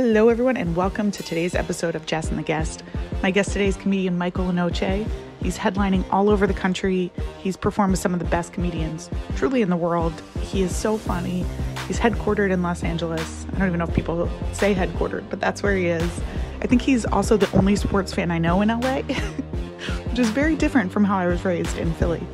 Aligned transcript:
Hello, 0.00 0.28
everyone, 0.28 0.56
and 0.56 0.76
welcome 0.76 1.10
to 1.10 1.24
today's 1.24 1.56
episode 1.56 1.96
of 1.96 2.06
Jess 2.06 2.28
and 2.28 2.38
the 2.38 2.44
Guest. 2.44 2.84
My 3.20 3.32
guest 3.32 3.50
today 3.50 3.66
is 3.66 3.74
comedian 3.74 4.16
Michael 4.16 4.44
Lenoci. 4.44 5.04
He's 5.42 5.58
headlining 5.58 6.04
all 6.12 6.30
over 6.30 6.46
the 6.46 6.54
country. 6.54 7.10
He's 7.38 7.56
performed 7.56 7.90
with 7.90 7.98
some 7.98 8.14
of 8.14 8.20
the 8.20 8.24
best 8.26 8.52
comedians 8.52 9.10
truly 9.34 9.60
in 9.60 9.70
the 9.70 9.76
world. 9.76 10.12
He 10.40 10.62
is 10.62 10.72
so 10.72 10.98
funny. 10.98 11.44
He's 11.88 11.98
headquartered 11.98 12.52
in 12.52 12.62
Los 12.62 12.84
Angeles. 12.84 13.44
I 13.52 13.58
don't 13.58 13.66
even 13.66 13.80
know 13.80 13.86
if 13.86 13.92
people 13.92 14.30
say 14.52 14.72
headquartered, 14.72 15.28
but 15.30 15.40
that's 15.40 15.64
where 15.64 15.74
he 15.74 15.88
is. 15.88 16.20
I 16.62 16.68
think 16.68 16.80
he's 16.80 17.04
also 17.04 17.36
the 17.36 17.50
only 17.58 17.74
sports 17.74 18.14
fan 18.14 18.30
I 18.30 18.38
know 18.38 18.60
in 18.60 18.68
LA, 18.68 19.02
which 19.02 20.20
is 20.20 20.30
very 20.30 20.54
different 20.54 20.92
from 20.92 21.02
how 21.02 21.18
I 21.18 21.26
was 21.26 21.44
raised 21.44 21.76
in 21.76 21.92
Philly. 21.94 22.24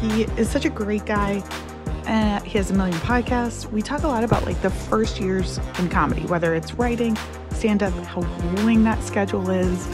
He 0.00 0.22
is 0.36 0.48
such 0.48 0.66
a 0.66 0.70
great 0.70 1.04
guy. 1.04 1.42
Uh, 2.06 2.40
he 2.42 2.58
has 2.58 2.70
a 2.70 2.74
million 2.74 2.98
podcasts. 2.98 3.70
We 3.70 3.80
talk 3.80 4.02
a 4.02 4.08
lot 4.08 4.24
about 4.24 4.44
like 4.44 4.60
the 4.60 4.70
first 4.70 5.20
years 5.20 5.58
in 5.78 5.88
comedy, 5.88 6.22
whether 6.22 6.54
it's 6.54 6.74
writing, 6.74 7.16
stand 7.50 7.82
up, 7.82 7.92
how 8.04 8.22
grueling 8.22 8.82
that 8.84 9.02
schedule 9.02 9.48
is, 9.50 9.86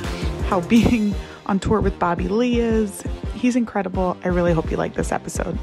how 0.47 0.61
being 0.69 1.15
on 1.47 1.59
tour 1.59 1.81
with 1.81 1.99
Bobby 1.99 2.29
Lee 2.29 2.61
is. 2.61 3.03
He's 3.35 3.57
incredible. 3.57 4.17
I 4.25 4.29
really 4.29 4.53
hope 4.53 4.71
you 4.71 4.77
like 4.77 4.95
this 4.95 5.13
episode. 5.13 5.59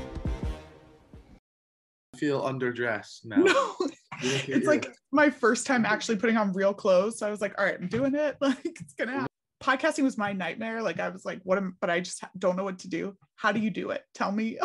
I 2.13 2.17
feel 2.17 2.41
underdressed 2.43 3.25
now. 3.25 3.37
No, 3.37 3.75
it's 4.21 4.67
like 4.67 4.87
my 5.11 5.29
first 5.29 5.67
time 5.67 5.85
actually 5.85 6.17
putting 6.17 6.37
on 6.37 6.53
real 6.53 6.73
clothes. 6.73 7.19
So 7.19 7.27
I 7.27 7.31
was 7.31 7.41
like, 7.41 7.53
all 7.57 7.65
right, 7.65 7.75
I'm 7.79 7.87
doing 7.87 8.15
it. 8.15 8.37
Like 8.39 8.57
it's 8.63 8.93
gonna 8.93 9.11
happen. 9.11 9.27
Podcasting 9.63 10.03
was 10.03 10.17
my 10.17 10.31
nightmare. 10.31 10.81
Like 10.81 10.99
I 10.99 11.09
was 11.09 11.25
like, 11.25 11.41
what 11.43 11.57
am 11.57 11.75
but 11.81 11.89
I 11.89 11.99
just 11.99 12.23
don't 12.37 12.55
know 12.55 12.63
what 12.63 12.79
to 12.79 12.87
do. 12.87 13.17
How 13.35 13.51
do 13.51 13.59
you 13.59 13.69
do 13.69 13.89
it? 13.89 14.03
Tell 14.13 14.31
me. 14.31 14.59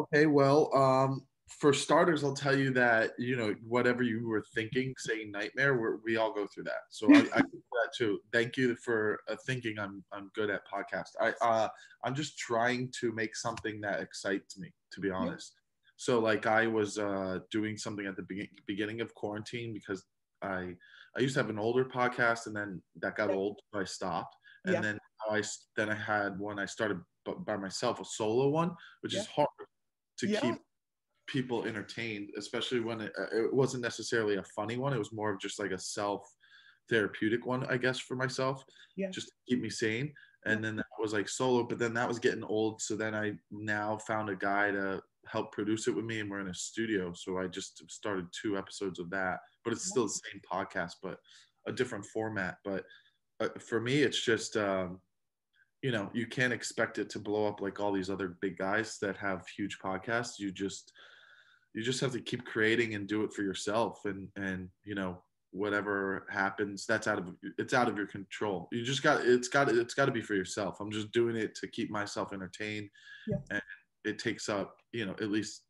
Okay, 0.00 0.26
well, 0.26 0.74
um, 0.74 1.26
for 1.48 1.72
starters, 1.72 2.24
I'll 2.24 2.34
tell 2.34 2.56
you 2.56 2.72
that 2.72 3.12
you 3.18 3.36
know 3.36 3.54
whatever 3.66 4.02
you 4.02 4.28
were 4.28 4.44
thinking, 4.54 4.94
saying 4.98 5.30
nightmare, 5.30 5.78
we're, 5.78 5.98
we 6.04 6.16
all 6.16 6.32
go 6.32 6.46
through 6.46 6.64
that. 6.64 6.82
So 6.90 7.12
I, 7.14 7.20
I 7.34 7.40
that 7.40 7.92
too. 7.96 8.18
Thank 8.32 8.56
you 8.56 8.74
for 8.76 9.20
uh, 9.28 9.36
thinking 9.46 9.78
I'm 9.78 10.04
I'm 10.12 10.30
good 10.34 10.50
at 10.50 10.62
podcast. 10.66 11.10
I 11.20 11.32
uh, 11.40 11.68
I'm 12.04 12.14
just 12.14 12.38
trying 12.38 12.92
to 13.00 13.12
make 13.12 13.36
something 13.36 13.80
that 13.82 14.00
excites 14.00 14.58
me, 14.58 14.72
to 14.92 15.00
be 15.00 15.10
honest. 15.10 15.54
So 15.96 16.18
like 16.18 16.46
I 16.46 16.66
was 16.66 16.98
uh, 16.98 17.38
doing 17.50 17.76
something 17.78 18.06
at 18.06 18.16
the 18.16 18.22
be- 18.22 18.50
beginning 18.66 19.00
of 19.00 19.14
quarantine 19.14 19.72
because 19.72 20.04
I 20.42 20.74
I 21.16 21.20
used 21.20 21.34
to 21.34 21.40
have 21.40 21.50
an 21.50 21.58
older 21.58 21.84
podcast 21.84 22.46
and 22.46 22.56
then 22.56 22.82
that 23.00 23.16
got 23.16 23.30
old, 23.30 23.60
so 23.72 23.80
I 23.80 23.84
stopped. 23.84 24.36
And 24.66 24.74
Yeah. 24.74 24.80
then 24.80 24.98
I 25.30 25.42
then 25.76 25.90
I 25.90 25.94
had 25.94 26.38
one 26.38 26.58
I 26.58 26.66
started 26.66 27.00
by 27.24 27.56
myself, 27.56 28.00
a 28.00 28.04
solo 28.04 28.48
one, 28.48 28.72
which 29.00 29.14
is 29.14 29.26
hard 29.26 29.48
to 30.18 30.26
Yeah. 30.26 30.40
keep 30.40 30.54
people 31.26 31.64
entertained, 31.64 32.30
especially 32.36 32.80
when 32.80 33.00
it, 33.00 33.12
uh, 33.18 33.44
it 33.44 33.52
wasn't 33.52 33.82
necessarily 33.82 34.36
a 34.36 34.44
funny 34.54 34.76
one. 34.76 34.92
It 34.92 34.98
was 34.98 35.12
more 35.12 35.32
of 35.32 35.40
just 35.40 35.58
like 35.58 35.72
a 35.72 35.78
self 35.78 36.26
therapeutic 36.88 37.44
one, 37.44 37.66
I 37.66 37.76
guess, 37.76 37.98
for 37.98 38.14
myself, 38.16 38.64
Yeah. 38.94 39.10
just 39.10 39.28
to 39.28 39.34
keep 39.48 39.60
me 39.60 39.70
sane. 39.70 40.14
And 40.44 40.64
then 40.64 40.76
that 40.76 40.86
was 41.00 41.12
like 41.12 41.28
solo, 41.28 41.64
but 41.64 41.78
then 41.78 41.92
that 41.94 42.06
was 42.06 42.20
getting 42.20 42.44
old. 42.44 42.80
So 42.80 42.94
then 42.94 43.14
I 43.14 43.32
now 43.50 43.98
found 43.98 44.30
a 44.30 44.36
guy 44.36 44.70
to 44.70 45.02
help 45.26 45.50
produce 45.50 45.88
it 45.88 45.94
with 45.96 46.04
me, 46.04 46.20
and 46.20 46.30
we're 46.30 46.38
in 46.40 46.48
a 46.48 46.54
studio. 46.54 47.12
So 47.12 47.38
I 47.38 47.48
just 47.48 47.82
started 47.90 48.28
two 48.32 48.56
episodes 48.56 49.00
of 49.00 49.10
that, 49.10 49.40
but 49.64 49.72
it's 49.72 49.86
still 49.88 50.04
the 50.04 50.20
same 50.30 50.40
podcast, 50.48 50.92
but 51.02 51.18
a 51.66 51.72
different 51.72 52.06
format. 52.06 52.58
But 52.64 52.84
uh, 53.40 53.48
for 53.58 53.80
me, 53.80 54.02
it's 54.02 54.22
just, 54.22 54.56
um, 54.56 55.00
you 55.82 55.92
know, 55.92 56.10
you 56.12 56.26
can't 56.26 56.52
expect 56.52 56.98
it 56.98 57.10
to 57.10 57.18
blow 57.18 57.46
up 57.46 57.60
like 57.60 57.80
all 57.80 57.92
these 57.92 58.10
other 58.10 58.36
big 58.40 58.56
guys 58.58 58.98
that 59.02 59.16
have 59.16 59.46
huge 59.48 59.78
podcasts. 59.78 60.38
You 60.38 60.50
just, 60.50 60.92
you 61.74 61.82
just 61.82 62.00
have 62.00 62.12
to 62.12 62.20
keep 62.20 62.44
creating 62.44 62.94
and 62.94 63.06
do 63.06 63.22
it 63.24 63.32
for 63.32 63.42
yourself, 63.42 64.00
and 64.04 64.28
and 64.36 64.68
you 64.84 64.94
know 64.94 65.22
whatever 65.52 66.26
happens 66.30 66.84
that's 66.86 67.06
out 67.06 67.18
of 67.18 67.30
it's 67.56 67.72
out 67.72 67.88
of 67.88 67.96
your 67.96 68.06
control 68.06 68.68
you 68.72 68.82
just 68.84 69.02
got 69.02 69.24
it's 69.24 69.48
got 69.48 69.68
it's 69.70 69.94
got 69.94 70.04
to 70.04 70.12
be 70.12 70.20
for 70.20 70.34
yourself 70.34 70.80
i'm 70.80 70.90
just 70.90 71.10
doing 71.12 71.34
it 71.34 71.54
to 71.54 71.66
keep 71.68 71.88
myself 71.90 72.32
entertained 72.34 72.90
Yeah. 73.26 73.36
and 73.50 73.62
it 74.04 74.18
takes 74.18 74.48
up 74.50 74.76
you 74.92 75.06
know 75.06 75.12
at 75.12 75.30
least 75.30 75.62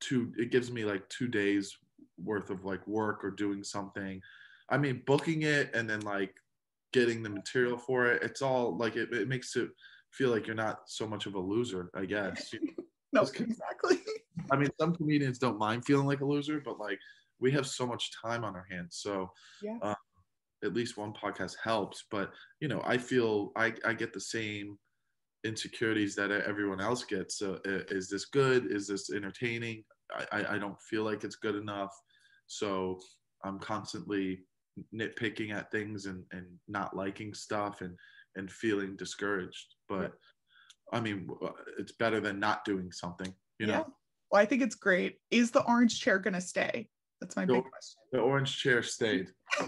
two 0.00 0.32
it 0.36 0.52
gives 0.52 0.70
me 0.70 0.84
like 0.84 1.08
two 1.08 1.26
days 1.26 1.76
worth 2.22 2.50
of 2.50 2.64
like 2.64 2.86
work 2.86 3.24
or 3.24 3.30
doing 3.32 3.64
something 3.64 4.20
i 4.68 4.78
mean 4.78 5.02
booking 5.06 5.42
it 5.42 5.74
and 5.74 5.90
then 5.90 6.00
like 6.02 6.34
getting 6.92 7.22
the 7.22 7.30
material 7.30 7.78
for 7.78 8.06
it 8.06 8.22
it's 8.22 8.42
all 8.42 8.76
like 8.76 8.96
it, 8.96 9.12
it 9.12 9.28
makes 9.28 9.56
it 9.56 9.68
feel 10.12 10.30
like 10.30 10.46
you're 10.46 10.56
not 10.56 10.80
so 10.86 11.06
much 11.06 11.26
of 11.26 11.34
a 11.34 11.40
loser 11.40 11.90
i 11.94 12.04
guess 12.04 12.52
no, 13.12 13.22
exactly. 13.22 13.98
I 14.50 14.56
mean, 14.56 14.70
some 14.80 14.94
comedians 14.94 15.38
don't 15.38 15.58
mind 15.58 15.84
feeling 15.84 16.06
like 16.06 16.20
a 16.20 16.24
loser, 16.24 16.60
but 16.64 16.78
like 16.78 16.98
we 17.40 17.50
have 17.52 17.66
so 17.66 17.86
much 17.86 18.10
time 18.20 18.44
on 18.44 18.54
our 18.54 18.66
hands. 18.70 18.98
So 19.00 19.30
Yeah. 19.62 19.78
uh, 19.82 19.94
at 20.62 20.74
least 20.74 20.96
one 20.96 21.12
podcast 21.12 21.56
helps. 21.62 22.04
But 22.10 22.32
you 22.60 22.68
know, 22.68 22.82
I 22.84 22.98
feel 22.98 23.52
I, 23.56 23.74
I 23.84 23.94
get 23.94 24.12
the 24.12 24.20
same 24.20 24.78
insecurities 25.44 26.14
that 26.16 26.30
everyone 26.30 26.80
else 26.80 27.04
gets. 27.04 27.38
So 27.38 27.58
uh, 27.66 27.82
is 27.88 28.08
this 28.08 28.26
good? 28.26 28.70
Is 28.70 28.86
this 28.86 29.10
entertaining? 29.10 29.84
I, 30.32 30.56
I 30.56 30.58
don't 30.58 30.80
feel 30.82 31.04
like 31.04 31.24
it's 31.24 31.36
good 31.36 31.54
enough. 31.54 31.92
So 32.46 32.98
I'm 33.44 33.58
constantly 33.58 34.40
nitpicking 34.94 35.52
at 35.52 35.70
things 35.70 36.06
and, 36.06 36.24
and 36.32 36.46
not 36.68 36.96
liking 36.96 37.34
stuff 37.34 37.80
and, 37.80 37.96
and 38.36 38.50
feeling 38.50 38.96
discouraged. 38.96 39.74
But 39.88 40.12
I 40.92 41.00
mean, 41.00 41.28
uh, 41.42 41.50
it's 41.78 41.92
better 41.92 42.20
than 42.20 42.40
not 42.40 42.64
doing 42.64 42.90
something, 42.92 43.32
you 43.58 43.66
know? 43.66 43.72
yeah. 43.72 43.84
Well, 44.30 44.40
I 44.40 44.44
think 44.44 44.62
it's 44.62 44.76
great. 44.76 45.18
Is 45.30 45.50
the 45.50 45.64
orange 45.64 46.00
chair 46.00 46.18
gonna 46.18 46.40
stay? 46.40 46.88
That's 47.20 47.36
my 47.36 47.44
No. 47.44 47.54
big 47.54 47.64
question. 47.64 48.00
The 48.12 48.20
orange 48.20 48.56
chair 48.56 48.82
stayed. 48.82 49.28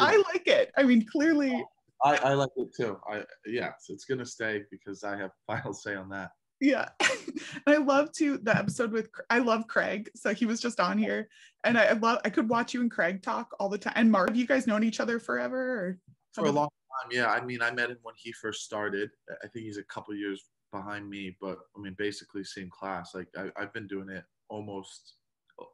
I 0.00 0.22
like 0.32 0.46
it. 0.46 0.70
I 0.76 0.82
mean, 0.82 1.06
clearly, 1.10 1.64
I, 2.04 2.16
I 2.16 2.34
like 2.34 2.50
it 2.56 2.68
too. 2.76 2.98
I 3.10 3.24
yes, 3.46 3.86
it's 3.88 4.04
gonna 4.04 4.26
stay 4.26 4.62
because 4.70 5.04
I 5.04 5.16
have 5.16 5.30
final 5.46 5.72
say 5.72 5.94
on 5.94 6.08
that. 6.10 6.30
Yeah. 6.62 6.88
I 7.66 7.76
love 7.76 8.12
to 8.12 8.38
the 8.38 8.56
episode 8.56 8.92
with 8.92 9.10
I 9.28 9.40
love 9.40 9.66
Craig. 9.66 10.10
So 10.14 10.32
he 10.32 10.46
was 10.46 10.60
just 10.60 10.78
on 10.78 10.96
here, 10.96 11.28
and 11.64 11.76
I, 11.76 11.86
I 11.86 11.92
love 11.94 12.20
I 12.24 12.30
could 12.30 12.48
watch 12.48 12.72
you 12.72 12.80
and 12.80 12.90
Craig 12.90 13.20
talk 13.20 13.50
all 13.58 13.68
the 13.68 13.78
time. 13.78 13.94
And 13.96 14.10
Mark, 14.10 14.28
have 14.28 14.36
you 14.36 14.46
guys 14.46 14.66
known 14.66 14.84
each 14.84 15.00
other 15.00 15.18
forever? 15.18 15.58
Or 15.58 15.98
For 16.32 16.46
a 16.46 16.52
long 16.52 16.68
time, 16.68 17.10
yeah. 17.10 17.26
I 17.26 17.44
mean, 17.44 17.60
I 17.62 17.72
met 17.72 17.90
him 17.90 17.98
when 18.02 18.14
he 18.16 18.32
first 18.32 18.62
started. 18.62 19.10
I 19.42 19.48
think 19.48 19.66
he's 19.66 19.76
a 19.76 19.84
couple 19.84 20.14
years 20.14 20.44
behind 20.72 21.10
me, 21.10 21.36
but 21.40 21.58
I 21.76 21.80
mean, 21.80 21.96
basically 21.98 22.44
same 22.44 22.70
class. 22.70 23.12
Like 23.12 23.28
I, 23.36 23.50
I've 23.60 23.72
been 23.74 23.88
doing 23.88 24.08
it 24.08 24.24
almost 24.48 25.14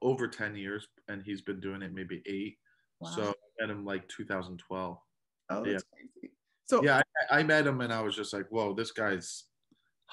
over 0.01 0.27
ten 0.27 0.57
years, 0.57 0.89
and 1.09 1.23
he's 1.23 1.43
been 1.43 1.61
doing 1.61 1.83
it 1.83 1.93
maybe 1.93 2.23
eight. 2.25 2.57
Wow. 3.01 3.11
So 3.11 3.23
I 3.29 3.67
met 3.67 3.71
him 3.71 3.85
like 3.85 4.09
2012. 4.09 4.99
oh, 5.51 5.65
yeah. 5.65 5.65
crazy. 5.65 6.33
So 6.65 6.83
Yeah, 6.83 7.03
I, 7.31 7.41
I 7.41 7.43
met 7.43 7.67
him, 7.67 7.83
and 7.83 7.93
I 7.93 8.01
was 8.01 8.17
just 8.17 8.33
like, 8.33 8.47
"Whoa, 8.49 8.73
this 8.73 8.91
guy's 8.91 9.45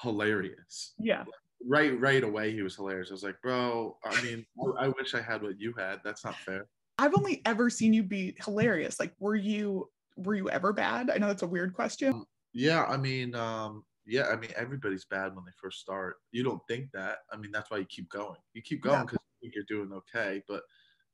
hilarious." 0.00 0.94
yeah. 0.98 1.24
Right, 1.64 1.98
right 1.98 2.22
away, 2.22 2.52
he 2.52 2.62
was 2.62 2.76
hilarious. 2.76 3.10
I 3.10 3.14
was 3.14 3.22
like, 3.24 3.40
"Bro, 3.42 3.98
I 4.04 4.22
mean, 4.22 4.46
I 4.78 4.88
wish 4.88 5.14
I 5.14 5.20
had 5.22 5.42
what 5.42 5.58
you 5.58 5.72
had. 5.76 6.00
That's 6.04 6.24
not 6.24 6.36
fair." 6.36 6.66
I've 6.98 7.14
only 7.16 7.42
ever 7.44 7.68
seen 7.70 7.92
you 7.92 8.02
be 8.02 8.36
hilarious. 8.44 9.00
Like, 9.00 9.14
were 9.18 9.36
you 9.36 9.90
were 10.16 10.34
you 10.34 10.48
ever 10.50 10.72
bad? 10.72 11.10
I 11.10 11.18
know 11.18 11.26
that's 11.28 11.42
a 11.42 11.46
weird 11.46 11.74
question. 11.74 12.24
Yeah, 12.52 12.84
I 12.84 12.96
mean, 12.96 13.34
um, 13.34 13.84
yeah, 14.06 14.28
I 14.28 14.36
mean, 14.36 14.50
everybody's 14.56 15.04
bad 15.04 15.34
when 15.34 15.44
they 15.44 15.50
first 15.60 15.80
start. 15.80 16.16
You 16.30 16.42
don't 16.42 16.62
think 16.68 16.90
that. 16.92 17.18
I 17.32 17.36
mean, 17.36 17.52
that's 17.52 17.70
why 17.70 17.78
you 17.78 17.84
keep 17.86 18.08
going. 18.10 18.38
You 18.54 18.62
keep 18.62 18.82
going 18.82 18.98
Yeah. 19.00 19.04
because 19.04 19.18
you 19.18 19.48
think 19.48 19.54
you're 19.54 19.64
doing 19.64 19.92
okay, 19.92 20.42
but 20.48 20.62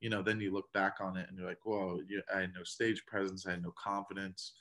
you 0.00 0.10
know, 0.10 0.22
then 0.22 0.40
you 0.40 0.52
look 0.52 0.72
back 0.72 0.96
on 1.00 1.16
it 1.16 1.28
and 1.28 1.38
you're 1.38 1.48
like, 1.48 1.64
"Whoa, 1.64 2.00
you, 2.06 2.22
I 2.34 2.40
had 2.42 2.52
no 2.54 2.64
stage 2.64 3.04
presence. 3.06 3.46
I 3.46 3.52
had 3.52 3.62
no 3.62 3.72
confidence." 3.82 4.54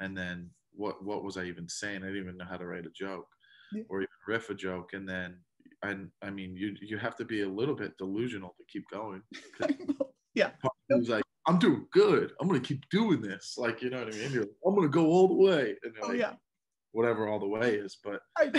And 0.00 0.16
then 0.16 0.50
what? 0.72 1.04
What 1.04 1.22
was 1.24 1.36
I 1.36 1.44
even 1.44 1.68
saying? 1.68 2.02
I 2.02 2.06
didn't 2.06 2.22
even 2.22 2.36
know 2.36 2.44
how 2.46 2.56
to 2.56 2.66
write 2.66 2.86
a 2.86 2.90
joke 2.90 3.28
Yeah. 3.42 3.43
Or 3.88 4.00
even 4.00 4.08
riff 4.26 4.50
a 4.50 4.54
joke. 4.54 4.92
And 4.92 5.08
then, 5.08 5.38
and 5.82 6.10
I 6.22 6.30
mean, 6.30 6.56
you 6.56 6.74
you 6.80 6.98
have 6.98 7.16
to 7.16 7.24
be 7.24 7.42
a 7.42 7.48
little 7.48 7.74
bit 7.74 7.96
delusional 7.98 8.54
to 8.58 8.64
keep 8.68 8.84
going. 8.90 9.22
yeah. 10.34 10.50
He 10.88 10.94
was 10.94 11.08
like, 11.08 11.24
"I'm 11.46 11.58
doing 11.58 11.86
good. 11.92 12.32
I'm 12.40 12.48
gonna 12.48 12.60
keep 12.60 12.88
doing 12.90 13.20
this." 13.20 13.54
Like, 13.58 13.82
you 13.82 13.90
know 13.90 14.04
what 14.04 14.14
I 14.14 14.16
mean? 14.16 14.32
You're 14.32 14.42
like, 14.42 14.56
"I'm 14.66 14.74
gonna 14.74 14.88
go 14.88 15.06
all 15.06 15.28
the 15.28 15.34
way." 15.34 15.76
And 15.82 15.94
Oh 16.02 16.08
like, 16.08 16.18
yeah. 16.18 16.34
whatever 16.92 17.28
all 17.28 17.38
the 17.38 17.48
way 17.48 17.74
is. 17.74 17.98
But 18.02 18.20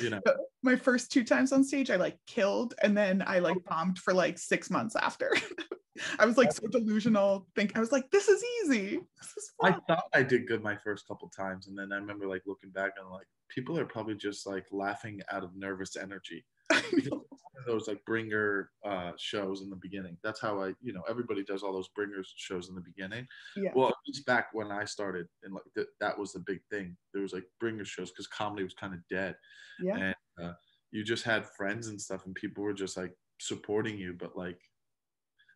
you 0.00 0.10
know, 0.10 0.20
my 0.62 0.76
first 0.76 1.10
two 1.10 1.24
times 1.24 1.52
on 1.52 1.64
stage, 1.64 1.90
I 1.90 1.96
like 1.96 2.18
killed, 2.26 2.74
and 2.82 2.96
then 2.96 3.22
I 3.26 3.38
like 3.40 3.56
oh. 3.56 3.62
bombed 3.68 3.98
for 3.98 4.14
like 4.14 4.38
six 4.38 4.70
months 4.70 4.96
after. 4.96 5.32
I 6.18 6.26
was 6.26 6.36
like 6.36 6.52
so 6.52 6.66
delusional. 6.66 7.46
Think 7.54 7.76
I 7.76 7.80
was 7.80 7.92
like, 7.92 8.10
this 8.10 8.28
is 8.28 8.42
easy. 8.62 9.00
This 9.20 9.36
is 9.36 9.52
I 9.62 9.76
thought 9.86 10.04
I 10.14 10.22
did 10.22 10.46
good 10.46 10.62
my 10.62 10.76
first 10.76 11.06
couple 11.06 11.28
times, 11.28 11.68
and 11.68 11.78
then 11.78 11.92
I 11.92 11.96
remember 11.96 12.26
like 12.26 12.42
looking 12.46 12.70
back 12.70 12.92
and 13.00 13.10
like 13.10 13.26
people 13.48 13.78
are 13.78 13.84
probably 13.84 14.14
just 14.14 14.46
like 14.46 14.66
laughing 14.70 15.20
out 15.30 15.44
of 15.44 15.56
nervous 15.56 15.96
energy. 15.96 16.44
Because 16.90 17.20
those 17.66 17.88
like 17.88 18.02
bringer 18.06 18.70
uh, 18.86 19.12
shows 19.18 19.62
in 19.62 19.68
the 19.68 19.76
beginning. 19.76 20.16
That's 20.22 20.40
how 20.40 20.62
I, 20.62 20.72
you 20.80 20.92
know, 20.92 21.02
everybody 21.08 21.42
does 21.42 21.62
all 21.62 21.72
those 21.72 21.88
bringers 21.88 22.32
shows 22.36 22.68
in 22.68 22.74
the 22.74 22.80
beginning. 22.80 23.26
yeah. 23.56 23.70
Well, 23.74 23.88
at 23.88 23.94
least 24.06 24.24
back 24.26 24.48
when 24.52 24.70
I 24.70 24.84
started, 24.84 25.26
and 25.42 25.52
like 25.52 25.64
th- 25.74 25.88
that 26.00 26.18
was 26.18 26.32
the 26.32 26.40
big 26.40 26.60
thing. 26.70 26.96
There 27.12 27.22
was 27.22 27.32
like 27.32 27.44
bringer 27.58 27.84
shows 27.84 28.10
because 28.10 28.26
comedy 28.26 28.62
was 28.64 28.74
kind 28.74 28.94
of 28.94 29.00
dead. 29.10 29.34
Yeah. 29.82 29.96
and 29.96 30.14
uh, 30.42 30.52
you 30.90 31.04
just 31.04 31.24
had 31.24 31.46
friends 31.46 31.88
and 31.88 32.00
stuff 32.00 32.26
and 32.26 32.34
people 32.34 32.64
were 32.64 32.72
just 32.72 32.96
like 32.96 33.12
supporting 33.40 33.98
you 33.98 34.14
but 34.18 34.36
like 34.36 34.58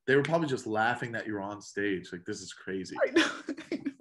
they 0.06 0.16
were 0.16 0.22
probably 0.22 0.48
just 0.48 0.66
laughing 0.66 1.12
that 1.12 1.26
you're 1.26 1.40
on 1.40 1.60
stage. 1.60 2.10
Like 2.12 2.24
this 2.24 2.40
is 2.40 2.52
crazy. 2.52 2.96
I 3.06 3.10
know. 3.10 3.26
I 3.72 3.76
know. 3.76 3.92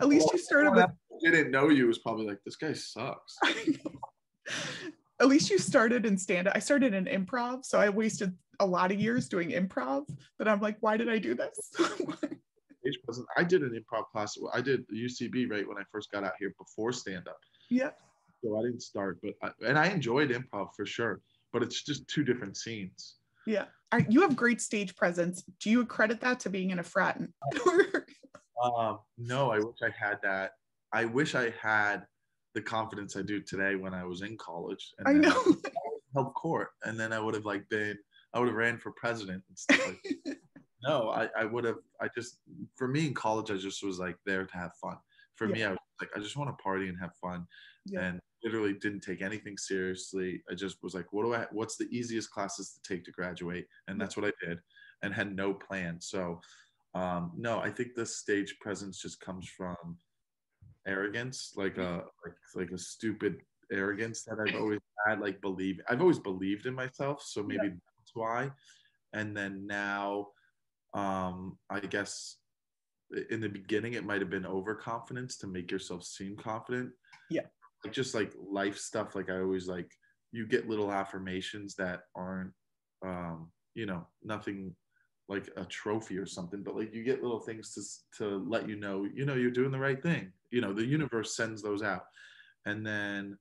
At 0.00 0.08
least 0.08 0.28
you 0.32 0.38
started 0.38 0.72
with 0.72 0.86
didn't 1.20 1.50
know 1.50 1.68
you 1.68 1.86
was 1.86 1.98
probably 1.98 2.26
like 2.26 2.38
this 2.44 2.56
guy 2.56 2.72
sucks. 2.72 3.36
At 5.20 5.28
least 5.28 5.50
you 5.50 5.58
started 5.58 6.06
in 6.06 6.16
stand 6.16 6.48
up. 6.48 6.56
I 6.56 6.60
started 6.60 6.94
in 6.94 7.04
improv, 7.04 7.64
so 7.64 7.78
I 7.78 7.90
wasted 7.90 8.34
a 8.58 8.66
lot 8.66 8.90
of 8.90 8.98
years 8.98 9.28
doing 9.28 9.50
improv. 9.50 10.04
But 10.38 10.48
I'm 10.48 10.60
like, 10.60 10.78
why 10.80 10.96
did 10.96 11.10
I 11.10 11.18
do 11.18 11.34
this? 11.34 11.72
I 13.36 13.44
did 13.44 13.62
an 13.62 13.78
improv 13.78 14.04
class. 14.10 14.38
I 14.54 14.62
did 14.62 14.88
UCB 14.88 15.50
right 15.50 15.68
when 15.68 15.76
I 15.76 15.82
first 15.92 16.10
got 16.10 16.24
out 16.24 16.32
here 16.38 16.54
before 16.58 16.92
stand 16.92 17.28
up. 17.28 17.38
yeah. 17.68 17.90
So 18.42 18.58
I 18.58 18.62
didn't 18.62 18.80
start, 18.80 19.20
but 19.22 19.34
I, 19.42 19.50
and 19.68 19.78
I 19.78 19.88
enjoyed 19.88 20.30
improv 20.30 20.68
for 20.74 20.86
sure. 20.86 21.20
But 21.52 21.62
it's 21.62 21.82
just 21.82 22.08
two 22.08 22.24
different 22.24 22.56
scenes. 22.56 23.16
Yeah. 23.46 23.64
I, 23.92 24.06
you 24.08 24.20
have 24.22 24.36
great 24.36 24.60
stage 24.60 24.94
presence. 24.94 25.42
Do 25.60 25.70
you 25.70 25.84
credit 25.84 26.20
that 26.20 26.40
to 26.40 26.50
being 26.50 26.70
in 26.70 26.78
a 26.78 26.82
frat? 26.84 27.20
Um, 28.62 28.98
no, 29.16 29.50
I 29.50 29.58
wish 29.58 29.76
I 29.82 29.88
had 29.98 30.18
that. 30.22 30.52
I 30.92 31.06
wish 31.06 31.34
I 31.34 31.50
had 31.60 32.04
the 32.54 32.60
confidence 32.60 33.16
I 33.16 33.22
do 33.22 33.40
today 33.40 33.74
when 33.74 33.94
I 33.94 34.04
was 34.04 34.20
in 34.20 34.36
college. 34.36 34.92
And 34.98 35.08
I 35.08 35.12
then 35.12 35.22
know. 35.22 35.56
help 36.14 36.34
court, 36.34 36.68
and 36.84 37.00
then 37.00 37.12
I 37.12 37.20
would 37.20 37.32
have 37.34 37.46
like 37.46 37.66
been, 37.70 37.96
I 38.34 38.38
would 38.38 38.48
have 38.48 38.56
ran 38.56 38.76
for 38.78 38.92
president 38.92 39.42
and 39.48 39.58
stuff. 39.58 39.86
Like 39.86 40.38
no, 40.82 41.08
I, 41.08 41.28
I 41.38 41.44
would 41.46 41.64
have. 41.64 41.78
I 42.02 42.08
just, 42.14 42.38
for 42.76 42.86
me 42.86 43.06
in 43.06 43.14
college, 43.14 43.50
I 43.50 43.56
just 43.56 43.82
was 43.82 43.98
like 43.98 44.16
there 44.26 44.44
to 44.44 44.56
have 44.56 44.72
fun. 44.74 44.96
For 45.36 45.46
me, 45.48 45.64
I 45.64 45.70
was 45.70 45.78
like, 45.98 46.10
I 46.14 46.18
just 46.20 46.36
want 46.36 46.50
to 46.50 46.62
party 46.62 46.88
and 46.88 46.98
have 47.00 47.14
fun, 47.16 47.46
Yeah. 47.86 48.00
and 48.00 48.20
literally 48.44 48.74
didn't 48.74 49.00
take 49.00 49.22
anything 49.22 49.56
seriously. 49.56 50.42
I 50.50 50.54
just 50.54 50.82
was 50.82 50.94
like, 50.94 51.12
what 51.12 51.24
do 51.24 51.34
I? 51.34 51.46
What's 51.52 51.76
the 51.76 51.88
easiest 51.90 52.30
classes 52.30 52.72
to 52.72 52.82
take 52.88 53.04
to 53.04 53.12
graduate? 53.12 53.66
And 53.88 54.00
that's 54.00 54.16
what 54.16 54.26
I 54.26 54.46
did, 54.46 54.58
and 55.02 55.14
had 55.14 55.34
no 55.34 55.54
plan. 55.54 56.00
So, 56.00 56.40
um, 56.94 57.32
no, 57.36 57.58
I 57.60 57.70
think 57.70 57.94
the 57.94 58.06
stage 58.06 58.56
presence 58.60 59.00
just 59.00 59.20
comes 59.20 59.48
from 59.48 59.76
arrogance, 60.86 61.52
like 61.56 61.78
a 61.78 62.04
like 62.24 62.36
like 62.54 62.70
a 62.70 62.78
stupid 62.78 63.36
arrogance 63.72 64.24
that 64.24 64.38
I've 64.38 64.60
always 64.60 64.80
had. 65.06 65.20
Like 65.20 65.40
believe, 65.40 65.80
I've 65.88 66.00
always 66.00 66.18
believed 66.18 66.66
in 66.66 66.74
myself, 66.74 67.22
so 67.22 67.42
maybe 67.42 67.68
that's 67.68 68.14
why. 68.14 68.50
And 69.12 69.36
then 69.36 69.66
now, 69.66 70.28
um, 70.94 71.58
I 71.68 71.80
guess 71.80 72.36
in 73.30 73.40
the 73.40 73.48
beginning 73.48 73.94
it 73.94 74.04
might 74.04 74.20
have 74.20 74.30
been 74.30 74.46
overconfidence 74.46 75.36
to 75.38 75.46
make 75.46 75.70
yourself 75.70 76.04
seem 76.04 76.36
confident. 76.36 76.90
Yeah. 77.28 77.42
Like 77.84 77.92
just 77.92 78.14
like 78.14 78.32
life 78.38 78.78
stuff. 78.78 79.14
Like 79.14 79.30
I 79.30 79.38
always 79.38 79.66
like 79.66 79.90
you 80.32 80.46
get 80.46 80.68
little 80.68 80.92
affirmations 80.92 81.74
that 81.76 82.00
aren't, 82.14 82.52
um, 83.04 83.50
you 83.74 83.86
know, 83.86 84.06
nothing 84.22 84.74
like 85.28 85.48
a 85.56 85.64
trophy 85.64 86.18
or 86.18 86.26
something, 86.26 86.62
but 86.62 86.76
like 86.76 86.92
you 86.92 87.04
get 87.04 87.22
little 87.22 87.40
things 87.40 87.72
to 87.74 88.24
to 88.24 88.44
let 88.48 88.68
you 88.68 88.76
know, 88.76 89.06
you 89.14 89.24
know, 89.24 89.34
you're 89.34 89.50
doing 89.50 89.70
the 89.70 89.78
right 89.78 90.02
thing. 90.02 90.32
You 90.50 90.60
know, 90.60 90.72
the 90.72 90.84
universe 90.84 91.36
sends 91.36 91.62
those 91.62 91.82
out, 91.82 92.02
and 92.66 92.84
then 92.84 93.38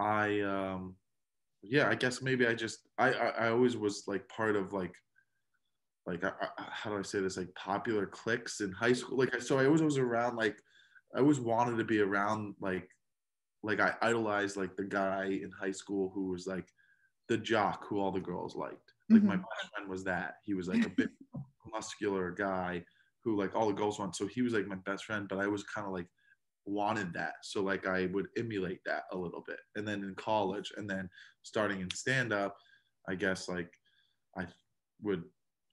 I, 0.00 0.40
um, 0.40 0.96
yeah, 1.62 1.88
I 1.88 1.94
guess 1.94 2.22
maybe 2.22 2.46
I 2.46 2.54
just 2.54 2.88
I 2.98 3.12
I, 3.12 3.28
I 3.28 3.48
always 3.50 3.76
was 3.76 4.04
like 4.08 4.28
part 4.28 4.56
of 4.56 4.72
like 4.72 4.94
like 6.06 6.24
I, 6.24 6.32
I, 6.40 6.64
how 6.70 6.90
do 6.90 6.98
I 6.98 7.02
say 7.02 7.20
this 7.20 7.36
like 7.36 7.54
popular 7.54 8.06
cliques 8.06 8.60
in 8.60 8.72
high 8.72 8.92
school. 8.92 9.18
Like 9.18 9.40
so 9.40 9.58
I 9.58 9.66
always 9.66 9.82
was 9.82 9.98
around 9.98 10.36
like 10.36 10.58
I 11.14 11.20
always 11.20 11.40
wanted 11.40 11.76
to 11.78 11.84
be 11.84 12.00
around 12.00 12.54
like 12.60 12.88
like 13.62 13.80
I 13.80 13.96
idolized 14.02 14.56
like 14.56 14.76
the 14.76 14.84
guy 14.84 15.26
in 15.26 15.50
high 15.50 15.70
school 15.72 16.10
who 16.10 16.28
was 16.28 16.46
like 16.46 16.68
the 17.28 17.38
jock 17.38 17.86
who 17.86 17.98
all 18.00 18.12
the 18.12 18.20
girls 18.20 18.56
liked. 18.56 18.92
Like 19.12 19.24
my 19.26 19.36
Mhm. 19.36 19.42
best 19.50 19.72
friend 19.74 19.88
was 19.88 20.04
that. 20.04 20.36
He 20.44 20.54
was 20.54 20.68
like 20.68 20.84
a 20.86 20.90
big 20.90 21.10
muscular 21.66 22.30
guy 22.32 22.84
who 23.24 23.36
like 23.36 23.54
all 23.54 23.68
the 23.68 23.72
girls 23.74 23.98
want. 23.98 24.16
So 24.16 24.26
he 24.26 24.42
was 24.42 24.52
like 24.52 24.66
my 24.66 24.76
best 24.76 25.04
friend, 25.04 25.28
but 25.28 25.38
I 25.38 25.46
was 25.46 25.64
kind 25.64 25.86
of 25.86 25.92
like 25.92 26.08
wanted 26.64 27.12
that. 27.14 27.34
So 27.42 27.62
like 27.62 27.86
I 27.86 28.06
would 28.06 28.28
emulate 28.36 28.80
that 28.84 29.04
a 29.12 29.16
little 29.16 29.42
bit. 29.46 29.60
And 29.76 29.86
then 29.86 30.02
in 30.04 30.14
college 30.14 30.72
and 30.76 30.88
then 30.88 31.08
starting 31.42 31.80
in 31.80 31.90
stand 31.90 32.32
up, 32.32 32.56
I 33.08 33.14
guess 33.14 33.48
like 33.48 33.72
I 34.36 34.46
would, 35.00 35.24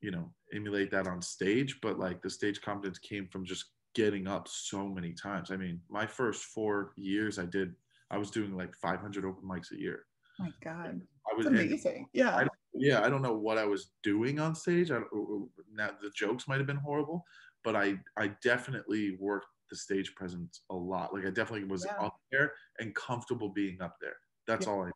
you 0.02 0.12
know, 0.12 0.34
emulate 0.54 0.92
that 0.92 1.08
on 1.08 1.22
stage, 1.22 1.80
but 1.82 2.00
like 2.00 2.22
the 2.22 2.30
stage 2.30 2.62
confidence 2.62 3.00
came 3.00 3.28
from 3.28 3.46
just 3.46 3.66
getting 3.96 4.28
up 4.28 4.48
so 4.48 4.88
many 4.88 5.14
times. 5.14 5.52
I 5.52 5.58
mean, 5.58 5.82
my 5.90 6.06
first 6.06 6.44
4 6.46 6.94
years 6.96 7.40
I 7.40 7.46
did 7.46 7.76
I 8.12 8.18
was 8.18 8.32
doing 8.32 8.56
like 8.56 8.74
500 8.76 9.24
open 9.26 9.48
mics 9.48 9.72
a 9.72 9.80
year. 9.80 10.06
my 10.40 10.52
God. 10.64 11.02
I 11.32 11.36
was 11.36 11.46
and- 11.46 11.56
amazing. 11.60 12.08
Yeah. 12.14 12.36
I 12.36 12.40
don't, 12.40 12.52
yeah, 12.74 13.02
I 13.04 13.10
don't 13.10 13.22
know 13.22 13.38
what 13.38 13.58
I 13.58 13.66
was 13.66 13.92
doing 14.04 14.40
on 14.40 14.56
stage. 14.56 14.90
I 14.92 14.98
oh, 14.98 15.08
oh, 15.14 15.50
now 15.72 15.92
the 16.02 16.10
jokes 16.16 16.48
might 16.48 16.58
have 16.58 16.68
been 16.68 16.78
horrible, 16.78 17.24
but 17.64 17.76
I 17.76 18.00
I 18.18 18.28
definitely 18.44 19.18
worked 19.20 19.48
the 19.70 19.76
stage 19.76 20.16
presence 20.16 20.62
a 20.72 20.76
lot. 20.76 21.14
Like 21.14 21.26
I 21.26 21.30
definitely 21.30 21.68
was 21.68 21.86
Yeah. 21.86 21.98
up 22.06 22.16
there 22.32 22.54
and 22.80 22.96
comfortable 22.96 23.50
being 23.50 23.82
up 23.82 23.98
there. 24.02 24.18
That's 24.48 24.66
Yeah. 24.66 24.72
all 24.74 24.82
I 24.84 24.86
knew. 24.86 24.92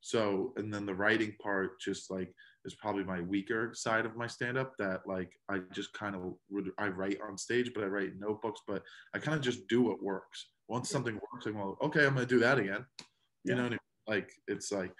So 0.00 0.52
and 0.56 0.72
then 0.72 0.84
the 0.86 0.94
writing 0.94 1.34
part 1.42 1.80
just 1.80 2.10
like 2.10 2.34
is 2.64 2.74
probably 2.74 3.04
my 3.04 3.20
weaker 3.20 3.72
side 3.74 4.04
of 4.06 4.16
my 4.16 4.26
stand 4.26 4.58
up 4.58 4.76
that 4.78 5.00
like 5.06 5.32
I 5.48 5.58
just 5.72 5.92
kind 5.92 6.14
of 6.14 6.34
would 6.50 6.70
I 6.78 6.88
write 6.88 7.18
on 7.26 7.38
stage, 7.38 7.72
but 7.74 7.84
I 7.84 7.86
write 7.86 8.18
notebooks, 8.18 8.60
but 8.66 8.82
I 9.14 9.18
kind 9.18 9.36
of 9.36 9.42
just 9.42 9.66
do 9.68 9.82
what 9.82 10.02
works. 10.02 10.50
Once 10.68 10.90
something 10.90 11.14
works, 11.14 11.46
I'm 11.46 11.58
like, 11.58 11.82
okay, 11.82 12.06
I'm 12.06 12.14
gonna 12.14 12.26
do 12.26 12.38
that 12.40 12.58
again. 12.58 12.84
You 13.44 13.52
Yeah. 13.52 13.54
know 13.56 13.62
what 13.62 13.66
I 13.66 13.70
mean? 13.70 13.78
Like 14.06 14.32
it's 14.48 14.72
like 14.72 14.92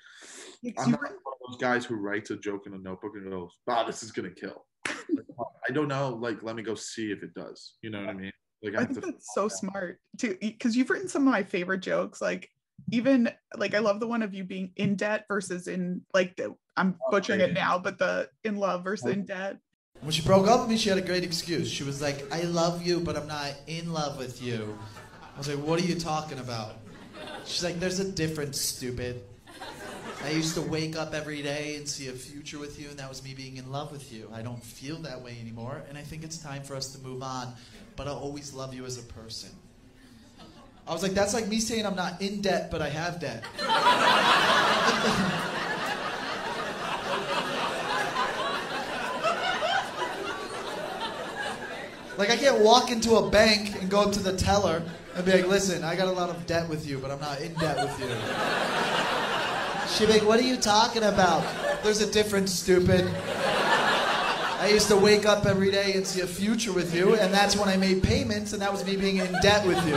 I'm 0.78 0.90
not 0.90 1.00
one 1.00 1.10
of 1.10 1.50
those 1.50 1.60
guys 1.60 1.84
who 1.84 1.96
writes 1.96 2.30
a 2.30 2.36
joke 2.36 2.66
in 2.66 2.74
a 2.74 2.78
notebook 2.78 3.12
and 3.16 3.30
goes, 3.30 3.50
"Wow, 3.66 3.84
this 3.84 4.02
is 4.02 4.12
gonna 4.12 4.30
kill." 4.30 4.66
Like, 4.86 5.26
I 5.68 5.72
don't 5.72 5.88
know. 5.88 6.10
Like, 6.10 6.42
let 6.42 6.54
me 6.56 6.62
go 6.62 6.74
see 6.74 7.10
if 7.10 7.22
it 7.22 7.34
does. 7.34 7.76
You 7.82 7.90
know 7.90 8.00
what 8.00 8.10
I 8.10 8.14
mean? 8.14 8.32
Like, 8.62 8.76
I 8.76 8.82
I 8.82 8.84
think 8.84 9.00
that's 9.00 9.34
so 9.34 9.48
smart 9.48 10.00
too, 10.18 10.36
because 10.40 10.76
you've 10.76 10.90
written 10.90 11.08
some 11.08 11.26
of 11.26 11.32
my 11.32 11.42
favorite 11.42 11.80
jokes. 11.80 12.20
Like 12.20 12.48
even 12.90 13.30
like 13.56 13.74
I 13.74 13.78
love 13.78 14.00
the 14.00 14.06
one 14.06 14.22
of 14.22 14.34
you 14.34 14.44
being 14.44 14.72
in 14.76 14.96
debt 14.96 15.24
versus 15.28 15.68
in 15.68 16.02
like 16.14 16.36
the 16.36 16.54
I'm 16.76 16.96
oh, 17.06 17.10
butchering 17.10 17.40
it 17.40 17.50
yeah. 17.50 17.64
now, 17.64 17.78
but 17.78 17.98
the 17.98 18.30
in 18.44 18.56
love 18.56 18.84
versus 18.84 19.06
oh. 19.06 19.10
in 19.10 19.24
debt. 19.26 19.58
When 20.00 20.12
she 20.12 20.22
broke 20.22 20.48
up 20.48 20.60
with 20.60 20.70
me, 20.70 20.78
she 20.78 20.88
had 20.88 20.96
a 20.96 21.02
great 21.02 21.24
excuse. 21.24 21.70
She 21.70 21.84
was 21.84 22.00
like, 22.00 22.32
I 22.32 22.42
love 22.42 22.86
you, 22.86 23.00
but 23.00 23.16
I'm 23.16 23.26
not 23.26 23.54
in 23.66 23.92
love 23.92 24.16
with 24.16 24.42
you. 24.42 24.78
I 25.34 25.38
was 25.38 25.48
like, 25.48 25.58
what 25.58 25.78
are 25.78 25.84
you 25.84 25.94
talking 25.94 26.38
about? 26.38 26.76
She's 27.44 27.62
like, 27.62 27.78
there's 27.78 28.00
a 28.00 28.10
difference, 28.10 28.58
stupid. 28.58 29.22
I 30.24 30.30
used 30.30 30.54
to 30.54 30.62
wake 30.62 30.96
up 30.96 31.14
every 31.14 31.42
day 31.42 31.76
and 31.76 31.88
see 31.88 32.08
a 32.08 32.12
future 32.12 32.58
with 32.58 32.80
you, 32.80 32.88
and 32.88 32.98
that 32.98 33.08
was 33.08 33.22
me 33.22 33.34
being 33.34 33.56
in 33.56 33.70
love 33.70 33.90
with 33.90 34.12
you. 34.12 34.30
I 34.34 34.42
don't 34.42 34.62
feel 34.62 34.96
that 34.98 35.20
way 35.22 35.36
anymore, 35.40 35.82
and 35.88 35.96
I 35.96 36.02
think 36.02 36.24
it's 36.24 36.38
time 36.38 36.62
for 36.62 36.76
us 36.76 36.92
to 36.92 36.98
move 37.00 37.22
on, 37.22 37.54
but 37.96 38.06
I'll 38.06 38.18
always 38.18 38.52
love 38.52 38.72
you 38.74 38.84
as 38.84 38.98
a 38.98 39.02
person. 39.02 39.50
I 40.86 40.92
was 40.92 41.02
like, 41.02 41.12
that's 41.12 41.34
like 41.34 41.46
me 41.46 41.60
saying 41.60 41.86
I'm 41.86 41.94
not 41.94 42.20
in 42.20 42.40
debt, 42.40 42.70
but 42.70 42.82
I 42.82 42.88
have 42.88 43.20
debt. 43.20 43.44
Like 52.20 52.28
I 52.28 52.36
can't 52.36 52.60
walk 52.60 52.90
into 52.90 53.14
a 53.14 53.30
bank 53.30 53.80
and 53.80 53.88
go 53.88 54.02
up 54.02 54.12
to 54.12 54.20
the 54.20 54.36
teller 54.36 54.82
and 55.16 55.24
be 55.24 55.32
like, 55.32 55.46
"Listen, 55.46 55.82
I 55.82 55.96
got 55.96 56.06
a 56.06 56.12
lot 56.12 56.28
of 56.28 56.44
debt 56.46 56.68
with 56.68 56.86
you, 56.86 56.98
but 56.98 57.10
I'm 57.10 57.18
not 57.18 57.40
in 57.40 57.54
debt 57.54 57.78
with 57.78 57.98
you." 57.98 58.14
She'd 59.88 60.06
be 60.06 60.12
like, 60.20 60.28
"What 60.28 60.38
are 60.38 60.42
you 60.42 60.58
talking 60.58 61.02
about? 61.02 61.42
There's 61.82 62.02
a 62.02 62.12
difference, 62.12 62.52
stupid." 62.52 63.10
I 64.60 64.68
used 64.68 64.88
to 64.88 64.96
wake 64.96 65.24
up 65.24 65.46
every 65.46 65.70
day 65.70 65.94
and 65.94 66.06
see 66.06 66.20
a 66.20 66.26
future 66.26 66.70
with 66.72 66.94
you, 66.94 67.14
and 67.16 67.32
that's 67.32 67.56
when 67.56 67.68
I 67.70 67.78
made 67.78 68.02
payments, 68.02 68.52
and 68.52 68.60
that 68.60 68.70
was 68.70 68.84
me 68.84 68.94
being 68.94 69.16
in 69.16 69.32
debt 69.40 69.66
with 69.66 69.78
you. 69.88 69.96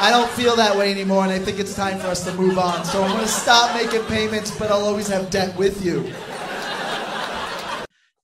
I 0.00 0.10
don't 0.12 0.30
feel 0.30 0.54
that 0.54 0.76
way 0.76 0.92
anymore, 0.92 1.24
and 1.24 1.32
I 1.32 1.40
think 1.40 1.58
it's 1.58 1.74
time 1.74 1.98
for 1.98 2.06
us 2.06 2.24
to 2.24 2.32
move 2.34 2.56
on. 2.56 2.84
So 2.84 3.02
I'm 3.02 3.10
gonna 3.10 3.26
stop 3.26 3.74
making 3.74 4.04
payments, 4.06 4.56
but 4.56 4.70
I'll 4.70 4.84
always 4.84 5.08
have 5.08 5.28
debt 5.30 5.56
with 5.58 5.84
you. 5.84 6.04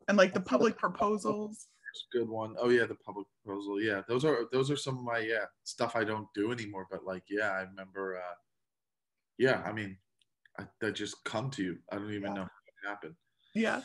And 0.06 0.16
like 0.16 0.34
the 0.34 0.40
public 0.40 0.78
proposals. 0.78 1.66
It's 1.92 2.04
a 2.14 2.18
good 2.18 2.28
one. 2.28 2.54
Oh 2.60 2.68
yeah, 2.68 2.86
the 2.86 2.94
public 2.94 3.26
proposal. 3.44 3.80
Yeah, 3.82 4.02
those 4.06 4.24
are 4.24 4.46
those 4.52 4.70
are 4.70 4.76
some 4.76 4.98
of 4.98 5.04
my 5.04 5.18
yeah 5.18 5.46
stuff 5.64 5.96
I 5.96 6.04
don't 6.04 6.28
do 6.34 6.52
anymore. 6.52 6.86
But 6.90 7.04
like 7.04 7.24
yeah, 7.28 7.50
I 7.50 7.62
remember. 7.62 8.18
uh 8.18 8.34
Yeah, 9.38 9.62
I 9.64 9.72
mean, 9.72 9.96
I, 10.58 10.64
that 10.80 10.92
just 10.94 11.24
come 11.24 11.50
to 11.52 11.62
you. 11.64 11.78
I 11.90 11.96
don't 11.96 12.10
even 12.12 12.22
Yeah. 12.22 12.34
know 12.34 12.42
how 12.42 12.60
it 12.68 12.88
happened. 12.88 13.14
Yeah. 13.54 13.80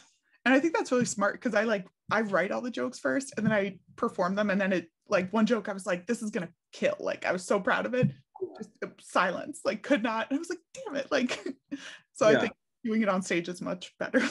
And 0.46 0.53
I 0.53 0.60
think 0.60 0.74
that's 0.75 0.91
really 0.91 1.05
smart 1.05 1.34
because 1.36 1.55
I 1.55 1.63
like 1.63 1.88
I 2.12 2.22
write 2.22 2.51
all 2.51 2.62
the 2.62 2.72
jokes 2.72 3.00
first 3.00 3.34
and 3.38 3.46
then 3.46 3.53
I 3.53 3.79
perform 3.96 4.36
them. 4.36 4.50
And 4.50 4.60
then 4.60 4.74
it 4.74 4.89
like 5.08 5.31
one 5.31 5.46
joke 5.46 5.69
I 5.69 5.74
was 5.74 5.86
like 5.86 6.08
this 6.08 6.22
is 6.22 6.31
gonna 6.31 6.50
kill. 6.72 6.96
Like 7.00 7.25
I 7.25 7.31
was 7.31 7.46
so 7.46 7.60
proud 7.60 7.86
of 7.86 7.93
it. 7.93 8.12
Just 8.58 8.72
uh, 8.84 8.88
silence. 9.01 9.62
Like 9.65 9.84
could 9.84 10.03
not. 10.03 10.27
And 10.29 10.38
I 10.38 10.39
was 10.39 10.50
like 10.50 10.60
damn 10.74 10.96
it. 10.96 11.12
Like 11.12 11.43
so 12.13 12.27
I 12.27 12.39
think 12.39 12.53
doing 12.84 13.01
it 13.01 13.10
on 13.10 13.22
stage 13.22 13.50
is 13.50 13.62
much 13.62 13.93
better. 14.00 14.22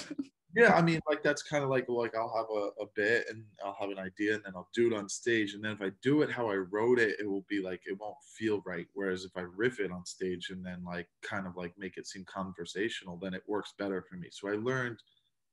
Yeah, 0.56 0.74
I 0.74 0.82
mean, 0.82 0.98
like 1.06 1.22
that's 1.22 1.42
kind 1.42 1.62
of 1.62 1.68
like 1.68 1.88
like 1.88 2.16
I'll 2.16 2.34
have 2.34 2.46
a, 2.50 2.82
a 2.82 2.86
bit 2.96 3.26
and 3.28 3.44
I'll 3.64 3.76
have 3.78 3.90
an 3.90 3.98
idea 3.98 4.34
and 4.34 4.42
then 4.44 4.54
I'll 4.56 4.70
do 4.74 4.86
it 4.86 4.96
on 4.96 5.08
stage. 5.08 5.54
And 5.54 5.62
then 5.62 5.72
if 5.72 5.82
I 5.82 5.92
do 6.02 6.22
it 6.22 6.30
how 6.32 6.50
I 6.50 6.56
wrote 6.56 6.98
it, 6.98 7.16
it 7.20 7.28
will 7.28 7.44
be 7.48 7.60
like 7.60 7.82
it 7.86 7.98
won't 8.00 8.16
feel 8.36 8.62
right. 8.64 8.86
Whereas 8.94 9.24
if 9.24 9.36
I 9.36 9.42
riff 9.42 9.78
it 9.78 9.92
on 9.92 10.06
stage 10.06 10.48
and 10.50 10.64
then 10.64 10.82
like 10.84 11.06
kind 11.22 11.46
of 11.46 11.56
like 11.56 11.74
make 11.78 11.96
it 11.96 12.06
seem 12.06 12.24
conversational, 12.24 13.18
then 13.18 13.34
it 13.34 13.42
works 13.46 13.74
better 13.78 14.02
for 14.02 14.16
me. 14.16 14.28
So 14.32 14.48
I 14.48 14.52
learned 14.52 14.98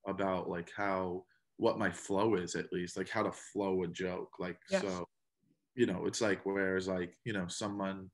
about 0.08 0.50
like 0.50 0.72
how 0.76 1.26
what 1.58 1.80
my 1.80 1.92
flow 1.92 2.36
is 2.36 2.56
at 2.56 2.72
least, 2.74 2.98
like 2.98 3.10
how 3.10 3.24
to 3.24 3.32
flow 3.32 3.84
a 3.84 3.88
joke. 3.88 4.40
Like 4.40 4.62
Yes. 4.70 5.02
so, 5.02 5.06
you 5.76 5.86
know, 5.88 6.06
it's 6.08 6.22
like 6.22 6.46
whereas 6.46 6.88
like 6.90 7.18
you 7.26 7.34
know 7.34 7.48
someone, 7.48 8.12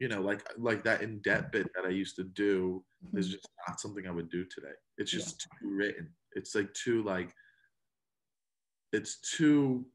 you 0.00 0.08
know, 0.08 0.22
like 0.22 0.46
like 0.58 0.84
that 0.84 1.02
in 1.02 1.20
debt 1.22 1.52
bit 1.52 1.68
that 1.74 1.86
I 1.86 1.90
used 1.90 2.16
to 2.16 2.24
do 2.24 2.84
is 3.16 3.28
Mhm. 3.28 3.30
just 3.30 3.48
not 3.68 3.80
something 3.80 4.06
I 4.06 4.10
would 4.12 4.30
do 4.30 4.44
today. 4.46 4.74
It's 4.98 5.12
Yeah. 5.12 5.18
just 5.20 5.40
too 5.40 5.68
written. 5.68 6.14
It's 6.32 6.54
like 6.54 6.72
too 6.74 7.02
like 7.04 7.34
it's 8.92 9.18
too 9.20 9.86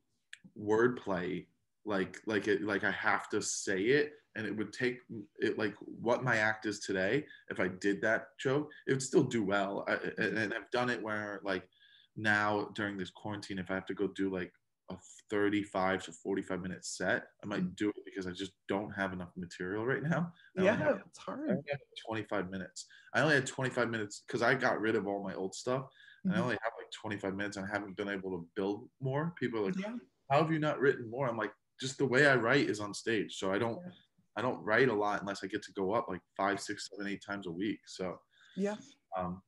wordplay. 0.58 1.48
Like 1.86 2.22
like 2.28 2.48
it 2.48 2.62
like 2.64 2.84
I 2.84 2.92
have 2.92 3.30
to 3.30 3.42
say 3.42 3.82
it 3.84 4.14
and 4.40 4.48
it 4.48 4.56
would 4.56 4.72
take 4.72 5.00
it 5.40 5.58
like 5.58 5.76
what 5.82 6.24
my 6.24 6.38
act 6.38 6.66
is 6.66 6.80
today. 6.80 7.26
If 7.50 7.60
I 7.60 7.68
did 7.68 8.02
that 8.02 8.28
joke, 8.40 8.72
it 8.88 8.94
would 8.94 9.04
still 9.04 9.24
do 9.24 9.44
well. 9.44 9.84
I, 9.88 9.96
and, 10.18 10.54
I've 10.54 10.72
done 10.72 10.90
it 10.90 11.04
where 11.04 11.42
like 11.44 11.68
now 12.16 12.70
during 12.74 12.98
this 12.98 13.12
quarantine, 13.12 13.60
if 13.60 13.70
I 13.70 13.74
have 13.76 13.86
to 13.88 13.94
go 13.94 14.08
do 14.08 14.34
like 14.34 14.54
a 14.90 14.96
35 15.30 16.06
to 16.06 16.14
45 16.14 16.62
minute 16.62 16.86
set, 16.86 17.28
I 17.44 17.48
might 17.48 17.76
do 17.76 17.90
it 17.90 17.96
because 18.06 18.28
I 18.28 18.32
just 18.32 18.54
don't 18.70 18.92
have 18.92 19.12
enough 19.12 19.34
material 19.36 19.86
right 19.86 20.02
now. 20.02 20.32
I 20.58 20.64
Yeah, 20.64 20.76
have- 20.78 21.04
it's 21.06 21.20
I 21.20 21.24
hard. 21.24 21.50
only 21.50 21.64
had 21.70 21.80
25 22.08 22.50
minutes. 22.50 22.88
I 23.14 23.20
only 23.22 23.36
had 23.36 23.46
25 23.46 23.90
minutes 23.90 24.24
because 24.26 24.42
I 24.42 24.56
got 24.56 24.80
rid 24.80 24.96
of 24.96 25.06
all 25.06 25.22
my 25.22 25.34
old 25.36 25.54
stuff. 25.54 25.92
And 26.24 26.34
I 26.34 26.38
Mhm. 26.38 26.44
only 26.44 26.58
have 26.64 26.72
like 26.78 26.92
25 26.92 27.36
minutes 27.36 27.58
and 27.58 27.66
I 27.66 27.70
haven't 27.70 27.98
been 27.98 28.08
able 28.10 28.32
to 28.38 28.50
build 28.56 28.90
more. 29.02 29.34
People 29.38 29.60
are 29.60 29.66
like, 29.66 29.78
Yeah. 29.78 29.98
how 30.32 30.42
have 30.42 30.52
you 30.52 30.60
not 30.60 30.80
written 30.80 31.10
more? 31.10 31.28
I'm 31.28 31.38
like, 31.38 31.54
just 31.80 31.98
the 31.98 32.06
way 32.06 32.28
I 32.28 32.36
write 32.36 32.70
is 32.70 32.80
on 32.80 32.94
stage. 32.94 33.38
So 33.38 33.54
I 33.54 33.58
don't, 33.60 33.80
Yeah. 33.86 33.92
I 34.40 34.42
don't 34.42 34.64
write 34.64 34.88
a 34.88 34.94
lot 34.94 35.20
unless 35.20 35.44
I 35.44 35.48
get 35.48 35.62
to 35.64 35.74
go 35.74 35.92
up 35.94 36.08
like 36.08 36.22
five, 36.38 36.62
six, 36.62 36.88
seven, 36.90 37.12
eight 37.12 37.22
times 37.22 37.46
a 37.46 37.52
week. 37.52 37.80
So, 37.86 38.18
Yeah. 38.56 38.78
um, 39.18 39.42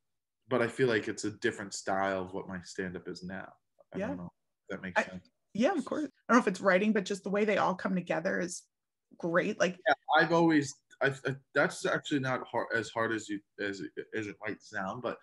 but 0.49 0.61
I 0.61 0.67
feel 0.67 0.89
like 0.89 1.07
it's 1.07 1.23
a 1.23 1.31
different 1.31 1.73
style 1.73 2.23
of 2.23 2.33
what 2.33 2.49
my 2.49 2.59
stand 2.63 2.97
up 2.97 3.07
is 3.07 3.23
now. 3.23 3.47
I 3.93 3.99
Yeah. 3.99 4.07
don't 4.07 4.17
know 4.17 4.25
if 4.25 4.67
that 4.75 4.81
makes 4.81 5.01
I- 5.01 5.05
sense. 5.05 5.29
Yeah, 5.53 5.71
of 5.77 5.85
course. 5.85 6.03
I 6.03 6.33
don't 6.33 6.37
know 6.37 6.41
if 6.41 6.47
it's 6.47 6.59
writing, 6.59 6.91
but 6.91 7.05
just 7.05 7.23
the 7.23 7.29
way 7.29 7.45
they 7.45 7.57
all 7.57 7.73
come 7.75 7.95
together 7.95 8.39
is 8.41 8.63
great. 9.17 9.57
Like, 9.59 9.79
I've 10.17 10.33
always 10.33 10.73
I, 11.03 11.07
I 11.25 11.35
that's 11.55 11.83
actually 11.85 12.19
not 12.19 12.45
hard 12.47 12.67
as 12.75 12.89
hard 12.91 13.11
as 13.11 13.27
you 13.29 13.39
as 13.59 13.79
it- 13.79 13.91
as 14.13 14.27
it 14.27 14.35
might 14.45 14.61
sound, 14.61 15.01
but 15.01 15.17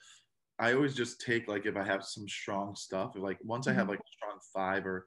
I 0.58 0.72
always 0.72 0.94
just 0.94 1.20
take 1.20 1.46
like 1.46 1.66
if 1.66 1.76
I 1.76 1.84
have 1.84 2.04
some 2.04 2.26
strong 2.28 2.74
stuff, 2.74 3.14
like 3.16 3.38
once 3.44 3.68
I 3.68 3.72
have 3.74 3.86
Mhm. 3.86 3.90
like 3.90 4.00
a 4.00 4.12
strong 4.16 4.40
five 4.52 4.86
or 4.86 5.06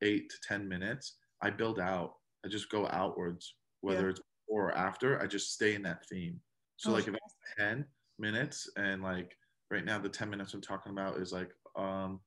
eight 0.00 0.28
to 0.30 0.36
ten 0.42 0.66
minutes, 0.68 1.18
I 1.42 1.50
build 1.50 1.78
out. 1.78 2.16
I 2.44 2.48
just 2.48 2.68
go 2.70 2.86
outwards, 2.88 3.54
whether 3.84 4.04
Yeah. 4.04 4.10
it's 4.10 4.20
before 4.46 4.68
or 4.70 4.76
after. 4.76 5.20
I 5.20 5.26
just 5.26 5.52
stay 5.52 5.74
in 5.74 5.82
that 5.82 6.06
theme. 6.08 6.40
So 6.76 6.90
Oh, 6.90 6.94
like 6.94 7.06
if 7.06 7.14
it's 7.14 7.36
ten 7.58 7.86
minutes 8.18 8.68
and 8.76 9.02
like 9.02 9.36
right 9.70 9.84
now 9.84 9.98
the 9.98 10.08
ten 10.08 10.30
minutes 10.30 10.54
I'm 10.54 10.60
talking 10.60 10.92
about 10.92 11.18
is 11.18 11.32
like 11.32 11.50
um 11.76 12.20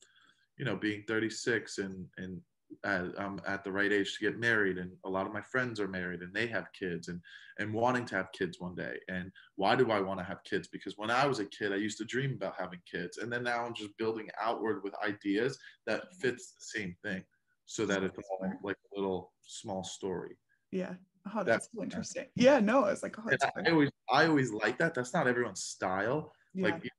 you 0.57 0.65
know 0.65 0.75
being 0.75 1.03
36 1.07 1.77
and 1.79 2.05
and 2.17 2.41
uh, 2.83 3.07
I'm 3.17 3.39
at 3.47 3.63
the 3.63 3.71
right 3.71 3.93
age 3.93 4.17
to 4.17 4.25
get 4.25 4.39
married, 4.39 4.77
and 4.77 4.91
a 5.05 5.09
lot 5.09 5.25
of 5.25 5.31
my 5.31 5.41
friends 5.41 5.79
are 5.79 5.87
married 5.87 6.21
and 6.21 6.33
they 6.33 6.47
have 6.47 6.67
kids, 6.77 7.07
and 7.07 7.21
and 7.59 7.73
wanting 7.73 8.05
to 8.07 8.15
have 8.15 8.31
kids 8.33 8.59
one 8.59 8.75
day. 8.75 8.97
And 9.07 9.31
why 9.55 9.75
do 9.77 9.89
I 9.89 10.01
want 10.01 10.19
to 10.19 10.25
have 10.25 10.43
kids? 10.43 10.67
Because 10.67 10.95
when 10.97 11.09
I 11.09 11.25
was 11.25 11.39
a 11.39 11.45
kid, 11.45 11.71
I 11.71 11.77
used 11.77 11.97
to 11.99 12.05
dream 12.05 12.33
about 12.33 12.59
having 12.59 12.81
kids, 12.91 13.19
and 13.19 13.31
then 13.31 13.43
now 13.43 13.65
I'm 13.65 13.73
just 13.73 13.97
building 13.97 14.29
outward 14.39 14.83
with 14.83 14.93
ideas 15.01 15.57
that 15.85 16.13
fits 16.21 16.51
the 16.51 16.65
same 16.79 16.93
thing, 17.03 17.23
so 17.65 17.85
that 17.85 18.03
it's 18.03 18.17
all 18.29 18.59
like 18.63 18.77
a 18.91 18.99
little 18.99 19.31
small 19.41 19.83
story. 19.85 20.35
yeah. 20.71 20.95
Oh, 21.33 21.37
That- 21.39 21.45
that's 21.45 21.69
so 21.73 21.83
interesting. 21.83 22.25
Yeah, 22.35 22.59
no, 22.59 22.85
I 22.85 22.91
was 22.91 23.03
like, 23.03 23.17
oh, 23.19 23.29
I 23.55 23.69
always 23.71 23.91
I 24.11 24.25
always 24.27 24.51
like 24.51 24.77
that. 24.79 24.93
That's 24.93 25.13
not 25.13 25.27
everyone's 25.27 25.63
style. 25.63 26.33
Yeah. 26.53 26.69
Like 26.69 26.89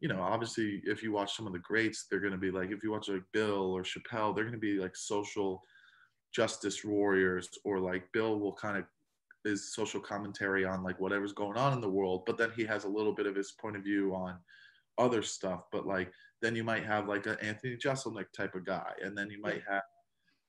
you 0.00 0.08
know, 0.08 0.20
obviously, 0.20 0.82
if 0.84 1.02
you 1.02 1.10
watch 1.10 1.34
some 1.36 1.46
of 1.46 1.54
the 1.54 1.58
greats, 1.60 2.06
they're 2.10 2.20
going 2.20 2.32
to 2.32 2.38
be 2.38 2.50
like, 2.50 2.70
if 2.70 2.82
you 2.82 2.90
watch 2.90 3.08
like 3.08 3.22
Bill 3.32 3.72
or 3.72 3.82
Chappelle, 3.82 4.34
they're 4.34 4.44
going 4.44 4.52
to 4.52 4.58
be 4.58 4.78
like 4.78 4.94
social 4.94 5.62
justice 6.34 6.84
warriors, 6.84 7.48
or 7.64 7.80
like 7.80 8.12
Bill 8.12 8.38
will 8.38 8.52
kind 8.52 8.76
of 8.76 8.84
is 9.46 9.72
social 9.74 10.00
commentary 10.00 10.64
on 10.64 10.82
like 10.82 11.00
whatever's 11.00 11.32
going 11.32 11.56
on 11.56 11.72
in 11.72 11.80
the 11.80 11.88
world, 11.88 12.24
but 12.26 12.36
then 12.36 12.50
he 12.56 12.64
has 12.64 12.84
a 12.84 12.88
little 12.88 13.14
bit 13.14 13.26
of 13.26 13.34
his 13.34 13.52
point 13.52 13.76
of 13.76 13.82
view 13.84 14.14
on 14.14 14.36
other 14.98 15.22
stuff. 15.22 15.62
But 15.72 15.86
like, 15.86 16.12
then 16.42 16.54
you 16.56 16.64
might 16.64 16.84
have 16.84 17.08
like 17.08 17.26
an 17.26 17.36
Anthony 17.40 17.76
Jeselnik 17.76 18.26
type 18.36 18.54
of 18.54 18.66
guy, 18.66 18.92
and 19.02 19.16
then 19.16 19.30
you 19.30 19.40
might 19.40 19.62
have 19.68 19.82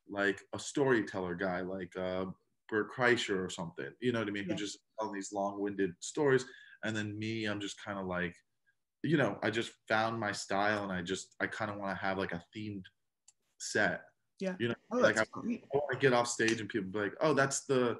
like 0.09 0.41
a 0.53 0.59
storyteller 0.59 1.35
guy, 1.35 1.61
like 1.61 1.95
uh, 1.95 2.25
Bert 2.69 2.91
Kreischer 2.93 3.43
or 3.43 3.49
something. 3.49 3.89
You 4.01 4.11
know 4.11 4.19
what 4.19 4.27
I 4.27 4.31
mean? 4.31 4.45
Yeah. 4.45 4.53
Who 4.53 4.59
just 4.59 4.79
tell 4.99 5.11
these 5.11 5.31
long-winded 5.33 5.91
stories, 5.99 6.45
and 6.83 6.95
then 6.95 7.17
me, 7.17 7.45
I'm 7.45 7.59
just 7.59 7.81
kind 7.83 7.99
of 7.99 8.05
like 8.05 8.35
you 9.03 9.15
know, 9.15 9.37
I 9.43 9.51
just 9.51 9.71
found 9.87 10.19
my 10.19 10.31
style 10.31 10.83
and 10.83 10.91
I 10.91 11.01
just 11.01 11.35
I 11.39 11.45
kind 11.47 11.69
of 11.71 11.77
want 11.77 11.95
to 11.97 12.03
have 12.03 12.17
like 12.17 12.31
a 12.33 12.43
themed 12.55 12.83
set. 13.59 14.01
Yeah. 14.39 14.55
You 14.59 14.69
know, 14.69 14.75
Oh, 14.91 14.97
like 14.97 15.17
I. 15.17 15.21
I 15.21 15.25
want 15.73 15.91
to 15.91 15.97
get 15.99 16.13
off 16.13 16.27
stage 16.27 16.59
and 16.59 16.67
people 16.69 16.89
be 16.91 16.99
like, 16.99 17.13
"Oh, 17.21 17.33
that's 17.33 17.65
the 17.65 17.99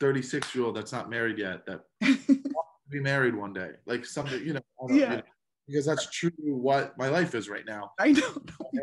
36 0.00 0.54
year 0.54 0.64
old 0.64 0.76
that's 0.76 0.92
not 0.92 1.10
married 1.10 1.38
yet 1.38 1.66
that 1.66 1.82
wants 2.00 2.26
to 2.26 2.90
be 2.90 3.00
married 3.00 3.34
one 3.34 3.52
day." 3.52 3.72
Like 3.86 4.04
something, 4.06 4.40
you 4.44 4.54
know, 4.54 4.60
don't- 4.80 4.94
you 4.94 5.00
Yeah. 5.02 5.16
know, 5.16 5.22
because 5.66 5.86
that's 5.86 6.10
true 6.10 6.30
what 6.38 6.96
my 6.98 7.08
life 7.08 7.34
is 7.34 7.48
right 7.48 7.64
now. 7.66 7.92
I 7.98 8.12
know. 8.12 8.42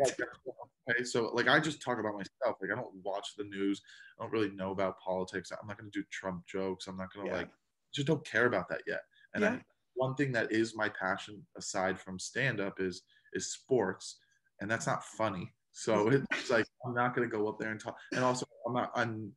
Okay, 0.90 1.04
so 1.04 1.30
like 1.32 1.46
I 1.46 1.60
just 1.60 1.80
talk 1.80 2.00
about 2.00 2.14
myself. 2.14 2.56
Like 2.60 2.72
I 2.72 2.74
don't 2.74 2.92
watch 3.04 3.36
the 3.38 3.44
news. 3.44 3.80
I 4.18 4.24
don't 4.24 4.32
really 4.32 4.50
know 4.50 4.72
about 4.72 4.98
politics. 4.98 5.52
I'm 5.52 5.68
not 5.68 5.78
gonna 5.78 5.90
do 5.92 6.02
Trump 6.10 6.44
jokes. 6.46 6.88
I'm 6.88 6.96
not 6.96 7.12
gonna 7.14 7.28
Yeah. 7.28 7.36
like 7.36 7.50
just 7.94 8.08
don't 8.08 8.24
care 8.26 8.46
about 8.46 8.68
that 8.68 8.82
yet. 8.84 9.02
And 9.34 9.44
Yeah. 9.44 9.50
I, 9.52 9.64
one 9.94 10.16
thing 10.16 10.32
that 10.32 10.50
is 10.50 10.74
my 10.74 10.88
passion 10.88 11.46
aside 11.56 12.00
from 12.00 12.18
stand 12.18 12.58
up 12.60 12.80
is 12.80 13.02
is 13.32 13.52
sports, 13.52 14.18
and 14.60 14.68
that's 14.68 14.88
not 14.88 15.04
funny. 15.04 15.54
So 15.70 16.08
it's 16.32 16.50
like 16.50 16.66
I'm 16.84 16.94
not 16.94 17.14
gonna 17.14 17.28
go 17.28 17.48
up 17.48 17.60
there 17.60 17.70
and 17.70 17.78
talk. 17.78 17.96
And 18.12 18.24
also 18.24 18.44
I'm 18.66 18.72
not. 18.72 18.90
I'm. 18.96 19.32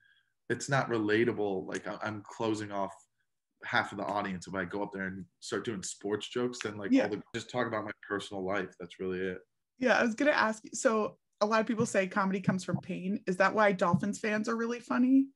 It's 0.49 0.67
not 0.67 0.89
relatable. 0.89 1.67
Like 1.67 1.85
I'm 2.03 2.23
closing 2.23 2.71
off 2.71 2.95
half 3.65 3.91
of 3.91 3.97
the 3.97 4.05
audience 4.05 4.47
if 4.47 4.53
I 4.53 4.65
go 4.65 4.83
up 4.83 4.91
there 4.93 5.07
and 5.07 5.25
start 5.39 5.65
doing 5.65 5.83
sports 5.83 6.27
jokes. 6.27 6.59
Then 6.63 6.77
like 6.77 6.91
Yeah. 6.91 7.07
the 7.07 7.21
just 7.33 7.49
talk 7.49 7.67
about 7.67 7.85
my 7.85 7.91
personal 8.07 8.43
life. 8.43 8.75
That's 8.79 8.99
really 8.99 9.19
it. 9.19 9.39
Yeah, 9.79 9.97
I 9.97 10.03
was 10.03 10.15
gonna 10.15 10.31
ask 10.31 10.63
you. 10.63 10.71
So 10.73 11.17
a 11.41 11.45
lot 11.45 11.59
of 11.59 11.67
people 11.67 11.85
say 11.85 12.07
comedy 12.07 12.39
comes 12.39 12.63
from 12.63 12.77
pain. 12.77 13.21
Is 13.27 13.37
that 13.37 13.53
why 13.53 13.71
Dolphins 13.71 14.19
fans 14.19 14.47
are 14.47 14.55
really 14.55 14.79
funny? 14.79 15.27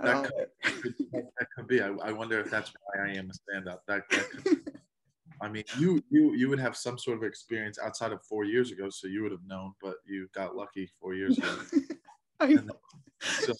That 0.00 0.30
could, 0.62 0.94
that, 1.12 1.46
could 1.56 1.66
be. 1.68 1.80
I, 1.80 1.88
I 1.88 2.12
wonder 2.12 2.38
if 2.38 2.50
that's 2.50 2.70
why 2.70 3.06
I 3.06 3.12
am 3.12 3.30
a 3.30 3.34
stand-up. 3.34 3.82
That, 3.86 4.02
that 4.10 4.30
could, 4.30 4.72
I 5.40 5.48
mean, 5.48 5.64
you 5.78 6.02
you 6.10 6.34
you 6.34 6.48
would 6.48 6.58
have 6.58 6.76
some 6.76 6.98
sort 6.98 7.16
of 7.16 7.24
experience 7.24 7.78
outside 7.78 8.12
of 8.12 8.22
four 8.24 8.44
years 8.44 8.72
ago, 8.72 8.90
so 8.90 9.06
you 9.06 9.22
would 9.22 9.32
have 9.32 9.46
known. 9.46 9.72
But 9.80 9.96
you 10.04 10.28
got 10.34 10.54
lucky 10.54 10.90
four 11.00 11.14
years 11.14 11.38
ago. 11.38 11.58
I 12.40 12.48
know. 12.54 12.76
So 13.20 13.54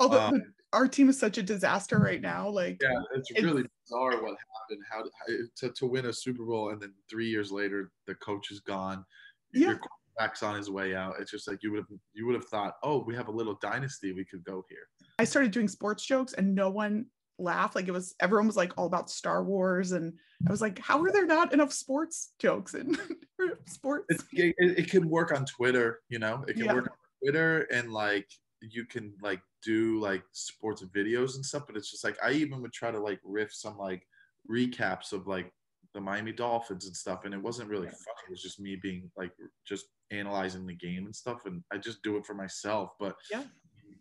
Although 0.00 0.20
um, 0.20 0.54
our 0.72 0.86
team 0.86 1.08
is 1.08 1.18
such 1.18 1.38
a 1.38 1.42
disaster 1.42 1.98
right 1.98 2.20
now. 2.20 2.48
Like, 2.48 2.78
yeah, 2.80 2.90
it's 3.14 3.30
It's- 3.30 3.44
really 3.44 3.64
bizarre 3.84 4.22
what 4.22 4.36
happened. 4.38 4.84
How, 4.90 5.02
how 5.02 5.34
to 5.56 5.72
to 5.72 5.86
win 5.86 6.06
a 6.06 6.12
Super 6.12 6.44
Bowl 6.44 6.70
and 6.70 6.80
then 6.80 6.92
three 7.08 7.28
years 7.28 7.50
later 7.50 7.90
the 8.06 8.14
coach 8.16 8.50
is 8.50 8.60
gone. 8.60 9.04
Yeah. 9.52 9.68
Your 9.70 9.78
quarterback's 9.78 10.42
on 10.42 10.56
his 10.56 10.70
way 10.70 10.94
out. 10.94 11.16
It's 11.20 11.30
just 11.30 11.48
like 11.48 11.62
you 11.62 11.72
would 11.72 11.78
have 11.80 11.98
you 12.12 12.26
would 12.26 12.34
have 12.36 12.46
thought, 12.46 12.74
oh, 12.82 13.02
we 13.04 13.14
have 13.16 13.28
a 13.28 13.32
little 13.32 13.54
dynasty. 13.60 14.12
We 14.12 14.24
could 14.24 14.44
go 14.44 14.64
here. 14.68 14.86
I 15.18 15.24
started 15.24 15.50
doing 15.50 15.66
sports 15.68 16.04
jokes 16.06 16.34
and 16.34 16.54
no 16.54 16.70
one 16.70 17.06
laughed. 17.38 17.74
Like 17.74 17.88
it 17.88 17.92
was 17.92 18.14
everyone 18.20 18.46
was 18.46 18.56
like 18.56 18.72
all 18.78 18.86
about 18.86 19.10
Star 19.10 19.42
Wars, 19.42 19.90
and 19.92 20.12
I 20.46 20.50
was 20.52 20.60
like, 20.60 20.78
how 20.78 21.02
are 21.02 21.10
there 21.10 21.26
not 21.26 21.52
enough 21.52 21.72
sports 21.72 22.32
jokes 22.38 22.74
in 22.74 22.96
sports? 23.66 24.06
it's, 24.08 24.24
it, 24.32 24.54
it 24.58 24.90
can 24.90 25.08
work 25.08 25.32
on 25.36 25.44
Twitter, 25.46 26.00
you 26.08 26.18
know, 26.20 26.44
it 26.46 26.54
can 26.54 26.66
Yeah. 26.66 26.74
work 26.74 26.84
on 26.90 26.96
Twitter 27.24 27.62
and 27.72 27.92
like 27.92 28.28
you 28.62 28.84
can 28.84 29.12
like 29.22 29.40
do 29.62 30.00
like 30.00 30.24
sports 30.32 30.82
videos 30.84 31.34
and 31.36 31.44
stuff, 31.44 31.64
but 31.66 31.76
it's 31.76 31.90
just 31.90 32.04
like 32.04 32.16
I 32.22 32.32
even 32.32 32.60
would 32.62 32.72
try 32.72 32.90
to 32.90 33.00
like 33.00 33.20
riff 33.24 33.52
some 33.52 33.76
like 33.78 34.06
recaps 34.50 35.12
of 35.12 35.26
like 35.26 35.52
the 35.94 36.00
Miami 36.00 36.32
Dolphins 36.32 36.86
and 36.86 36.96
stuff, 36.96 37.24
and 37.24 37.34
it 37.34 37.42
wasn't 37.42 37.68
really 37.70 37.86
Yeah. 37.86 37.92
funny. 37.92 38.26
It 38.28 38.30
was 38.30 38.42
just 38.42 38.60
me 38.60 38.76
being 38.76 39.10
like 39.16 39.32
just 39.66 39.86
analyzing 40.10 40.66
the 40.66 40.74
game 40.74 41.04
and 41.06 41.14
stuff, 41.14 41.46
and 41.46 41.62
I 41.72 41.78
just 41.78 42.02
do 42.02 42.16
it 42.16 42.26
for 42.26 42.34
myself. 42.34 42.92
But 42.98 43.16
Yeah. 43.30 43.44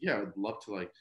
yeah, 0.01 0.21
I'd 0.21 0.37
love 0.37 0.63
to 0.65 0.71
like. 0.71 0.91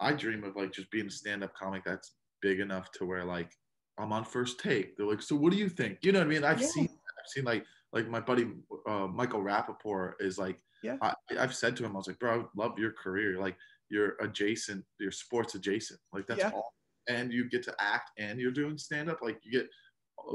I 0.00 0.12
dream 0.12 0.42
of 0.44 0.56
like 0.56 0.72
just 0.72 0.90
being 0.90 1.06
a 1.06 1.10
stand-up 1.10 1.54
comic 1.54 1.84
that's 1.84 2.16
big 2.42 2.60
enough 2.60 2.90
to 2.92 3.06
where 3.06 3.24
like 3.24 3.52
I'm 3.98 4.12
on 4.12 4.24
first 4.24 4.58
take. 4.58 4.96
They're 4.96 5.06
like, 5.06 5.22
so 5.22 5.36
what 5.36 5.52
do 5.52 5.58
you 5.58 5.68
think? 5.68 6.00
You 6.02 6.12
know 6.12 6.18
what 6.18 6.26
I 6.26 6.30
mean? 6.30 6.44
I've 6.44 6.60
Yeah. 6.60 6.66
seen 6.68 6.88
I've 6.90 7.28
seen 7.28 7.44
like 7.44 7.64
like 7.92 8.08
my 8.08 8.20
buddy 8.20 8.52
uh, 8.88 9.06
Michael 9.06 9.40
Rapaport 9.40 10.14
is 10.20 10.36
like, 10.36 10.60
Yeah. 10.82 10.96
I, 11.00 11.14
I've 11.38 11.54
said 11.54 11.76
to 11.76 11.84
him, 11.84 11.92
I 11.92 11.98
was 11.98 12.08
like, 12.08 12.18
bro, 12.18 12.40
I 12.42 12.44
love 12.56 12.78
your 12.78 12.92
career. 12.92 13.38
Like 13.40 13.56
you're 13.90 14.16
adjacent, 14.20 14.84
you're 14.98 15.10
sports 15.10 15.54
adjacent. 15.54 16.00
Like 16.12 16.26
that's 16.26 16.40
Yeah. 16.40 16.50
all. 16.54 16.74
And 17.08 17.32
you 17.32 17.48
get 17.48 17.62
to 17.64 17.74
act 17.78 18.12
and 18.18 18.40
you're 18.40 18.50
doing 18.50 18.78
stand 18.78 19.10
up. 19.10 19.20
Like 19.22 19.38
you 19.42 19.52
get 19.52 19.68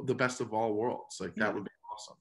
the 0.05 0.13
best 0.15 0.39
of 0.39 0.53
all 0.53 0.73
worlds. 0.73 1.17
Like 1.19 1.35
that 1.35 1.53
would 1.53 1.63
be 1.63 1.71
awesome. 1.93 2.17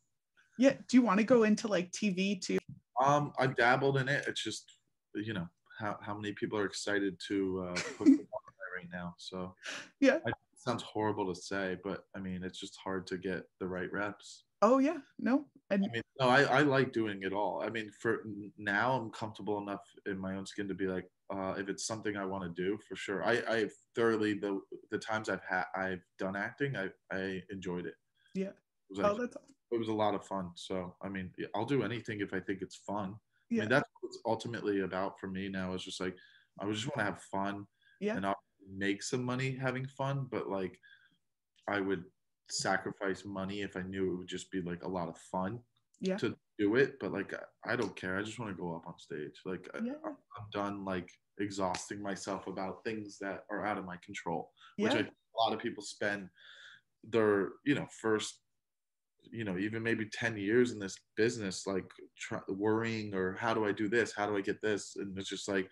Yeah. 0.58 0.74
Do 0.88 0.96
you 0.96 1.02
want 1.02 1.18
to 1.18 1.24
go 1.24 1.42
into 1.44 1.68
like 1.68 1.90
TV 1.92 2.40
too? 2.40 2.58
Um, 3.02 3.32
I 3.38 3.46
dabbled 3.46 3.98
in 3.98 4.08
it. 4.08 4.24
It's 4.26 4.42
just, 4.42 4.76
you 5.14 5.34
know, 5.34 5.46
how, 5.78 5.98
how 6.00 6.14
many 6.14 6.32
people 6.32 6.58
are 6.58 6.64
excited 6.64 7.20
to 7.28 7.68
uh, 7.68 7.80
put 7.98 8.08
right 8.76 8.88
now. 8.90 9.14
So 9.18 9.54
Yeah. 10.00 10.18
I 10.26 10.32
sounds 10.58 10.82
horrible 10.82 11.32
to 11.32 11.40
say, 11.40 11.76
but 11.82 12.04
I 12.14 12.20
mean, 12.20 12.42
it's 12.42 12.60
just 12.60 12.76
hard 12.82 13.06
to 13.08 13.18
get 13.18 13.44
the 13.60 13.66
right 13.66 13.90
reps. 13.92 14.44
Oh 14.60 14.78
yeah, 14.78 14.98
no, 15.18 15.46
and 15.70 15.84
I 15.84 15.88
mean, 15.92 16.02
no, 16.20 16.28
I, 16.28 16.42
I 16.42 16.60
like 16.62 16.92
doing 16.92 17.22
it 17.22 17.32
all. 17.32 17.62
I 17.64 17.70
mean, 17.70 17.90
for 18.00 18.24
now, 18.58 18.92
I'm 18.92 19.10
comfortable 19.10 19.58
enough 19.58 19.82
in 20.06 20.18
my 20.18 20.34
own 20.34 20.46
skin 20.46 20.66
to 20.68 20.74
be 20.74 20.86
like, 20.86 21.08
uh, 21.32 21.54
if 21.56 21.68
it's 21.68 21.86
something 21.86 22.16
I 22.16 22.24
want 22.24 22.42
to 22.44 22.62
do, 22.62 22.78
for 22.88 22.96
sure. 22.96 23.22
I, 23.24 23.42
I 23.48 23.68
thoroughly 23.94 24.34
the 24.34 24.60
the 24.90 24.98
times 24.98 25.28
I've 25.28 25.44
had 25.48 25.64
I've 25.76 26.02
done 26.18 26.36
acting, 26.36 26.76
I 26.76 26.88
I 27.12 27.42
enjoyed 27.50 27.86
it. 27.86 27.94
Yeah. 28.34 28.48
It 28.90 28.96
was, 28.96 28.98
oh, 29.00 29.18
that's 29.18 29.36
it 29.70 29.78
was 29.78 29.88
a 29.88 29.92
lot 29.92 30.14
of 30.14 30.24
fun. 30.24 30.50
So 30.54 30.96
I 31.02 31.08
mean, 31.08 31.30
I'll 31.54 31.66
do 31.66 31.82
anything 31.82 32.20
if 32.20 32.34
I 32.34 32.40
think 32.40 32.62
it's 32.62 32.76
fun. 32.76 33.14
I 33.14 33.54
yeah, 33.54 33.60
mean, 33.60 33.70
that's 33.70 33.88
what 34.00 34.08
it's 34.08 34.18
ultimately 34.26 34.80
about 34.80 35.20
for 35.20 35.28
me 35.28 35.48
now. 35.48 35.74
Is 35.74 35.84
just 35.84 36.00
like 36.00 36.16
I 36.60 36.68
just 36.70 36.86
want 36.86 36.98
to 36.98 37.04
have 37.04 37.22
fun 37.22 37.66
yeah, 38.00 38.16
and 38.16 38.26
I'll 38.26 38.36
make 38.76 39.02
some 39.02 39.24
money 39.24 39.56
having 39.60 39.86
fun, 39.86 40.26
but 40.30 40.48
like 40.48 40.78
I 41.68 41.80
would 41.80 42.04
sacrifice 42.50 43.24
money 43.24 43.62
if 43.62 43.76
I 43.76 43.82
knew 43.82 44.12
it 44.12 44.18
would 44.18 44.28
just 44.28 44.50
be 44.50 44.62
like 44.62 44.84
a 44.84 44.88
lot 44.88 45.08
of 45.08 45.16
fun 45.30 45.60
yeah, 46.00 46.16
to 46.16 46.34
do 46.58 46.76
it. 46.76 46.98
But 47.00 47.12
like 47.12 47.34
I 47.34 47.72
I 47.72 47.76
don't 47.76 47.96
care. 47.96 48.18
I 48.18 48.22
just 48.22 48.38
want 48.38 48.54
to 48.54 48.60
go 48.60 48.74
up 48.74 48.86
on 48.86 48.98
stage. 48.98 49.40
Like 49.44 49.68
I, 49.74 49.78
yeah, 49.84 49.92
I'm 50.04 50.46
done 50.52 50.84
like 50.84 51.10
exhausting 51.40 52.02
myself 52.02 52.46
about 52.46 52.84
things 52.84 53.18
that 53.20 53.44
are 53.50 53.64
out 53.64 53.78
of 53.78 53.84
my 53.84 53.96
control, 54.04 54.50
which 54.76 54.92
yeah, 54.92 55.00
I, 55.00 55.02
a 55.02 55.38
lot 55.38 55.52
of 55.52 55.60
people 55.60 55.82
spend 55.82 56.28
their 57.04 57.50
you 57.64 57.74
know 57.74 57.86
first 58.02 58.40
you 59.30 59.44
know 59.44 59.58
even 59.58 59.82
maybe 59.82 60.08
10 60.12 60.36
years 60.36 60.72
in 60.72 60.78
this 60.78 60.96
business 61.16 61.66
like 61.66 61.84
try, 62.18 62.40
worrying 62.48 63.14
or 63.14 63.34
how 63.34 63.54
do 63.54 63.66
i 63.66 63.72
do 63.72 63.88
this 63.88 64.12
how 64.16 64.26
do 64.26 64.36
i 64.36 64.40
get 64.40 64.60
this 64.62 64.96
and 64.96 65.16
it's 65.18 65.28
just 65.28 65.48
like 65.48 65.68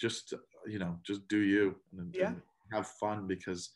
just 0.00 0.34
you 0.66 0.78
know 0.78 0.98
just 1.06 1.26
do 1.28 1.38
you 1.38 1.74
and, 1.98 2.14
Yeah. 2.14 2.28
and 2.28 2.42
have 2.72 2.86
fun 2.86 3.26
because 3.26 3.70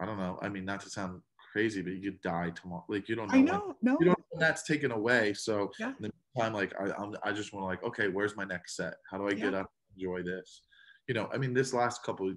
i 0.00 0.06
don't 0.06 0.18
know 0.18 0.38
i 0.42 0.48
mean 0.48 0.64
not 0.64 0.80
to 0.80 0.90
sound 0.90 1.20
crazy 1.52 1.82
but 1.82 1.92
you 1.92 2.10
could 2.10 2.20
die 2.22 2.50
tomorrow 2.50 2.84
like 2.88 3.08
you 3.08 3.14
don't 3.14 3.28
know, 3.28 3.34
I 3.34 3.36
when- 3.38 3.44
know, 3.46 3.76
no, 3.82 3.96
you 4.00 4.06
don't 4.06 4.18
know 4.18 4.40
that's 4.40 4.64
taken 4.64 4.90
away 4.90 5.34
so 5.34 5.70
Yeah. 5.78 5.88
in 5.90 5.94
the 6.00 6.10
meantime 6.34 6.54
like 6.54 6.72
I, 6.80 6.90
I'm, 7.00 7.14
I 7.22 7.32
just 7.32 7.52
want 7.52 7.62
to 7.64 7.66
like 7.66 7.84
okay 7.84 8.08
where's 8.08 8.36
my 8.36 8.44
next 8.44 8.76
set 8.76 8.94
how 9.10 9.18
do 9.18 9.26
i 9.28 9.34
get 9.34 9.52
Yeah. 9.52 9.60
up 9.60 9.70
and 9.70 9.96
enjoy 10.02 10.22
this 10.22 10.62
you 11.06 11.14
know 11.14 11.28
i 11.32 11.36
mean 11.38 11.54
this 11.54 11.72
last 11.72 12.02
couple 12.02 12.34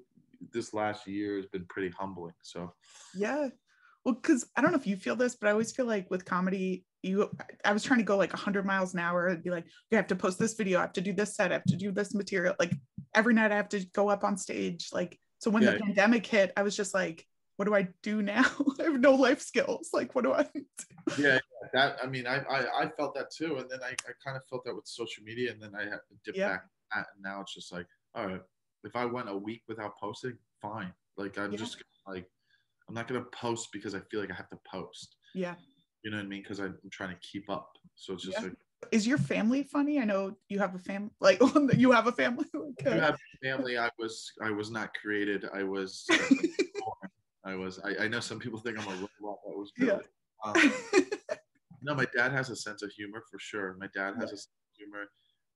this 0.54 0.74
last 0.74 1.08
year 1.08 1.38
has 1.38 1.48
been 1.48 1.66
pretty 1.66 1.90
humbling 1.98 2.34
so 2.44 2.74
Yeah. 3.16 3.50
Well, 4.06 4.16
because 4.16 4.46
I 4.56 4.62
don't 4.62 4.72
know 4.72 4.78
if 4.78 4.88
you 4.88 4.96
feel 4.96 5.18
this, 5.18 5.36
but 5.36 5.48
I 5.50 5.52
always 5.52 5.74
feel 5.74 5.86
like 5.86 6.10
with 6.10 6.24
comedy, 6.24 6.86
you 7.04 7.30
I 7.66 7.74
was 7.74 7.84
trying 7.84 8.00
to 8.00 8.06
go 8.06 8.16
like 8.16 8.32
100 8.32 8.66
miles 8.66 8.94
an 8.94 9.02
hour 9.02 9.28
and 9.28 9.44
be 9.44 9.50
like, 9.50 9.66
you 9.92 9.98
have 9.98 10.08
to 10.08 10.16
post 10.16 10.40
this 10.40 10.54
video, 10.54 10.78
I 10.78 10.84
have 10.84 10.94
to 10.94 11.02
do 11.02 11.12
this 11.12 11.36
set, 11.36 11.52
I 11.52 11.56
have 11.56 11.66
to 11.66 11.76
do 11.76 11.92
this 11.92 12.14
material. 12.14 12.56
Like 12.58 12.72
every 13.18 13.34
night 13.34 13.52
I 13.52 13.56
have 13.56 13.70
to 13.70 13.84
go 13.94 14.10
up 14.10 14.24
on 14.24 14.38
stage. 14.38 14.90
Like, 14.94 15.20
so 15.40 15.50
when 15.50 15.64
Yeah. 15.64 15.72
the 15.72 15.80
pandemic 15.80 16.26
hit, 16.26 16.54
I 16.56 16.62
was 16.64 16.76
just 16.78 16.94
like, 16.94 17.26
what 17.58 17.66
do 17.66 17.74
I 17.74 17.88
do 18.04 18.22
now? 18.22 18.46
I 18.80 18.84
have 18.84 19.00
no 19.00 19.16
life 19.16 19.42
skills. 19.42 19.90
Like, 19.92 20.14
what 20.14 20.24
do 20.24 20.34
I 20.34 20.44
do? 20.54 20.64
yeah, 21.18 21.40
that 21.74 21.98
I 22.04 22.06
mean 22.08 22.28
I, 22.28 22.38
I 22.44 22.84
I 22.84 22.90
felt 22.98 23.16
that 23.16 23.32
too 23.32 23.58
and 23.58 23.70
then 23.70 23.80
I, 23.84 23.90
I 23.92 24.12
kind 24.24 24.38
of 24.38 24.44
felt 24.50 24.64
that 24.66 24.76
with 24.76 24.86
social 24.88 25.24
media 25.24 25.52
and 25.52 25.62
then 25.62 25.74
I 25.76 25.84
had 25.84 26.00
to 26.10 26.16
dip 26.24 26.36
Yeah. 26.36 26.50
back 26.50 26.64
to 26.64 26.70
that 26.96 27.08
and 27.14 27.24
now 27.24 27.42
it's 27.42 27.54
just 27.54 27.72
like 27.74 27.88
all 28.16 28.28
right 28.28 28.42
if 28.84 28.96
I 28.96 29.06
went 29.06 29.28
a 29.30 29.36
week 29.36 29.64
without 29.68 29.98
posting 30.00 30.38
fine 30.62 30.94
like 31.18 31.38
I'm 31.38 31.52
Yeah. 31.52 31.58
just 31.58 31.82
like 32.06 32.26
I'm 32.88 32.96
not 32.96 33.08
gonna 33.08 33.26
post 33.34 33.70
because 33.74 33.96
I 33.96 34.02
feel 34.12 34.20
like 34.22 34.32
I 34.32 34.36
have 34.36 34.50
to 34.50 34.60
post 34.70 35.16
Yeah. 35.34 35.56
you 36.04 36.12
know 36.12 36.18
what 36.18 36.26
I 36.26 36.28
mean 36.28 36.42
because 36.44 36.60
I'm 36.60 36.78
trying 36.92 37.10
to 37.16 37.20
keep 37.22 37.50
up 37.50 37.70
so 37.96 38.14
it's 38.14 38.24
just 38.26 38.42
like 38.44 38.54
Is 38.92 39.08
your 39.08 39.18
family 39.18 39.64
funny? 39.64 40.00
I 40.00 40.06
know 40.06 40.36
you 40.50 40.60
have 40.60 40.76
a 40.76 40.80
family, 40.80 41.10
like 41.20 41.40
you 41.76 41.92
have 41.92 42.08
a 42.08 42.12
family. 42.12 42.46
Like, 42.54 42.96
you 42.96 43.02
uh, 43.02 43.06
have 43.06 43.18
family 43.44 43.78
I 43.78 43.90
was 43.98 44.32
I 44.42 44.52
was 44.52 44.70
not 44.70 44.94
created 44.94 45.46
I 45.54 45.64
was 45.64 46.06
born. 46.10 47.10
I 47.44 47.56
was 47.56 47.80
I, 47.84 48.06
I 48.06 48.08
know 48.08 48.20
some 48.20 48.40
people 48.40 48.60
think 48.60 48.78
I'm 48.78 48.88
a 48.88 48.92
robot 48.96 49.40
that 49.46 49.58
was 49.58 49.72
Yeah. 49.78 50.00
um, 50.46 50.54
No, 51.82 51.96
my 51.96 52.06
dad 52.16 52.32
has 52.32 52.50
a 52.50 52.56
sense 52.56 52.82
of 52.84 52.92
humor 52.92 53.24
for 53.32 53.40
sure. 53.40 53.76
My 53.80 53.88
dad 53.96 54.16
has 54.16 54.32
a 54.32 54.38
sense 54.38 54.48
of 54.48 54.78
humor, 54.78 55.06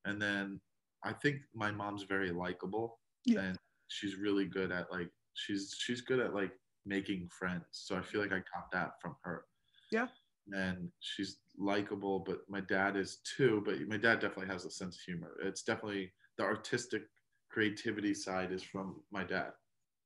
and 0.05 0.21
then 0.21 0.59
I 1.03 1.13
think 1.13 1.37
my 1.53 1.71
mom's 1.71 2.03
very 2.03 2.31
likable, 2.31 2.99
Yeah. 3.25 3.41
and 3.41 3.57
she's 3.87 4.15
really 4.15 4.45
good 4.45 4.71
at 4.71 4.91
like 4.91 5.09
she's 5.33 5.75
she's 5.77 6.01
good 6.01 6.19
at 6.19 6.33
like 6.33 6.51
making 6.85 7.29
friends. 7.37 7.65
So 7.71 7.95
I 7.97 8.01
feel 8.01 8.21
like 8.21 8.31
I 8.31 8.41
got 8.55 8.71
that 8.71 8.91
from 9.01 9.15
her. 9.23 9.45
Yeah. 9.91 10.07
And 10.51 10.89
she's 10.99 11.37
likable, 11.57 12.19
but 12.19 12.39
my 12.49 12.61
dad 12.61 12.95
is 12.95 13.19
too. 13.23 13.61
But 13.65 13.79
my 13.87 13.97
dad 13.97 14.19
definitely 14.19 14.47
has 14.47 14.65
a 14.65 14.71
sense 14.71 14.95
of 14.95 15.01
humor. 15.01 15.37
It's 15.43 15.63
definitely 15.63 16.11
the 16.37 16.43
artistic 16.43 17.03
creativity 17.49 18.13
side 18.13 18.51
is 18.51 18.63
from 18.63 19.01
my 19.11 19.23
dad. 19.23 19.51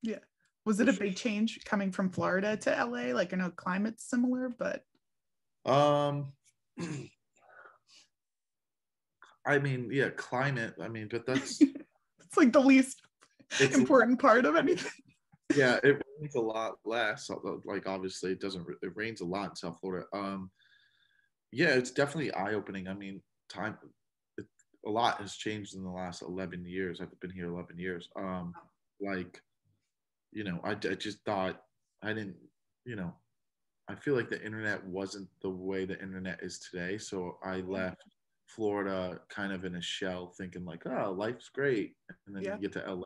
Yeah. 0.02 0.20
Was 0.66 0.80
it 0.80 0.90
a 0.90 0.94
big 0.94 1.16
change 1.16 1.60
coming 1.66 1.92
from 1.92 2.10
Florida 2.10 2.58
to 2.58 2.70
LA? 2.72 3.14
Like 3.14 3.34
I 3.34 3.38
know 3.38 3.52
climate's 3.52 4.10
similar, 4.10 4.50
but 4.50 4.84
Um, 5.66 6.34
I 9.46 9.60
mean, 9.60 9.90
yeah, 9.92 10.10
climate. 10.10 10.74
I 10.82 10.88
mean, 10.88 11.08
but 11.10 11.26
that's 11.26 11.62
it's 12.20 12.38
like 12.38 12.52
the 12.52 12.60
least 12.60 13.02
important 13.60 14.20
part 14.20 14.46
of 14.46 14.56
anything. 14.56 14.92
Yeah, 15.54 15.80
it 15.84 16.02
rains 16.20 16.36
a 16.36 16.42
lot 16.42 16.80
less. 16.86 17.30
Like 17.66 17.88
obviously, 17.88 18.32
it 18.32 18.40
doesn't. 18.40 18.66
It 18.82 18.96
rains 18.96 19.22
a 19.22 19.26
lot 19.26 19.52
in 19.52 19.56
South 19.56 19.80
Florida. 19.80 20.08
Um, 20.14 20.52
yeah, 21.52 21.70
it's 21.70 21.92
definitely 21.92 22.32
eye 22.34 22.54
opening. 22.54 22.88
I 22.88 22.94
mean, 22.94 23.22
time. 23.50 23.78
It, 24.38 24.46
a 24.86 24.90
lot 24.90 25.22
has 25.22 25.36
changed 25.36 25.76
in 25.76 25.84
the 25.84 25.90
last 25.90 26.22
eleven 26.22 26.66
years. 26.66 27.00
I've 27.02 27.20
been 27.20 27.32
here 27.32 27.48
eleven 27.48 27.78
years. 27.78 28.10
Um, 28.16 28.54
like, 29.00 29.42
you 30.32 30.44
know, 30.44 30.60
I, 30.64 30.72
I 30.72 30.96
just 30.96 31.24
thought 31.26 31.62
I 32.02 32.14
didn't. 32.14 32.38
You 32.86 32.96
know, 32.96 33.14
I 33.88 33.96
feel 33.96 34.16
like 34.16 34.30
the 34.30 34.44
internet 34.44 34.84
wasn't 34.86 35.30
the 35.42 35.50
way 35.50 35.86
the 35.86 36.02
internet 36.02 36.42
is 36.42 36.60
today. 36.60 36.98
So 36.98 37.38
I 37.44 37.58
left 37.58 38.04
Florida 38.48 39.22
kind 39.30 39.54
of 39.54 39.66
in 39.66 39.76
a 39.76 39.82
shell, 39.82 40.34
thinking 40.38 40.66
like, 40.66 40.86
oh, 40.86 41.12
life's 41.12 41.50
great, 41.50 41.96
and 42.26 42.36
then 42.36 42.44
Yeah. 42.44 42.56
you 42.56 42.62
get 42.62 42.74
to 42.74 42.92
LA 42.92 43.05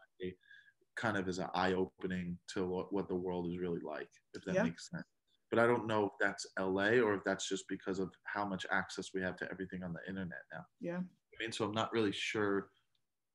kind 0.99 1.17
of 1.17 1.27
as 1.27 1.39
an 1.39 1.47
eye 1.53 1.73
opening 1.73 2.38
to 2.53 2.67
what, 2.67 2.91
what 2.91 3.07
the 3.07 3.15
world 3.15 3.47
is 3.49 3.57
really 3.57 3.79
like, 3.79 4.09
if 4.33 4.43
that 4.45 4.55
Yeah. 4.55 4.63
makes 4.63 4.89
sense. 4.89 5.05
But 5.49 5.59
I 5.59 5.65
don't 5.65 5.88
know 5.88 6.05
if 6.05 6.12
that's 6.19 6.45
LA 6.59 6.99
or 6.99 7.15
if 7.15 7.23
that's 7.23 7.47
just 7.47 7.67
because 7.67 7.97
of 7.99 8.13
how 8.25 8.45
much 8.45 8.65
access 8.69 9.13
we 9.13 9.21
have 9.21 9.35
to 9.38 9.49
everything 9.49 9.81
on 9.81 9.93
the 9.93 10.07
internet 10.07 10.43
now. 10.53 10.65
Yeah. 10.79 10.97
I 10.99 11.35
mean, 11.39 11.51
so 11.51 11.65
I'm 11.65 11.71
not 11.73 11.91
really 11.93 12.12
sure 12.12 12.69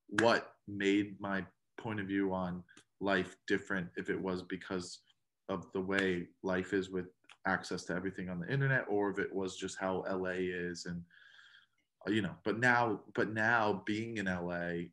what 0.09 0.53
made 0.69 1.19
my 1.21 1.45
point 1.79 1.99
of 1.99 2.07
view 2.07 2.33
on 2.33 2.63
life 3.01 3.37
different 3.49 3.89
if 3.97 4.11
it 4.11 4.21
was 4.21 4.43
because 4.43 5.01
of 5.49 5.67
the 5.73 5.81
way 5.81 6.29
life 6.43 6.73
is 6.73 6.91
with 6.91 7.07
access 7.47 7.85
to 7.85 7.95
everything 7.95 8.29
on 8.29 8.39
the 8.39 8.51
internet 8.53 8.85
or 8.89 9.11
if 9.11 9.19
it 9.19 9.35
was 9.35 9.57
just 9.57 9.77
how 9.79 10.05
LA 10.09 10.37
is 10.39 10.87
and 10.87 11.03
you 12.07 12.23
know 12.23 12.35
but 12.45 12.59
now 12.59 13.01
but 13.15 13.33
now 13.33 13.83
being 13.87 14.19
in 14.19 14.27
LA 14.27 14.85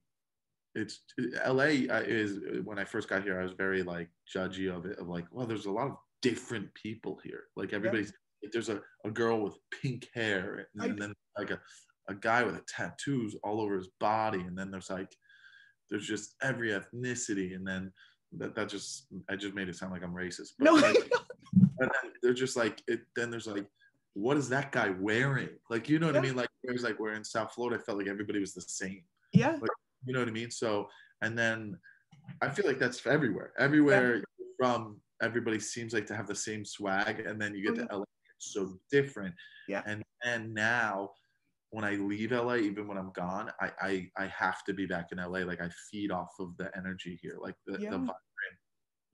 it's 0.76 1.02
LA 1.46 1.86
uh, 1.90 2.04
is 2.06 2.40
when 2.64 2.80
I 2.80 2.86
first 2.86 3.10
got 3.10 3.24
here 3.24 3.40
I 3.40 3.44
was 3.44 3.52
very 3.54 3.84
like 3.84 4.10
judgy 4.34 4.74
of 4.74 4.86
it 4.86 5.00
of 5.00 5.08
like 5.08 5.26
well 5.32 5.46
there's 5.46 5.66
a 5.66 5.72
lot 5.72 5.88
of 5.88 5.98
different 6.22 6.74
people 6.74 7.20
here. 7.24 7.44
Like 7.56 7.74
everybody's 7.74 8.14
like, 8.44 8.52
there's 8.52 8.70
a, 8.70 8.82
a 9.06 9.12
girl 9.12 9.42
with 9.42 9.58
pink 9.82 10.08
hair 10.14 10.68
and, 10.74 10.92
Right. 10.92 11.00
then 11.00 11.14
like 11.38 11.52
a, 11.52 11.60
a 12.10 12.16
guy 12.16 12.44
with 12.44 12.66
tattoos 12.66 13.36
all 13.44 13.62
over 13.62 13.76
his 13.76 13.90
body 14.00 14.40
and 14.40 14.58
then 14.58 14.72
there's 14.72 14.90
like 14.90 15.14
there's 15.90 16.08
just 16.08 16.36
every 16.42 16.70
ethnicity 16.70 17.56
and 17.56 17.68
then 17.68 17.92
that, 18.38 18.56
that 18.56 18.70
just 18.70 19.08
I 19.30 19.36
just 19.36 19.56
made 19.56 19.68
it 19.68 19.76
sound 19.76 19.92
like 19.92 20.04
I'm 20.04 20.14
racist 20.14 20.52
but 20.58 20.66
No, 20.66 20.74
like, 20.74 20.96
and 21.54 21.72
then 21.80 22.12
they're 22.22 22.34
just 22.34 22.56
like 22.56 22.82
it 22.88 23.02
then 23.16 23.30
there's 23.30 23.48
like 23.48 23.66
what 24.14 24.36
is 24.38 24.50
that 24.50 24.72
guy 24.72 24.90
wearing? 25.00 25.50
Like 25.70 25.88
you 25.88 25.98
know 25.98 26.08
what 26.08 26.18
i 26.18 26.22
mean? 26.22 26.36
Like 26.36 26.50
it 26.64 26.72
was 26.72 26.84
like 26.84 27.00
where 27.00 27.14
in 27.14 27.24
south 27.24 27.54
florida 27.54 27.82
i 27.82 27.84
felt 27.84 27.98
like 27.98 28.08
everybody 28.08 28.40
was 28.40 28.54
the 28.54 28.62
same. 28.62 29.04
Yeah. 29.34 29.58
You 30.06 30.14
know 30.14 30.20
what 30.20 30.28
i 30.28 30.32
mean 30.32 30.52
so 30.52 30.88
and 31.22 31.38
then 31.38 31.78
i 32.42 32.50
feel 32.50 32.66
like 32.66 32.80
that's 32.80 33.06
everywhere 33.06 33.52
everywhere 33.58 34.16
you're 34.18 34.24
from 34.58 35.00
everybody 35.22 35.60
seems 35.60 35.94
like 35.94 36.06
to 36.06 36.16
have 36.16 36.28
the 36.28 36.36
same 36.36 36.66
swag 36.66 37.20
and 37.22 37.40
then 37.42 37.54
you 37.56 37.64
get 37.64 37.76
to 37.90 37.96
la 37.98 38.04
it's 38.38 38.54
so 38.54 38.78
different 38.92 39.34
Yeah. 39.68 39.84
and 39.86 40.04
and 40.24 40.54
now 40.54 41.12
when 41.70 41.86
i 41.86 41.96
leave 41.96 42.32
la 42.32 42.56
even 42.56 42.88
when 42.88 42.98
i'm 42.98 43.12
gone 43.14 43.52
i 43.60 43.72
i, 43.82 44.10
I 44.18 44.28
have 44.28 44.64
to 44.66 44.74
be 44.74 44.86
back 44.86 45.12
in 45.12 45.18
la 45.20 45.26
like 45.40 45.62
i 45.62 45.70
feed 45.92 46.12
off 46.12 46.32
of 46.40 46.56
the 46.58 46.76
energy 46.76 47.18
here 47.22 47.38
like 47.40 47.56
the, 47.68 47.74
Yeah. 47.80 47.92
the 47.92 47.98
vibrant 47.98 48.58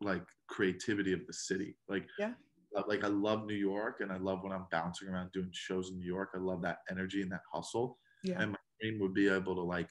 like 0.01 0.23
creativity 0.47 1.11
of 1.13 1.25
the 1.27 1.33
city 1.33 1.75
like 1.89 2.05
Yeah. 2.19 2.33
uh, 2.77 2.83
like 2.87 3.03
I 3.03 3.07
love 3.07 3.45
New 3.47 3.55
York 3.55 4.01
and 4.01 4.11
I 4.11 4.17
love 4.17 4.43
when 4.43 4.51
I'm 4.51 4.67
bouncing 4.71 5.07
around 5.09 5.31
doing 5.31 5.49
shows 5.51 5.89
in 5.89 5.97
New 5.97 6.05
York. 6.05 6.29
I 6.35 6.37
love 6.37 6.61
that 6.61 6.79
energy 6.91 7.23
and 7.23 7.31
that 7.31 7.41
hustle. 7.51 7.97
Yeah. 8.23 8.39
And 8.39 8.51
my 8.51 8.57
dream 8.79 8.99
would 9.01 9.15
be 9.15 9.27
able 9.27 9.55
to 9.55 9.61
like 9.61 9.89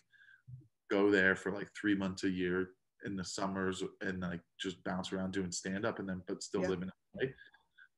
go 0.90 1.10
there 1.10 1.34
for 1.36 1.52
like 1.52 1.68
three 1.78 1.94
months 1.94 2.24
a 2.24 2.30
year 2.30 2.70
in 3.04 3.16
the 3.16 3.24
summers 3.24 3.82
and 4.00 4.20
like 4.20 4.40
just 4.58 4.82
bounce 4.84 5.12
around 5.12 5.32
doing 5.32 5.52
stand 5.52 5.84
up 5.84 5.98
and 5.98 6.08
then 6.08 6.22
but 6.26 6.42
still 6.42 6.62
Yeah. 6.62 6.68
live 6.68 6.82
in 6.82 6.90
LA. 7.20 7.28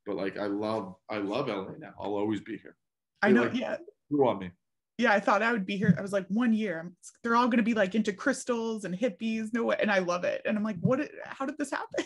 But 0.06 0.16
like 0.16 0.38
I 0.38 0.46
love 0.46 0.94
I 1.08 1.18
love 1.18 1.48
LA 1.48 1.72
now. 1.78 1.94
I'll 2.00 2.14
always 2.16 2.40
be 2.40 2.56
here. 2.58 2.76
I 3.22 3.28
They, 3.28 3.34
know. 3.34 3.42
like, 3.44 3.54
Yeah. 3.54 3.76
Grew 4.10 4.28
on 4.28 4.38
me. 4.38 4.50
Yeah. 4.96 5.12
I 5.12 5.20
thought 5.20 5.42
I 5.42 5.52
would 5.52 5.66
be 5.66 5.76
here. 5.76 5.94
I 5.98 6.02
was 6.02 6.12
like, 6.12 6.26
one 6.28 6.52
year. 6.52 6.78
I'm- 6.78 6.96
They're 7.22 7.36
all 7.36 7.46
going 7.46 7.58
to 7.58 7.62
be 7.62 7.74
like 7.74 7.94
into 7.94 8.12
crystals 8.12 8.84
and 8.84 8.94
hippies. 8.94 9.52
No 9.52 9.64
way. 9.64 9.76
And 9.80 9.90
I 9.90 9.98
love 9.98 10.24
it. 10.24 10.42
And 10.44 10.56
I'm 10.56 10.64
like, 10.64 10.78
what? 10.80 11.08
How 11.24 11.46
did 11.46 11.58
this 11.58 11.70
happen? 11.70 12.04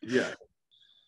Yeah. 0.00 0.32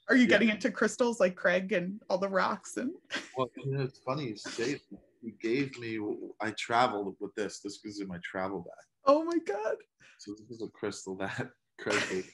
Are 0.08 0.16
you 0.16 0.22
Yeah. 0.22 0.28
getting 0.28 0.48
into 0.50 0.70
crystals 0.70 1.18
like 1.20 1.34
Craig 1.36 1.72
and 1.72 2.00
all 2.10 2.18
the 2.18 2.28
rocks 2.28 2.76
and 2.76 2.92
Well, 3.36 3.50
you 3.56 3.72
know, 3.76 3.82
it's 3.84 3.98
funny 4.00 4.28
you 4.28 4.36
say 4.36 4.74
that. 4.74 4.80
He 5.24 5.32
gave 5.40 5.78
me. 5.78 5.98
I 6.40 6.50
traveled 6.52 7.16
with 7.20 7.34
this. 7.34 7.60
This 7.60 7.80
is 7.84 8.00
in 8.00 8.08
my 8.08 8.18
travel 8.22 8.60
bag. 8.60 8.86
oh 9.06 9.24
my 9.24 9.38
god. 9.46 9.76
So 10.18 10.34
this 10.38 10.50
is 10.50 10.62
a 10.62 10.68
crystal 10.68 11.16
that 11.16 11.48
Craig 11.80 12.02
gave. 12.10 12.30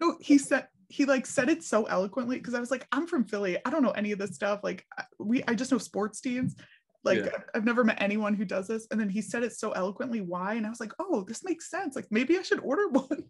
No, 0.00 0.16
he 0.20 0.38
said 0.38 0.68
he 0.88 1.06
like 1.06 1.26
said 1.26 1.48
it 1.48 1.62
so 1.64 1.84
eloquently 1.84 2.36
because 2.38 2.54
I 2.54 2.60
was 2.60 2.70
like, 2.70 2.86
I'm 2.92 3.06
from 3.06 3.24
Philly. 3.24 3.58
I 3.64 3.70
don't 3.70 3.82
know 3.82 3.90
any 3.92 4.12
of 4.12 4.18
this 4.18 4.34
stuff. 4.34 4.60
Like 4.62 4.84
we 5.18 5.42
I 5.48 5.54
just 5.54 5.72
know 5.72 5.78
sports 5.78 6.20
teams. 6.20 6.54
Like 7.04 7.24
Yeah. 7.24 7.30
I- 7.36 7.58
I've 7.58 7.64
never 7.64 7.84
met 7.84 8.00
anyone 8.00 8.34
who 8.34 8.44
does 8.44 8.68
this. 8.68 8.86
And 8.90 9.00
then 9.00 9.08
he 9.08 9.22
said 9.22 9.42
it 9.42 9.54
so 9.54 9.72
eloquently 9.72 10.20
why. 10.20 10.54
And 10.54 10.66
I 10.66 10.70
was 10.70 10.80
like, 10.80 10.92
oh, 10.98 11.24
this 11.26 11.42
makes 11.44 11.70
sense. 11.70 11.96
Like 11.96 12.06
maybe 12.10 12.38
I 12.38 12.42
should 12.42 12.60
order 12.60 12.88
one. 12.90 13.24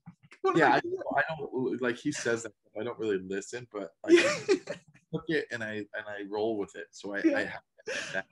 Yeah, 0.56 0.68
I 0.74 0.76
I? 0.76 0.80
I 1.20 1.22
don't 1.38 1.80
like 1.80 1.96
he 1.96 2.12
says 2.12 2.42
that. 2.42 2.52
I 2.78 2.84
don't 2.84 2.98
really 2.98 3.20
listen, 3.26 3.66
but 3.72 3.90
I 4.06 4.10
Yeah. 4.10 4.22
just 4.22 4.46
took 5.12 5.24
it 5.28 5.46
and 5.52 5.62
I 5.62 5.74
and 5.76 6.04
I 6.08 6.24
roll 6.30 6.58
with 6.58 6.74
it. 6.76 6.86
So 6.90 7.14
I, 7.14 7.22
Yeah. 7.24 7.38
I 7.38 7.44
have 7.44 7.62
that 8.12 8.26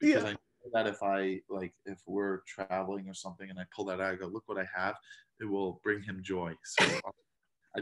because 0.00 0.22
Yeah. 0.22 0.28
I 0.28 0.32
know 0.32 0.70
that 0.72 0.86
if 0.86 1.02
I 1.02 1.40
like 1.48 1.74
if 1.84 2.00
we're 2.06 2.40
traveling 2.46 3.08
or 3.08 3.14
something 3.14 3.48
and 3.50 3.58
I 3.58 3.64
pull 3.74 3.84
that 3.86 4.00
out, 4.00 4.12
I 4.12 4.16
go, 4.16 4.26
look 4.26 4.44
what 4.46 4.58
I 4.58 4.66
have. 4.74 4.96
It 5.40 5.44
will 5.44 5.80
bring 5.84 6.02
him 6.02 6.20
joy. 6.22 6.54
So 6.64 6.84
I'll- 7.04 7.14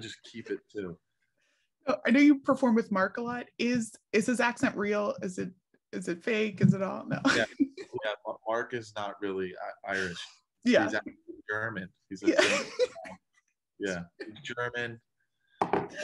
just 0.01 0.17
keep 0.25 0.51
it 0.51 0.59
too. 0.73 0.99
Oh, 1.87 1.97
I 2.05 2.11
know 2.11 2.19
you 2.19 2.41
perform 2.41 2.75
with 2.75 2.91
Mark 2.91 3.17
a 3.19 3.23
lot. 3.23 3.47
Is 3.61 3.95
is 4.13 4.27
his 4.27 4.41
accent 4.41 4.77
real? 4.77 5.15
Is 5.23 5.39
it 5.39 5.51
is 5.93 6.09
it 6.09 6.21
fake? 6.25 6.61
Is 6.61 6.75
it 6.75 6.83
all 6.83 7.07
no? 7.07 7.21
Yeah. 7.37 7.45
Yeah, 8.05 8.33
Mark 8.47 8.75
is 8.75 8.93
not 8.97 9.15
really 9.23 9.55
Irish. 9.87 10.19
Yeah. 10.65 10.85
He's 10.85 10.95
actually 10.95 11.15
German. 11.49 11.89
He's 12.11 12.23
a 12.23 12.29
Yeah. 12.29 12.41
German. 12.43 12.67
yeah, 13.79 13.99
German. 14.43 15.01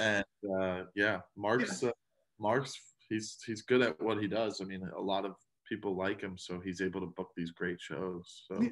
And 0.00 0.24
uh, 0.58 0.84
yeah, 0.94 1.20
Mark's 1.36 1.82
uh, 1.82 1.90
Mark's 2.38 2.74
he's 3.08 3.36
he's 3.44 3.62
good 3.62 3.82
at 3.82 4.00
what 4.00 4.18
he 4.18 4.28
does. 4.28 4.60
I 4.60 4.64
mean, 4.64 4.88
a 4.96 5.00
lot 5.00 5.24
of 5.26 5.34
people 5.70 5.96
like 5.96 6.20
him, 6.20 6.36
so 6.36 6.60
he's 6.60 6.82
able 6.82 7.00
to 7.00 7.06
book 7.06 7.30
these 7.36 7.50
great 7.52 7.80
shows. 7.80 8.44
So 8.48 8.60
Yeah. 8.60 8.70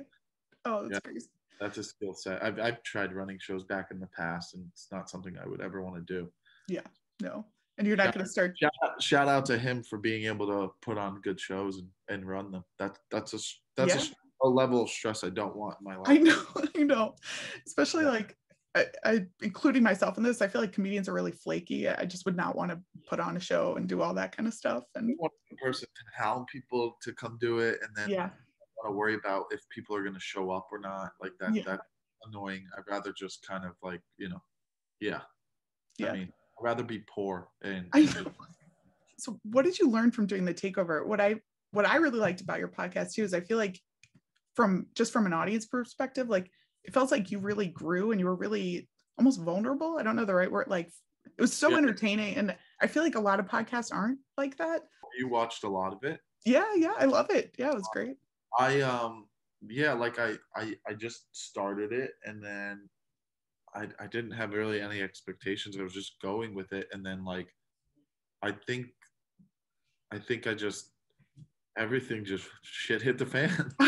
Oh, 0.66 0.82
that's 0.82 0.94
Yeah. 0.94 1.00
crazy. 1.00 1.28
that's 1.60 1.78
a 1.78 1.82
skill 1.82 2.14
set. 2.14 2.40
I've 2.42 2.60
I've 2.60 2.82
tried 2.84 3.12
running 3.12 3.38
shows 3.40 3.64
back 3.64 3.90
in 3.90 3.98
the 3.98 4.06
past, 4.08 4.54
and 4.54 4.64
it's 4.72 4.88
not 4.92 5.08
something 5.10 5.36
I 5.38 5.46
would 5.46 5.60
ever 5.60 5.82
want 5.82 5.96
to 5.96 6.14
do. 6.14 6.32
Yeah, 6.68 6.86
no. 7.22 7.46
And 7.78 7.86
you're 7.86 7.96
not 7.96 8.06
Yeah. 8.06 8.12
gonna 8.12 8.26
start 8.26 8.56
Shout 8.58 8.72
out, 8.84 9.02
shout 9.02 9.28
out 9.28 9.44
to 9.46 9.58
him 9.58 9.82
for 9.82 9.98
being 9.98 10.24
able 10.26 10.46
to 10.48 10.72
put 10.82 10.98
on 10.98 11.20
good 11.20 11.40
shows 11.40 11.78
and, 11.78 11.88
and 12.08 12.28
run 12.28 12.50
them. 12.52 12.64
That 12.78 12.98
that's 13.10 13.32
a 13.34 13.38
that's 13.76 13.92
a 13.94 13.96
Yeah. 13.96 14.02
s- 14.02 14.14
a, 14.42 14.48
level 14.48 14.82
of 14.82 14.88
stress 14.88 15.24
I 15.24 15.30
don't 15.30 15.56
want 15.56 15.78
in 15.80 15.84
my 15.84 15.96
life. 15.96 16.08
I 16.08 16.18
know, 16.18 16.44
I 16.76 16.82
know. 16.84 17.16
Especially 17.66 18.04
like 18.04 18.36
I, 18.78 18.86
I 19.04 19.26
including 19.42 19.82
myself 19.82 20.16
in 20.16 20.22
this, 20.22 20.40
I 20.40 20.48
feel 20.48 20.60
like 20.60 20.72
comedians 20.72 21.08
are 21.08 21.12
really 21.12 21.32
flaky. 21.32 21.88
I 21.88 22.04
just 22.04 22.24
would 22.26 22.36
not 22.36 22.56
want 22.56 22.70
to 22.70 22.80
put 23.08 23.20
on 23.20 23.36
a 23.36 23.40
show 23.40 23.74
and 23.76 23.88
do 23.88 24.00
all 24.02 24.14
that 24.14 24.36
kind 24.36 24.46
of 24.46 24.54
stuff. 24.54 24.84
And 24.94 25.14
want 25.18 25.32
the 25.50 25.56
person 25.56 25.88
to 25.88 26.22
hound 26.22 26.46
people 26.46 26.96
to 27.02 27.12
come 27.12 27.36
do 27.40 27.58
it 27.58 27.78
and 27.82 27.90
then 27.96 28.10
yeah, 28.10 28.30
want 28.82 28.92
to 28.92 28.96
worry 28.96 29.14
about 29.14 29.44
if 29.50 29.60
people 29.70 29.94
are 29.96 30.02
going 30.02 30.14
to 30.14 30.20
show 30.20 30.50
up 30.50 30.68
or 30.72 30.78
not 30.78 31.10
like 31.20 31.32
that 31.40 31.54
Yeah. 31.54 31.62
that's 31.66 31.82
annoying 32.26 32.66
i'd 32.76 32.90
rather 32.90 33.12
just 33.16 33.46
kind 33.46 33.64
of 33.64 33.72
like 33.82 34.00
you 34.16 34.28
know 34.28 34.42
yeah 35.00 35.20
Yeah. 35.98 36.08
i 36.10 36.12
mean 36.14 36.32
i'd 36.32 36.62
rather 36.64 36.82
be 36.82 37.04
poor 37.08 37.48
and 37.62 37.86
I 37.92 38.00
know. 38.02 38.26
So 39.20 39.40
what 39.42 39.64
did 39.64 39.80
you 39.80 39.90
learn 39.90 40.12
from 40.12 40.26
doing 40.26 40.44
the 40.44 40.54
takeover? 40.54 41.04
What 41.04 41.20
I 41.20 41.40
what 41.72 41.84
I 41.84 41.96
really 41.96 42.20
liked 42.20 42.40
about 42.40 42.60
your 42.60 42.68
podcast 42.68 43.14
too 43.14 43.24
is 43.24 43.34
I 43.34 43.40
feel 43.40 43.58
like 43.58 43.80
from 44.54 44.86
just 44.94 45.12
from 45.12 45.26
an 45.26 45.32
audience 45.32 45.66
perspective, 45.66 46.28
like 46.28 46.52
it 46.88 46.94
felt 46.94 47.10
like 47.12 47.30
you 47.30 47.38
really 47.38 47.68
grew 47.68 48.10
and 48.10 48.18
you 48.18 48.26
were 48.26 48.34
really 48.34 48.88
almost 49.18 49.40
vulnerable. 49.42 49.98
I 49.98 50.02
don't 50.02 50.16
know 50.16 50.24
the 50.24 50.34
right 50.34 50.50
word. 50.50 50.68
Like 50.68 50.90
it 51.36 51.40
was 51.40 51.52
so 51.52 51.70
Yeah. 51.70 51.76
entertaining. 51.76 52.36
And 52.36 52.56
I 52.80 52.86
feel 52.86 53.02
like 53.02 53.14
a 53.14 53.20
lot 53.20 53.38
of 53.38 53.46
podcasts 53.46 53.92
aren't 53.92 54.20
like 54.38 54.56
that. 54.56 54.82
you 55.18 55.28
watched 55.28 55.64
a 55.64 55.68
lot 55.68 55.92
of 55.92 56.02
it 56.04 56.20
Yeah, 56.46 56.74
yeah. 56.76 56.94
I 56.98 57.04
love 57.04 57.30
it. 57.30 57.54
Yeah, 57.58 57.70
it 57.70 57.74
was 57.74 57.88
great. 57.92 58.16
i 58.58 58.80
um 58.80 59.26
yeah 59.68 59.92
like 59.92 60.18
i 60.18 60.30
i, 60.56 60.74
I 60.86 60.94
just 60.94 61.26
started 61.32 61.92
it 61.92 62.12
and 62.24 62.42
then 62.42 62.88
I, 63.74 63.88
I 63.98 64.06
didn't 64.06 64.30
have 64.40 64.52
really 64.54 64.80
any 64.80 65.02
expectations 65.02 65.76
i 65.76 65.82
was 65.82 65.92
just 65.92 66.20
going 66.22 66.54
with 66.54 66.72
it 66.72 66.86
and 66.92 67.04
then 67.04 67.24
like 67.24 67.48
i 68.42 68.50
think 68.68 68.86
i 70.12 70.18
think 70.18 70.46
i 70.46 70.54
just 70.54 70.92
everything 71.76 72.24
just 72.24 72.46
shit 72.62 73.02
hit 73.02 73.18
the 73.18 73.26
fan 73.26 73.72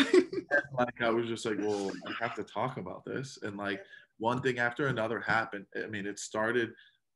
like 0.79 1.01
I 1.03 1.11
was 1.11 1.27
just 1.27 1.45
like, 1.47 1.59
well, 1.59 1.91
I 2.07 2.13
have 2.21 2.35
to 2.37 2.45
talk 2.45 2.77
about 2.77 3.05
this, 3.05 3.39
and 3.43 3.57
like 3.57 3.83
one 4.19 4.41
thing 4.41 4.59
after 4.59 4.89
another 4.89 5.21
happened. 5.21 5.67
I 5.83 5.87
mean, 5.89 6.07
it 6.07 6.19
started 6.19 6.71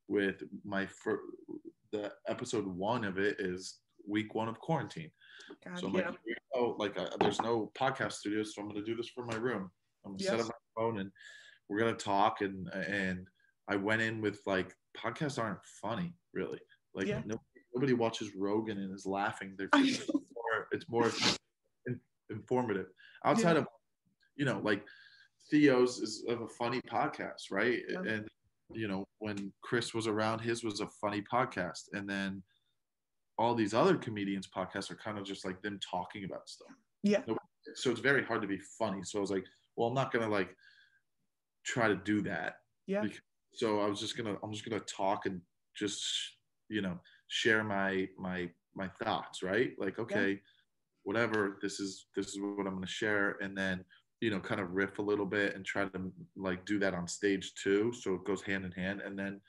with 0.08 0.42
my 0.64 0.86
fir- 0.86 1.20
the 1.92 2.12
episode 2.28 2.66
one 2.66 3.04
of 3.04 3.18
it 3.18 3.36
is 3.38 3.78
week 4.08 4.34
one 4.34 4.48
of 4.48 4.58
quarantine. 4.58 5.10
God, 5.64 5.78
So 5.78 5.86
I'm 5.88 5.94
yeah. 5.94 6.08
like, 6.08 6.18
oh, 6.54 6.76
like 6.78 6.98
uh, 6.98 7.08
there's 7.20 7.40
no 7.40 7.70
podcast 7.78 8.12
studio, 8.12 8.42
so 8.42 8.60
I'm 8.62 8.68
gonna 8.68 8.84
do 8.84 8.96
this 8.96 9.08
from 9.08 9.26
my 9.26 9.36
room. 9.36 9.70
I'm 10.04 10.12
gonna 10.12 10.24
set 10.24 10.40
up 10.40 10.46
my 10.46 10.82
phone 10.82 11.00
and 11.00 11.10
we're 11.68 11.78
gonna 11.78 11.94
talk. 11.94 12.40
And 12.40 12.68
and 12.72 13.26
I 13.68 13.76
went 13.76 14.02
in 14.02 14.20
with 14.20 14.40
like 14.46 14.74
podcasts 14.96 15.38
aren't 15.42 15.64
funny, 15.82 16.14
really. 16.32 16.60
Like 16.94 17.06
Yeah. 17.06 17.22
no, 17.24 17.36
nobody 17.74 17.92
watches 17.94 18.30
Rogan 18.36 18.78
and 18.78 18.94
is 18.94 19.06
laughing. 19.06 19.54
They're 19.56 19.68
it's 20.74 20.88
more, 20.88 21.10
in- 21.86 22.00
informative. 22.30 22.86
Outside 23.24 23.56
of 23.56 23.66
you 24.36 24.44
know, 24.44 24.60
like 24.62 24.84
Theo's 25.50 25.98
is 25.98 26.24
of 26.28 26.42
a 26.42 26.48
funny 26.48 26.80
podcast, 26.82 27.50
right? 27.50 27.80
Yeah. 27.88 28.00
And 28.06 28.28
you 28.72 28.88
know, 28.88 29.04
when 29.18 29.52
Chris 29.62 29.94
was 29.94 30.06
around, 30.06 30.40
his 30.40 30.64
was 30.64 30.80
a 30.80 30.88
funny 31.00 31.22
podcast, 31.32 31.88
and 31.92 32.08
then 32.08 32.42
all 33.38 33.54
these 33.54 33.74
other 33.74 33.96
comedians' 33.96 34.48
podcasts 34.48 34.90
are 34.90 34.96
kind 34.96 35.18
of 35.18 35.24
just 35.24 35.44
like 35.44 35.60
them 35.62 35.78
talking 35.78 36.24
about 36.24 36.48
stuff. 36.48 36.68
Yeah. 37.02 37.22
So 37.74 37.90
it's 37.90 38.00
very 38.00 38.24
hard 38.24 38.42
to 38.42 38.48
be 38.48 38.58
funny. 38.78 39.02
So 39.04 39.18
I 39.18 39.20
was 39.20 39.30
like, 39.30 39.44
well, 39.76 39.88
I'm 39.88 39.94
not 39.94 40.12
gonna 40.12 40.28
like 40.28 40.54
try 41.64 41.88
to 41.88 41.96
do 41.96 42.22
that. 42.22 42.56
Yeah. 42.86 43.04
So 43.54 43.80
I 43.80 43.86
was 43.86 44.00
just 44.00 44.16
gonna, 44.16 44.36
I'm 44.42 44.52
just 44.52 44.68
gonna 44.68 44.82
talk 44.82 45.26
and 45.26 45.40
just, 45.76 46.04
you 46.68 46.82
know, 46.82 46.98
share 47.28 47.64
my 47.64 48.08
my 48.18 48.50
my 48.74 48.88
thoughts, 49.02 49.42
right? 49.42 49.72
Like, 49.78 49.98
okay, 49.98 50.40
whatever. 51.04 51.58
This 51.62 51.80
is 51.80 52.06
this 52.16 52.28
is 52.28 52.40
what 52.40 52.66
I'm 52.66 52.74
gonna 52.74 52.86
share, 52.86 53.36
and 53.40 53.56
then 53.56 53.84
you 54.20 54.30
know, 54.30 54.40
kind 54.40 54.60
of 54.60 54.72
riff 54.72 54.98
a 54.98 55.02
little 55.02 55.26
bit 55.26 55.54
and 55.54 55.64
try 55.64 55.84
to 55.84 56.12
like 56.36 56.64
do 56.64 56.78
that 56.78 56.94
on 56.94 57.06
stage 57.06 57.54
too. 57.54 57.92
So 57.92 58.14
it 58.14 58.24
goes 58.24 58.42
hand 58.42 58.64
in 58.64 58.72
hand, 58.72 59.00
and 59.00 59.18
then 59.18 59.40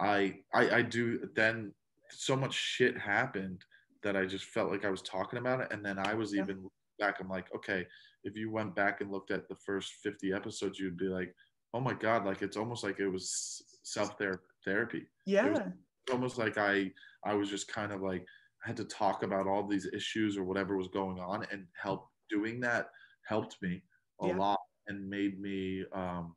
I 0.00 0.38
I 0.54 0.70
I 0.76 0.82
do 0.82 1.28
then 1.34 1.72
so 2.10 2.36
much 2.36 2.54
shit 2.54 2.96
happened 2.96 3.64
that 4.02 4.16
I 4.16 4.24
just 4.26 4.44
felt 4.44 4.70
like 4.70 4.84
I 4.84 4.90
was 4.90 5.02
talking 5.02 5.38
about 5.38 5.60
it, 5.60 5.72
and 5.72 5.84
then 5.84 5.98
I 5.98 6.14
was 6.14 6.32
Yeah. 6.34 6.42
even 6.42 6.68
back. 6.98 7.20
I'm 7.20 7.28
like, 7.28 7.52
okay, 7.54 7.86
if 8.24 8.36
you 8.36 8.50
went 8.50 8.74
back 8.74 9.00
and 9.00 9.10
looked 9.10 9.30
at 9.30 9.48
the 9.48 9.56
first 9.56 9.92
50 10.02 10.32
episodes, 10.32 10.78
you'd 10.78 10.96
be 10.96 11.08
like, 11.08 11.34
oh 11.74 11.80
my 11.80 11.92
god, 11.94 12.24
like 12.24 12.42
it's 12.42 12.56
almost 12.56 12.84
like 12.84 13.00
it 13.00 13.08
was 13.08 13.62
self 13.82 14.16
therapy. 14.64 15.06
Yeah. 15.26 15.68
Almost 16.12 16.38
like 16.38 16.58
I 16.58 16.92
I 17.24 17.34
was 17.34 17.48
just 17.50 17.68
kind 17.68 17.92
of 17.92 18.00
like 18.02 18.26
had 18.66 18.76
to 18.78 18.84
talk 18.84 19.22
about 19.22 19.46
all 19.46 19.66
these 19.66 19.86
issues 19.92 20.36
or 20.38 20.44
whatever 20.44 20.76
was 20.76 20.88
going 20.88 21.18
on, 21.20 21.44
and 21.52 21.68
help 21.80 22.10
doing 22.30 22.60
that 22.60 22.90
helped 23.26 23.60
me 23.62 23.82
a 24.20 24.26
Yeah. 24.26 24.38
lot 24.38 24.60
and 24.88 25.08
made 25.08 25.40
me 25.40 25.84
um 25.92 26.36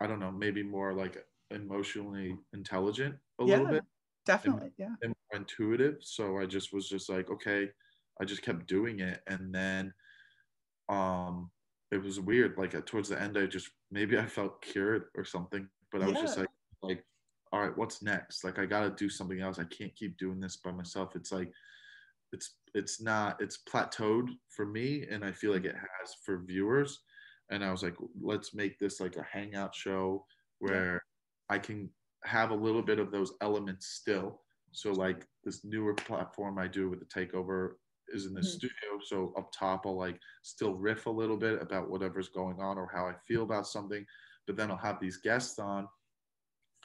I 0.00 0.06
don't 0.06 0.20
know, 0.20 0.32
maybe 0.32 0.62
more 0.62 0.94
like 0.94 1.26
emotionally 1.50 2.38
intelligent 2.52 3.18
a 3.40 3.44
little 3.44 3.66
bit 3.66 3.84
Definitely. 4.24 4.72
Yeah. 4.76 4.96
and 5.02 5.14
more 5.32 5.40
intuitive. 5.40 5.98
So 6.02 6.38
I 6.38 6.46
just 6.46 6.72
was 6.72 6.88
just 6.88 7.08
like, 7.08 7.30
okay, 7.30 7.70
I 8.20 8.24
just 8.24 8.42
kept 8.42 8.66
doing 8.66 9.00
it. 9.00 9.22
And 9.26 9.54
then 9.54 9.94
um 10.88 11.50
it 11.90 11.98
was 12.02 12.20
weird. 12.20 12.58
Like 12.58 12.74
at, 12.74 12.86
towards 12.86 13.08
the 13.08 13.20
end, 13.20 13.38
I 13.38 13.46
just 13.46 13.70
maybe 13.90 14.18
I 14.18 14.26
felt 14.26 14.62
cured 14.62 15.06
or 15.16 15.24
something. 15.24 15.68
But 15.92 16.02
I 16.02 16.08
was 16.08 16.20
just 16.20 16.36
like 16.36 16.48
like, 16.82 17.04
all 17.52 17.60
right, 17.60 17.76
what's 17.76 18.02
next? 18.02 18.44
Like 18.44 18.58
I 18.58 18.66
gotta 18.66 18.90
do 18.90 19.08
something 19.08 19.40
else. 19.40 19.58
I 19.58 19.64
can't 19.64 19.94
keep 19.96 20.16
doing 20.18 20.40
this 20.40 20.56
by 20.56 20.72
myself. 20.72 21.16
It's 21.16 21.32
like 21.32 21.52
it's 22.32 22.60
it's 22.74 23.00
not 23.00 23.40
it's 23.40 23.62
plateaued 23.64 24.30
for 24.50 24.66
me 24.66 25.06
and 25.08 25.24
I 25.24 25.32
feel 25.32 25.52
like 25.52 25.64
it 25.64 25.76
has 25.76 26.14
for 26.24 26.44
viewers. 26.44 27.04
And 27.50 27.64
I 27.64 27.70
was 27.70 27.82
like, 27.82 27.96
let's 28.20 28.54
make 28.54 28.78
this 28.78 29.00
like 29.00 29.16
a 29.16 29.22
hangout 29.22 29.74
show 29.74 30.26
where 30.58 31.00
I 31.48 31.58
can 31.58 31.92
have 32.24 32.50
a 32.50 32.54
little 32.54 32.82
bit 32.82 32.98
of 32.98 33.10
those 33.10 33.32
elements 33.40 33.86
still. 33.86 34.42
So 34.72 34.92
like 34.92 35.26
this 35.44 35.64
newer 35.64 35.94
platform 35.94 36.58
I 36.58 36.68
do 36.68 36.90
with 36.90 37.00
the 37.00 37.06
takeover 37.06 37.76
is 38.08 38.26
in 38.26 38.34
the 38.34 38.42
Mhm. 38.42 38.44
studio. 38.44 38.98
So 39.04 39.32
up 39.38 39.50
top 39.52 39.86
I'll 39.86 39.96
like 39.96 40.20
still 40.42 40.74
riff 40.74 41.06
a 41.06 41.10
little 41.10 41.36
bit 41.38 41.62
about 41.62 41.90
whatever's 41.90 42.28
going 42.28 42.60
on 42.60 42.76
or 42.78 42.90
how 42.92 43.06
I 43.06 43.16
feel 43.26 43.42
about 43.44 43.66
something, 43.66 44.04
but 44.46 44.56
then 44.56 44.70
I'll 44.70 44.76
have 44.76 45.00
these 45.00 45.18
guests 45.18 45.58
on. 45.58 45.88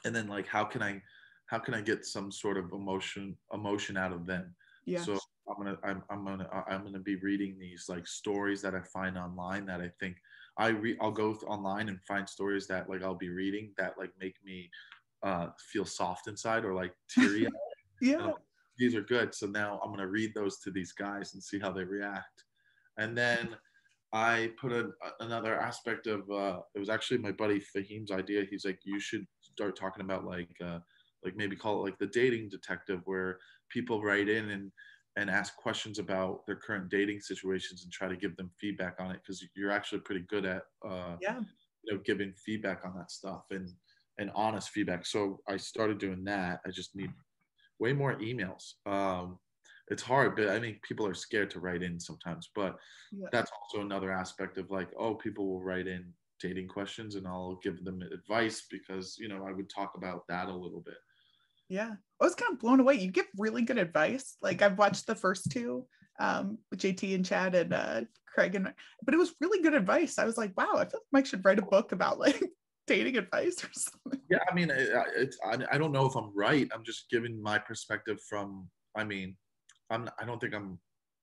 And 0.04 0.14
then 0.14 0.28
like 0.28 0.46
how 0.46 0.64
can 0.64 0.82
I 0.82 1.02
how 1.46 1.58
can 1.58 1.74
I 1.74 1.80
get 1.80 2.04
some 2.04 2.30
sort 2.30 2.56
of 2.56 2.72
emotion 2.72 3.36
emotion 3.52 3.96
out 3.96 4.12
of 4.12 4.26
them? 4.26 4.54
Yeah. 4.86 5.02
So 5.02 5.18
I'm 5.48 5.56
gonna 5.56 5.78
I'm, 5.84 6.02
I'm 6.10 6.24
gonna 6.24 6.48
I'm 6.68 6.84
gonna 6.84 6.98
be 6.98 7.16
reading 7.16 7.58
these 7.58 7.86
like 7.88 8.06
stories 8.06 8.62
that 8.62 8.74
I 8.74 8.82
find 8.82 9.18
online 9.18 9.66
that 9.66 9.80
I 9.80 9.90
think 10.00 10.16
I 10.58 10.68
re 10.68 10.96
I'll 11.00 11.10
go 11.10 11.32
online 11.46 11.88
and 11.88 12.00
find 12.06 12.28
stories 12.28 12.66
that 12.68 12.88
like 12.88 13.02
I'll 13.02 13.14
be 13.14 13.30
reading 13.30 13.72
that 13.78 13.94
like 13.98 14.12
make 14.20 14.36
me 14.44 14.70
uh, 15.22 15.48
feel 15.72 15.84
soft 15.84 16.28
inside 16.28 16.64
or 16.64 16.74
like 16.74 16.94
teary. 17.08 17.46
Yeah. 18.00 18.32
these 18.76 18.94
are 18.94 19.02
good. 19.02 19.34
So 19.34 19.46
now 19.46 19.80
I'm 19.82 19.90
gonna 19.90 20.08
read 20.08 20.34
those 20.34 20.58
to 20.60 20.70
these 20.70 20.92
guys 20.92 21.32
and 21.32 21.42
see 21.42 21.58
how 21.58 21.72
they 21.72 21.84
react. 21.84 22.44
And 22.98 23.16
then 23.16 23.56
I 24.12 24.52
put 24.60 24.72
a, 24.72 24.90
another 25.20 25.58
aspect 25.58 26.06
of 26.06 26.28
uh, 26.30 26.60
it 26.74 26.78
was 26.78 26.90
actually 26.90 27.18
my 27.18 27.32
buddy 27.32 27.60
Fahim's 27.60 28.10
idea. 28.10 28.44
He's 28.48 28.64
like, 28.64 28.80
you 28.84 29.00
should 29.00 29.26
start 29.54 29.76
talking 29.76 30.02
about 30.04 30.24
like 30.24 30.50
uh, 30.60 30.80
like 31.24 31.36
maybe 31.36 31.56
call 31.56 31.80
it 31.80 31.90
like 31.90 31.98
the 31.98 32.06
dating 32.06 32.48
detective, 32.48 33.00
where 33.04 33.38
people 33.70 34.02
write 34.02 34.28
in 34.28 34.50
and 34.50 34.72
and 35.16 35.30
ask 35.30 35.56
questions 35.56 35.98
about 36.00 36.44
their 36.46 36.56
current 36.56 36.90
dating 36.90 37.20
situations 37.20 37.84
and 37.84 37.92
try 37.92 38.08
to 38.08 38.16
give 38.16 38.36
them 38.36 38.50
feedback 38.60 38.96
on 38.98 39.12
it 39.12 39.20
because 39.22 39.46
you're 39.54 39.70
actually 39.70 40.00
pretty 40.00 40.22
good 40.22 40.44
at 40.44 40.62
uh, 40.86 41.16
Yeah. 41.20 41.40
you 41.84 41.94
know 41.94 42.00
giving 42.04 42.34
feedback 42.34 42.84
on 42.84 42.96
that 42.96 43.10
stuff 43.10 43.46
and 43.50 43.68
and 44.18 44.30
honest 44.34 44.70
feedback. 44.70 45.06
So 45.06 45.40
I 45.48 45.56
started 45.56 45.98
doing 45.98 46.24
that. 46.24 46.60
I 46.66 46.70
just 46.70 46.94
need 46.96 47.10
way 47.78 47.92
more 47.92 48.16
emails. 48.18 48.74
Um, 48.86 49.38
it's 49.88 50.02
hard, 50.02 50.36
but 50.36 50.48
I 50.48 50.60
think 50.60 50.82
people 50.82 51.06
are 51.06 51.14
scared 51.14 51.50
to 51.50 51.60
write 51.60 51.82
in 51.82 52.00
sometimes. 52.00 52.50
But 52.54 52.76
Yeah. 53.10 53.28
that's 53.32 53.50
also 53.60 53.82
another 53.82 54.12
aspect 54.12 54.58
of 54.58 54.70
like, 54.70 54.90
oh, 54.98 55.14
people 55.16 55.48
will 55.48 55.62
write 55.62 55.86
in 55.86 56.14
dating 56.40 56.68
questions 56.68 57.14
and 57.14 57.26
I'll 57.26 57.58
give 57.62 57.84
them 57.84 58.02
advice 58.12 58.66
because 58.70 59.16
you 59.18 59.28
know 59.28 59.46
I 59.46 59.52
would 59.52 59.70
talk 59.70 59.92
about 59.96 60.22
that 60.28 60.48
a 60.48 60.54
little 60.54 60.82
bit. 60.84 60.96
Yeah. 61.68 61.92
I 62.20 62.24
was 62.24 62.34
kind 62.34 62.52
of 62.52 62.60
blown 62.60 62.80
away. 62.80 62.94
You 62.94 63.10
give 63.10 63.26
really 63.38 63.62
good 63.62 63.78
advice. 63.78 64.36
Like 64.42 64.62
I've 64.62 64.78
watched 64.78 65.06
the 65.06 65.14
first 65.14 65.50
two 65.50 65.86
um 66.20 66.58
with 66.70 66.80
JT 66.80 67.14
and 67.14 67.24
Chad 67.24 67.54
and 67.54 67.72
uh 67.72 68.02
Craig 68.32 68.54
and 68.54 68.72
but 69.04 69.14
it 69.14 69.18
was 69.18 69.34
really 69.40 69.62
good 69.62 69.74
advice. 69.74 70.18
I 70.18 70.24
was 70.24 70.36
like, 70.36 70.52
wow, 70.56 70.74
I 70.74 70.84
feel 70.84 71.00
like 71.00 71.12
Mike 71.12 71.26
should 71.26 71.44
write 71.44 71.58
a 71.58 71.62
book 71.62 71.92
about 71.92 72.18
like 72.18 72.42
dating 72.86 73.16
advice 73.16 73.64
or 73.64 73.70
something. 73.72 74.20
Yeah, 74.30 74.38
I 74.50 74.54
mean, 74.54 74.70
it, 74.70 74.90
it's 75.16 75.38
I, 75.44 75.58
I 75.72 75.78
don't 75.78 75.92
know 75.92 76.06
if 76.06 76.16
I'm 76.16 76.32
right. 76.34 76.68
I'm 76.74 76.84
just 76.84 77.08
giving 77.10 77.40
my 77.42 77.58
perspective 77.58 78.18
from. 78.28 78.68
I 78.96 79.04
mean, 79.04 79.36
I'm 79.90 80.08
I 80.20 80.24
don't 80.24 80.40
think 80.40 80.54
I'm 80.54 80.78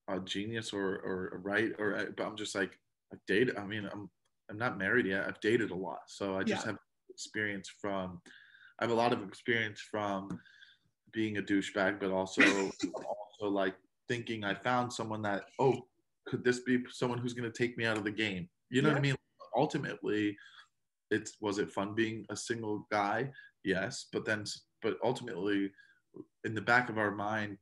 a 0.08 0.20
genius 0.20 0.74
or 0.74 0.96
or 0.96 1.42
right 1.44 1.72
or 1.80 2.08
but 2.16 2.26
I'm 2.26 2.36
just 2.36 2.56
like 2.56 2.78
I've 3.14 3.20
dated. 3.28 3.58
I 3.58 3.66
mean, 3.66 3.88
I'm 3.92 4.10
I'm 4.52 4.58
not 4.58 4.78
married 4.78 5.06
yet. 5.06 5.26
I've 5.28 5.40
dated 5.40 5.72
a 5.72 5.76
lot, 5.76 6.02
so 6.08 6.38
I 6.38 6.44
just 6.44 6.66
Yeah. 6.66 6.72
have 6.72 6.80
experience 7.10 7.70
from. 7.70 8.22
I 8.80 8.84
have 8.84 8.92
a 8.92 8.96
lot 8.96 9.14
of 9.14 9.24
experience 9.24 9.80
from 9.80 10.42
being 11.14 11.38
a 11.38 11.42
douchebag, 11.42 12.00
but 12.00 12.12
also 12.12 12.42
also 12.94 13.50
like 13.50 13.76
thinking 14.08 14.44
I 14.44 14.54
found 14.54 14.92
someone 14.92 15.22
that 15.22 15.46
oh 15.60 15.88
could 16.28 16.44
this 16.44 16.60
be 16.60 16.84
someone 16.90 17.18
who's 17.18 17.34
going 17.34 17.50
to 17.50 17.58
take 17.58 17.78
me 17.78 17.86
out 17.86 17.98
of 17.98 18.04
the 18.04 18.12
game? 18.12 18.50
You 18.70 18.82
know 18.82 18.90
what 18.90 18.98
I 18.98 19.02
mean? 19.02 19.16
Ultimately, 19.56 20.38
it's 21.12 21.38
was 21.40 21.58
it 21.58 21.72
fun 21.72 21.96
being 21.96 22.26
a 22.30 22.36
single 22.36 22.88
guy? 22.92 23.32
Yes, 23.64 24.08
but 24.12 24.26
then 24.26 24.44
but 24.82 24.98
ultimately, 25.04 25.72
in 26.44 26.54
the 26.56 26.62
back 26.62 26.90
of 26.90 26.98
our 26.98 27.12
mind, 27.12 27.58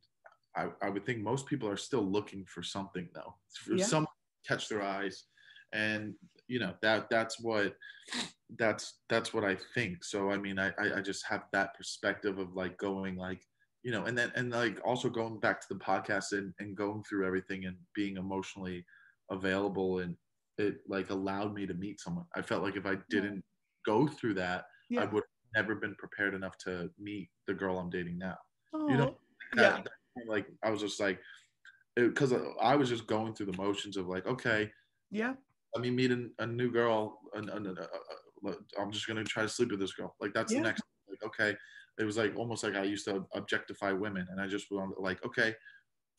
I, 0.56 0.70
I 0.82 0.90
would 0.90 1.06
think 1.06 1.20
most 1.20 1.46
people 1.46 1.70
are 1.70 1.78
still 1.78 2.04
looking 2.04 2.46
for 2.46 2.64
something 2.64 3.10
though, 3.14 3.36
for 3.54 3.76
Yeah. 3.76 3.86
some 3.86 4.08
catch 4.48 4.70
their 4.70 4.82
eyes, 4.82 5.26
and 5.74 6.16
you 6.50 6.60
know 6.60 6.74
that 6.82 7.10
that's 7.10 7.40
what 7.40 7.76
that's 8.58 8.96
that's 9.08 9.34
what 9.34 9.46
I 9.46 9.56
think. 9.74 10.04
So 10.04 10.32
I 10.32 10.38
mean, 10.38 10.60
I 10.60 10.72
I 10.96 11.02
just 11.02 11.26
have 11.28 11.44
that 11.54 11.76
perspective 11.76 12.40
of 12.40 12.56
like 12.56 12.78
going 12.78 13.16
like 13.16 13.42
you 13.84 13.92
know, 13.92 14.06
and 14.06 14.18
then 14.18 14.32
and 14.36 14.52
like 14.52 14.80
also 14.84 15.10
going 15.10 15.40
back 15.40 15.62
to 15.62 15.68
the 15.70 15.80
podcast 15.80 16.34
and 16.34 16.54
and 16.60 16.76
going 16.76 17.04
through 17.04 17.26
everything 17.26 17.66
and 17.66 17.78
being 17.96 18.18
emotionally 18.18 18.86
available 19.32 20.00
and 20.00 20.16
it 20.58 20.80
like 20.88 21.10
allowed 21.12 21.54
me 21.54 21.66
to 21.66 21.74
meet 21.74 22.02
someone. 22.02 22.26
I 22.36 22.42
felt 22.42 22.64
like 22.64 22.76
if 22.76 22.86
I 22.86 22.98
didn't 23.10 23.44
go 23.86 24.08
through 24.08 24.34
that, 24.34 24.66
I 24.98 25.06
would 25.06 25.24
have 25.24 25.64
never 25.64 25.76
been 25.76 25.96
prepared 25.96 26.34
enough 26.34 26.58
to 26.66 26.90
meet 27.00 27.30
the 27.48 27.54
girl 27.54 27.80
I'm 27.80 27.90
dating 27.90 28.18
now. 28.18 28.38
Oh, 28.74 28.90
You 28.90 28.98
know, 28.98 29.16
oh, 29.16 29.18
yeah. 29.56 29.62
That, 29.62 29.84
that, 30.16 30.28
like 30.28 30.48
I 30.64 30.72
was 30.72 30.82
just 30.82 31.00
like, 31.00 31.20
because 31.96 32.34
I 32.62 32.76
was 32.76 32.90
just 32.90 33.08
going 33.08 33.34
through 33.34 33.48
the 33.48 33.58
motions 33.58 33.96
of 33.96 34.08
like, 34.08 34.26
okay, 34.28 34.70
yeah. 35.12 35.34
Let 35.74 35.82
me 35.82 35.92
meet 35.92 36.12
a, 36.12 36.30
a 36.40 36.48
new 36.48 36.72
girl, 36.72 37.20
and, 37.34 37.50
I'm 37.50 38.92
just 38.92 39.08
gonna 39.08 39.24
try 39.24 39.44
to 39.44 39.50
sleep 39.50 39.72
with 39.72 39.80
this 39.80 39.94
girl. 39.94 40.16
Like 40.20 40.34
that's 40.34 40.54
Yeah. 40.54 40.60
the 40.60 40.64
next. 40.64 40.84
Like 41.10 41.24
okay, 41.24 41.58
it 41.98 42.04
was 42.04 42.18
like 42.18 42.36
almost 42.36 42.64
like 42.64 42.76
I 42.76 42.84
used 42.84 43.06
to 43.06 43.26
objectify 43.34 43.92
women, 43.92 44.28
and 44.30 44.40
I 44.40 44.48
just 44.48 44.72
was 44.72 44.94
like, 45.00 45.24
okay, 45.26 45.56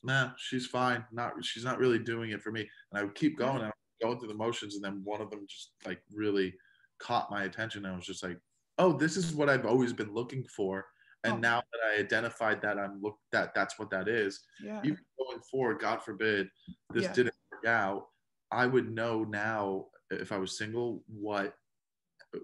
nah, 0.03 0.33
she's 0.37 0.67
fine. 0.67 1.05
Not 1.13 1.45
she's 1.45 1.65
not 1.65 1.79
really 1.79 1.99
doing 1.99 2.31
it 2.31 2.43
for 2.43 2.53
me, 2.53 2.61
and 2.61 3.01
I 3.01 3.05
would 3.05 3.15
keep 3.15 3.39
going. 3.39 3.63
And 3.63 3.73
going 4.01 4.19
through 4.19 4.29
the 4.29 4.35
motions, 4.35 4.75
and 4.77 4.85
then 4.85 5.03
one 5.05 5.21
of 5.21 5.31
them 5.31 5.47
just 5.49 5.73
like 5.87 6.01
really 6.13 6.55
caught 6.99 7.31
my 7.31 7.45
attention. 7.45 7.85
And 7.85 7.93
I 7.93 7.97
was 7.97 8.07
just 8.07 8.23
like, 8.23 8.39
oh, 8.79 8.93
this 8.93 9.17
is 9.17 9.35
what 9.35 9.49
I've 9.49 9.67
always 9.67 9.93
been 9.93 10.15
looking 10.15 10.45
for. 10.45 10.87
And 11.25 11.35
Oh. 11.35 11.39
now 11.39 11.63
that 11.73 11.81
I 11.87 12.01
identified 12.01 12.63
that 12.63 12.79
I'm 12.79 13.01
look 13.03 13.19
that 13.33 13.55
that's 13.55 13.79
what 13.79 13.91
that 13.91 14.09
is, 14.09 14.41
Yeah. 14.59 14.81
even 14.85 14.99
going 15.19 15.41
forward, 15.51 15.81
God 15.81 16.03
forbid, 16.03 16.49
this 16.95 17.05
Yeah. 17.05 17.13
didn't 17.13 17.35
work 17.53 17.67
out, 17.67 18.09
I 18.53 18.67
would 18.67 18.91
know 18.93 19.25
now 19.25 19.87
if 20.11 20.33
I 20.33 20.39
was 20.39 20.57
single 20.59 21.03
what 21.07 21.55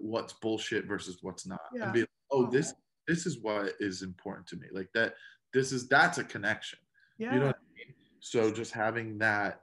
what's 0.01 0.33
bullshit 0.33 0.85
versus 0.85 1.19
what's 1.21 1.45
not, 1.47 1.59
Yeah. 1.73 1.85
and 1.85 1.93
be 1.93 2.01
like, 2.01 2.09
oh, 2.31 2.49
this 2.49 2.73
this 3.07 3.25
is 3.25 3.39
what 3.41 3.73
is 3.79 4.01
important 4.01 4.47
to 4.47 4.57
me. 4.57 4.67
Like 4.71 4.89
that, 4.93 5.13
this 5.53 5.71
is 5.71 5.87
that's 5.87 6.17
a 6.17 6.23
connection. 6.23 6.79
yeah. 7.17 7.33
You 7.33 7.39
know 7.39 7.45
what 7.47 7.55
I 7.55 7.73
mean? 7.77 7.95
So 8.19 8.51
just 8.51 8.73
having 8.73 9.17
that, 9.19 9.61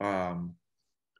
um, 0.00 0.54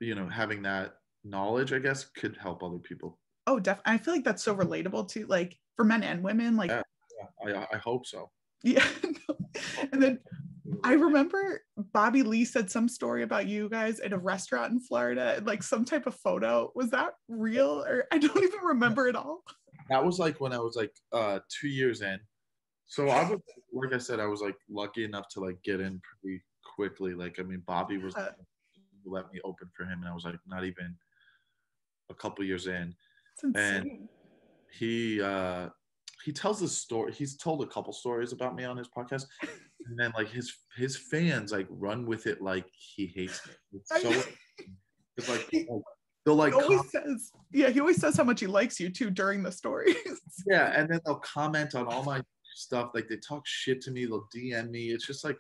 you 0.01 0.15
know, 0.15 0.29
having 0.29 0.63
that 0.63 0.97
knowledge, 1.25 1.73
I 1.73 1.79
guess, 1.81 2.05
could 2.05 2.37
help 2.37 2.63
other 2.63 2.79
people. 2.79 3.19
oh, 3.47 3.59
definitely. 3.59 3.93
I 3.95 3.99
feel 3.99 4.15
like 4.15 4.25
that's 4.25 4.43
so 4.43 4.55
relatable 4.55 5.09
to 5.11 5.27
like 5.27 5.59
for 5.77 5.85
men 5.85 6.03
and 6.03 6.23
women. 6.23 6.57
Like, 6.57 6.71
Yeah. 6.71 6.83
I 7.47 7.67
I 7.75 7.79
hope 7.79 8.07
so. 8.07 8.31
yeah. 8.63 8.87
and 9.93 10.01
then 10.03 10.21
I 10.83 10.95
remember 10.95 11.61
Bobby 11.93 12.23
Lee 12.23 12.45
said 12.45 12.71
some 12.71 12.89
story 12.89 13.23
about 13.23 13.47
you 13.47 13.69
guys 13.69 14.01
at 14.01 14.13
a 14.13 14.19
restaurant 14.19 14.73
in 14.73 14.81
Florida, 14.81 15.43
like 15.45 15.63
some 15.63 15.85
type 15.85 16.07
of 16.07 16.15
photo. 16.17 16.73
Was 16.75 16.91
that 16.91 17.15
real? 17.29 17.85
Or 17.87 18.05
I 18.13 18.19
don't 18.19 18.43
even 18.43 18.61
remember 18.61 19.07
it 19.09 19.17
all. 19.17 19.43
that 19.91 20.05
was 20.05 20.19
like 20.19 20.41
when 20.41 20.53
I 20.53 20.59
was 20.59 20.77
like 20.77 20.93
uh 21.13 21.41
two 21.49 21.69
years 21.69 22.03
in. 22.03 22.19
So 22.87 23.09
I 23.09 23.29
was 23.29 23.41
like 23.73 23.93
I 23.93 23.99
said, 23.99 24.21
I 24.21 24.27
was 24.27 24.41
like 24.41 24.57
lucky 24.69 25.05
enough 25.05 25.29
to 25.31 25.41
like 25.41 25.63
get 25.63 25.81
in 25.81 26.01
pretty 26.21 26.43
quickly. 26.77 27.15
Like 27.15 27.39
I 27.39 27.43
mean, 27.43 27.63
Bobby 27.67 27.99
was 27.99 28.15
Uh. 28.17 28.31
let 29.05 29.33
me 29.33 29.41
open 29.45 29.69
for 29.77 29.85
him, 29.85 30.01
and 30.01 30.09
I 30.09 30.15
was 30.15 30.25
like 30.25 30.39
not 30.47 30.65
even 30.65 30.97
a 32.11 32.15
couple 32.15 32.45
years 32.45 32.67
in. 32.67 32.95
Insane. 33.43 34.09
He 34.71 35.21
uh 35.21 35.69
he 36.25 36.33
tells 36.33 36.61
this 36.61 36.77
story. 36.77 37.13
He's 37.13 37.37
told 37.37 37.63
a 37.63 37.67
couple 37.67 37.93
stories 37.93 38.33
about 38.33 38.55
me 38.55 38.65
on 38.65 38.77
his 38.79 38.89
podcast, 38.89 39.27
and 39.87 39.99
then 39.99 40.13
like 40.17 40.29
his 40.29 40.55
his 40.77 40.97
fans 40.97 41.53
like 41.53 41.67
run 41.71 42.07
with 42.07 42.27
it 42.27 42.41
like 42.43 42.67
he 42.75 43.07
hates 43.07 43.47
me. 43.47 43.53
It's 43.75 43.89
so 44.03 44.11
it's 45.17 45.29
like 45.29 45.49
oh, 45.71 45.83
they'll 46.25 46.35
like 46.35 46.55
he 46.55 46.61
always 46.61 46.81
com- 46.81 46.89
says, 46.91 47.31
yeah, 47.53 47.71
he 47.71 47.81
always 47.81 48.01
says 48.01 48.17
how 48.17 48.25
much 48.25 48.41
he 48.41 48.47
likes 48.47 48.81
you 48.81 48.91
too 48.91 49.11
during 49.11 49.43
the 49.43 49.53
stories. 49.53 49.97
Yeah, 50.47 50.73
and 50.79 50.91
then 50.91 50.99
they'll 51.07 51.21
comment 51.21 51.75
on 51.77 51.87
all 51.87 52.03
my 52.03 52.21
stuff. 52.55 52.91
Like 52.93 53.09
they 53.09 53.17
talk 53.17 53.47
shit 53.47 53.81
to 53.83 53.91
me. 53.93 54.05
They'll 54.05 54.29
DM 54.35 54.69
me. 54.71 54.89
It's 54.89 55.07
just 55.07 55.25
like, 55.25 55.39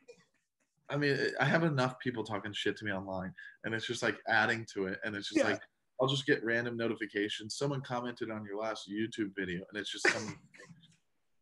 I 0.88 0.96
mean, 0.96 1.18
I 1.40 1.44
have 1.44 1.64
enough 1.64 1.98
people 1.98 2.22
talking 2.24 2.52
shit 2.52 2.76
to 2.78 2.84
me 2.84 2.92
online, 2.92 3.32
and 3.64 3.74
it's 3.74 3.86
just 3.86 4.02
like 4.02 4.16
adding 4.28 4.64
to 4.74 4.86
it. 4.86 5.00
And 5.04 5.16
it's 5.16 5.28
just 5.28 5.44
Yeah. 5.44 5.50
like, 5.52 5.60
I'll 6.00 6.08
just 6.08 6.26
get 6.26 6.44
random 6.44 6.76
notifications. 6.76 7.56
Someone 7.56 7.80
commented 7.82 8.30
on 8.30 8.44
your 8.44 8.56
last 8.58 8.88
YouTube 8.88 9.32
video, 9.36 9.64
and 9.68 9.78
it's 9.80 9.90
just 9.90 10.08
some, 10.08 10.38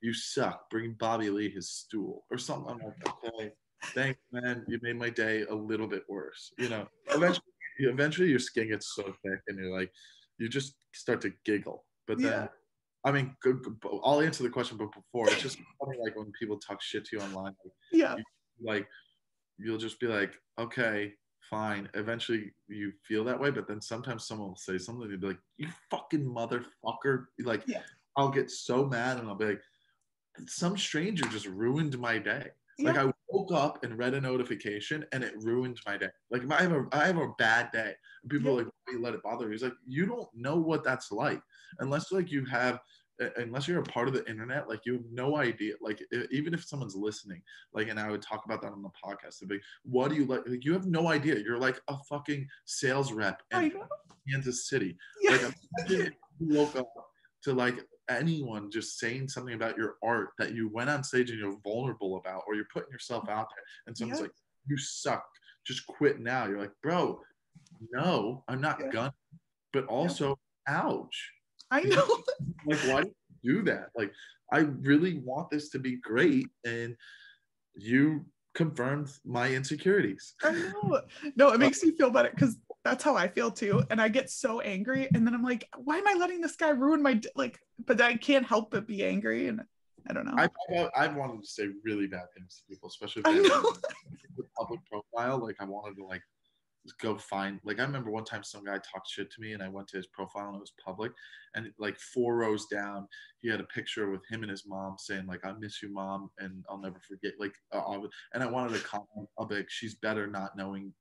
you 0.03 0.13
suck. 0.13 0.69
Bring 0.71 0.97
Bobby 0.99 1.31
Lee 1.31 1.49
his 1.51 1.71
stool 1.71 2.25
or 2.31 2.37
something. 2.37 2.73
I'm 2.73 2.79
like, 2.79 3.09
okay, 3.09 3.53
thanks, 3.95 4.21
man. 4.33 4.65
You 4.69 4.79
made 4.83 4.99
my 4.99 5.11
day 5.11 5.45
a 5.49 5.55
little 5.55 5.87
bit 5.87 6.03
worse. 6.09 6.53
You 6.59 6.69
know, 6.69 6.87
eventually, 7.09 7.45
eventually 7.79 8.29
your 8.29 8.39
skin 8.39 8.69
gets 8.69 8.95
so 8.95 9.05
thick, 9.05 9.41
and 9.49 9.59
you're 9.59 9.77
like, 9.77 9.91
you 10.39 10.49
just 10.49 10.75
start 10.93 11.21
to 11.23 11.33
giggle. 11.45 11.85
But 12.07 12.19
then. 12.19 12.27
Yeah. 12.27 12.47
I 13.05 13.11
mean, 13.11 13.35
I'll 14.05 14.21
answer 14.21 14.45
the 14.45 14.49
question, 14.49 14.77
but 14.77 14.93
before 14.93 15.29
it's 15.29 15.43
just 15.43 15.57
funny, 15.57 15.99
like 16.01 16.17
when 16.17 16.31
people 16.39 16.57
talk 16.57 16.81
shit 16.81 17.05
to 17.07 17.17
you 17.17 17.23
online, 17.23 17.47
like, 17.65 17.73
yeah. 17.91 18.15
like 18.63 18.87
you'll 19.59 19.77
just 19.77 19.99
be 19.99 20.07
like, 20.07 20.35
okay, 20.61 21.13
fine. 21.51 21.89
Eventually, 21.95 22.53
you 22.69 22.93
feel 23.09 23.25
that 23.25 23.41
way, 23.41 23.51
but 23.51 23.67
then 23.67 23.81
sometimes 23.81 24.29
someone 24.29 24.51
will 24.51 24.57
say 24.57 24.79
something, 24.79 25.11
and 25.11 25.21
be 25.21 25.27
like, 25.27 25.41
"You 25.57 25.67
fucking 25.91 26.25
motherfucker!" 26.25 27.25
Like, 27.41 27.65
Yeah. 27.67 27.83
I'll 28.17 28.31
get 28.31 28.53
so 28.53 28.87
mad, 28.87 29.19
and 29.19 29.29
I'll 29.29 29.35
be 29.35 29.47
like, 29.47 29.63
"Some 30.47 30.77
stranger 30.77 31.25
just 31.27 31.47
ruined 31.47 31.99
my 31.99 32.19
day." 32.19 32.51
Like 32.79 32.97
Yeah. 32.97 33.09
I 33.09 33.13
woke 33.29 33.53
up 33.53 33.85
and 33.85 33.99
read 33.99 34.15
a 34.15 34.21
notification, 34.21 35.05
and 35.13 35.23
it 35.23 35.35
ruined 35.37 35.79
my 35.87 35.97
day. 35.97 36.11
Like 36.31 36.51
I 36.51 36.63
have 36.63 36.73
a 36.73 36.87
I 36.93 37.07
have 37.07 37.19
a 37.19 37.33
bad 37.39 37.71
day. 37.73 37.95
And 38.23 38.31
people 38.31 38.51
are 38.51 38.63
like, 38.63 38.67
"Why 38.67 38.93
you 38.95 39.01
let 39.03 39.15
it 39.15 39.23
bother 39.23 39.47
you?" 39.47 39.53
He's 39.53 39.63
like, 39.63 39.75
"You 39.87 40.07
don't 40.07 40.29
know 40.35 40.57
what 40.57 40.85
that's 40.85 41.13
like 41.13 41.43
unless 41.79 42.13
like 42.13 42.31
you 42.31 42.45
have." 42.47 42.81
uh, 43.21 43.29
Unless 43.37 43.69
you're 43.69 43.79
a 43.79 43.85
part 43.85 44.09
of 44.09 44.15
the 44.15 44.27
internet, 44.29 44.69
like 44.71 44.81
you 44.87 44.95
have 44.95 45.05
no 45.13 45.37
idea. 45.37 45.75
Like 45.83 46.03
even 46.31 46.55
if 46.55 46.65
someone's 46.65 46.97
listening, 46.97 47.43
like, 47.75 47.89
and 47.89 48.01
I 48.01 48.11
would 48.11 48.23
talk 48.23 48.47
about 48.47 48.63
that 48.63 48.73
on 48.73 48.83
the 48.83 48.89
podcast. 49.05 49.49
Like, 49.49 49.61
"What 49.85 50.09
do 50.09 50.17
you 50.17 50.25
like?" 50.25 50.49
like? 50.49 50.65
You 50.65 50.73
have 50.73 50.87
no 50.87 51.09
idea. 51.09 51.37
You're 51.39 51.59
like 51.59 51.79
a 51.89 51.97
fucking 52.09 52.49
sales 52.65 53.13
rep 53.13 53.43
in. 53.53 53.73
Kansas 54.31 54.69
City. 54.69 54.97
Yeah. 55.21 55.33
Like 55.33 55.41
imagine 55.43 56.07
if 56.07 56.13
you 56.41 56.59
woke 56.59 56.75
up 56.75 57.12
to 57.45 57.53
like 57.53 57.79
anyone 58.09 58.71
just 58.71 58.99
saying 58.99 59.29
something 59.29 59.55
about 59.55 59.77
your 59.77 59.97
art 60.03 60.31
that 60.39 60.55
you 60.55 60.69
went 60.69 60.91
on 60.91 61.03
stage 61.05 61.31
and 61.31 61.39
you're 61.39 61.59
vulnerable 61.65 62.17
about, 62.17 62.43
or 62.47 62.55
you're 62.55 62.67
putting 62.73 62.91
yourself 62.93 63.29
out 63.29 63.49
there, 63.55 63.65
and 63.87 63.97
someone's 63.97 64.19
Yeah. 64.21 64.25
like, 64.25 64.35
"You 64.67 64.77
suck, 64.79 65.25
just 65.67 65.87
quit 65.87 66.21
now." 66.21 66.47
You're 66.47 66.59
like, 66.61 66.75
"Bro, 66.83 67.21
no, 67.91 68.45
I'm 68.49 68.61
not 68.61 68.81
Yeah. 68.81 68.89
gonna." 68.91 69.15
But 69.73 69.87
also, 69.87 70.39
ouch. 70.69 71.33
I 71.71 71.83
know. 71.83 72.07
Like, 72.65 72.79
why 72.85 73.03
do 73.03 73.13
you 73.43 73.55
do 73.55 73.63
that? 73.65 73.89
Like, 73.97 74.13
I 74.53 74.59
really 74.61 75.19
want 75.19 75.51
this 75.51 75.69
to 75.71 75.81
be 75.81 75.97
great, 75.97 76.47
and 76.65 76.97
you 77.75 78.25
confirmed 78.55 79.11
my 79.25 79.53
insecurities. 79.53 80.35
I 80.45 80.53
know. 80.53 81.01
No, 81.35 81.53
it 81.53 81.59
makes 81.77 81.83
me 81.83 81.91
feel 81.97 82.11
better 82.11 82.31
because 82.31 82.57
that's 82.85 83.05
how 83.05 83.17
I 83.17 83.29
feel 83.29 83.51
too. 83.51 83.83
And 83.91 84.01
I 84.01 84.09
get 84.09 84.31
so 84.31 84.61
angry, 84.61 85.09
and 85.15 85.27
then 85.27 85.35
I'm 85.35 85.43
like, 85.43 85.69
why 85.77 85.99
am 85.99 86.09
I 86.09 86.15
letting 86.15 86.41
this 86.41 86.57
guy 86.57 86.71
ruin 86.71 87.03
my 87.03 87.15
d-" 87.15 87.29
like? 87.37 87.59
But 87.85 88.01
I 88.01 88.17
can't 88.17 88.47
help 88.47 88.71
but 88.71 88.87
be 88.87 89.05
angry, 89.05 89.49
and 89.49 89.63
I 90.09 90.13
don't 90.13 90.27
know. 90.27 90.35
I 90.37 90.49
I, 90.75 91.05
I 91.05 91.09
wanted 91.09 91.43
to 91.43 91.47
say 91.47 91.69
really 91.85 92.07
bad 92.07 92.27
things 92.37 92.57
to 92.57 92.75
people, 92.75 92.89
especially 92.89 93.23
if 93.25 93.43
they 93.43 93.49
have 93.49 93.65
a 93.65 94.43
public 94.59 94.81
profile. 94.87 95.39
Like 95.39 95.57
I 95.61 95.65
wanted 95.65 95.97
to 95.97 96.05
like 96.05 96.23
go 97.01 97.17
find. 97.17 97.61
Like 97.65 97.79
I 97.79 97.85
remember 97.85 98.11
one 98.11 98.25
time 98.25 98.43
some 98.43 98.65
guy 98.65 98.79
talked 98.79 99.09
shit 99.09 99.31
to 99.31 99.41
me, 99.41 99.53
and 99.53 99.63
I 99.63 99.69
went 99.69 99.89
to 99.89 99.97
his 99.97 100.09
profile 100.09 100.49
and 100.49 100.57
it 100.57 100.61
was 100.61 100.73
public, 100.85 101.13
and 101.55 101.71
like 101.79 101.99
four 101.99 102.37
rows 102.37 102.67
down, 102.67 103.07
he 103.41 103.49
had 103.49 103.61
a 103.61 103.65
picture 103.65 104.11
with 104.11 104.23
him 104.29 104.43
and 104.43 104.51
his 104.51 104.67
mom 104.67 104.97
saying 104.99 105.27
like 105.27 105.45
I 105.45 105.53
miss 105.53 105.83
you, 105.83 105.93
mom, 105.93 106.31
and 106.39 106.65
I'll 106.69 106.81
never 106.81 107.01
forget. 107.07 107.35
Like 107.39 107.55
uh, 107.73 108.01
and 108.35 108.43
I 108.43 108.47
wanted 108.47 108.77
to 108.77 108.85
comment. 108.85 109.29
Be 109.49 109.57
like, 109.57 109.71
she's 109.71 109.95
better 109.95 110.27
not 110.27 110.57
knowing. 110.57 110.93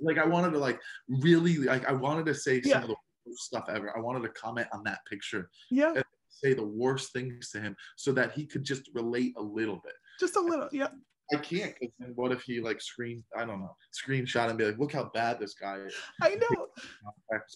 Like 0.00 0.18
I 0.18 0.26
wanted 0.26 0.52
to 0.52 0.58
like 0.58 0.80
really 1.08 1.56
like 1.58 1.88
I 1.88 1.92
wanted 1.92 2.26
to 2.26 2.34
say 2.34 2.60
some 2.62 2.70
Yeah. 2.70 2.82
of 2.82 2.88
the 2.88 2.96
worst 3.26 3.42
stuff 3.44 3.64
ever. 3.68 3.96
I 3.96 4.00
wanted 4.00 4.22
to 4.22 4.28
comment 4.30 4.68
on 4.72 4.82
that 4.84 5.00
picture 5.08 5.50
yeah, 5.70 6.00
say 6.28 6.54
the 6.54 6.66
worst 6.66 7.12
things 7.12 7.50
to 7.50 7.60
him 7.60 7.76
so 7.96 8.12
that 8.12 8.32
he 8.32 8.46
could 8.46 8.64
just 8.64 8.88
relate 8.94 9.34
a 9.36 9.42
little 9.42 9.80
bit. 9.84 9.94
just 10.18 10.36
a 10.36 10.40
little. 10.40 10.68
Yeah, 10.72 10.88
I 11.32 11.36
can't 11.36 11.74
because 11.78 11.94
then 11.98 12.12
what 12.14 12.32
if 12.32 12.42
he 12.42 12.60
like 12.60 12.80
screen 12.80 13.22
I 13.36 13.44
don't 13.44 13.60
know 13.60 13.76
screenshot 13.94 14.48
and 14.48 14.58
be 14.58 14.64
like, 14.64 14.78
look 14.78 14.92
how 14.92 15.10
bad 15.14 15.38
this 15.38 15.54
guy 15.54 15.76
is. 15.76 15.94
I 16.22 16.36
know. 16.36 16.68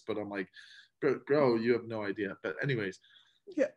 But 0.07 0.17
I'm 0.17 0.29
like, 0.29 0.47
bro, 1.01 1.19
bro, 1.27 1.55
you 1.55 1.73
have 1.73 1.87
no 1.87 2.03
idea. 2.03 2.37
But 2.43 2.55
anyways, 2.61 2.99
Yeah. 3.55 3.67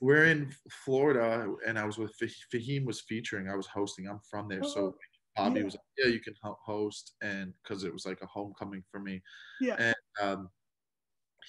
we're 0.00 0.24
in 0.26 0.52
Florida 0.84 1.52
and 1.66 1.78
I 1.78 1.84
was 1.84 1.96
with 1.98 2.12
Fah- 2.18 2.26
Fahim 2.52 2.84
was 2.84 3.00
featuring. 3.02 3.48
I 3.48 3.54
was 3.54 3.66
hosting. 3.66 4.08
I'm 4.08 4.20
from 4.30 4.48
there, 4.48 4.64
so 4.64 4.80
Oh, 4.80 4.94
Bobby 5.36 5.60
yeah. 5.60 5.64
was 5.64 5.74
like, 5.74 5.80
yeah, 5.98 6.12
you 6.12 6.20
can 6.20 6.34
ho- 6.42 6.58
host, 6.64 7.14
and 7.22 7.52
because 7.62 7.84
it 7.84 7.92
was 7.92 8.06
like 8.06 8.20
a 8.22 8.26
homecoming 8.26 8.82
for 8.90 9.00
me. 9.00 9.22
Yeah. 9.60 9.76
And 9.78 9.94
um, 10.20 10.50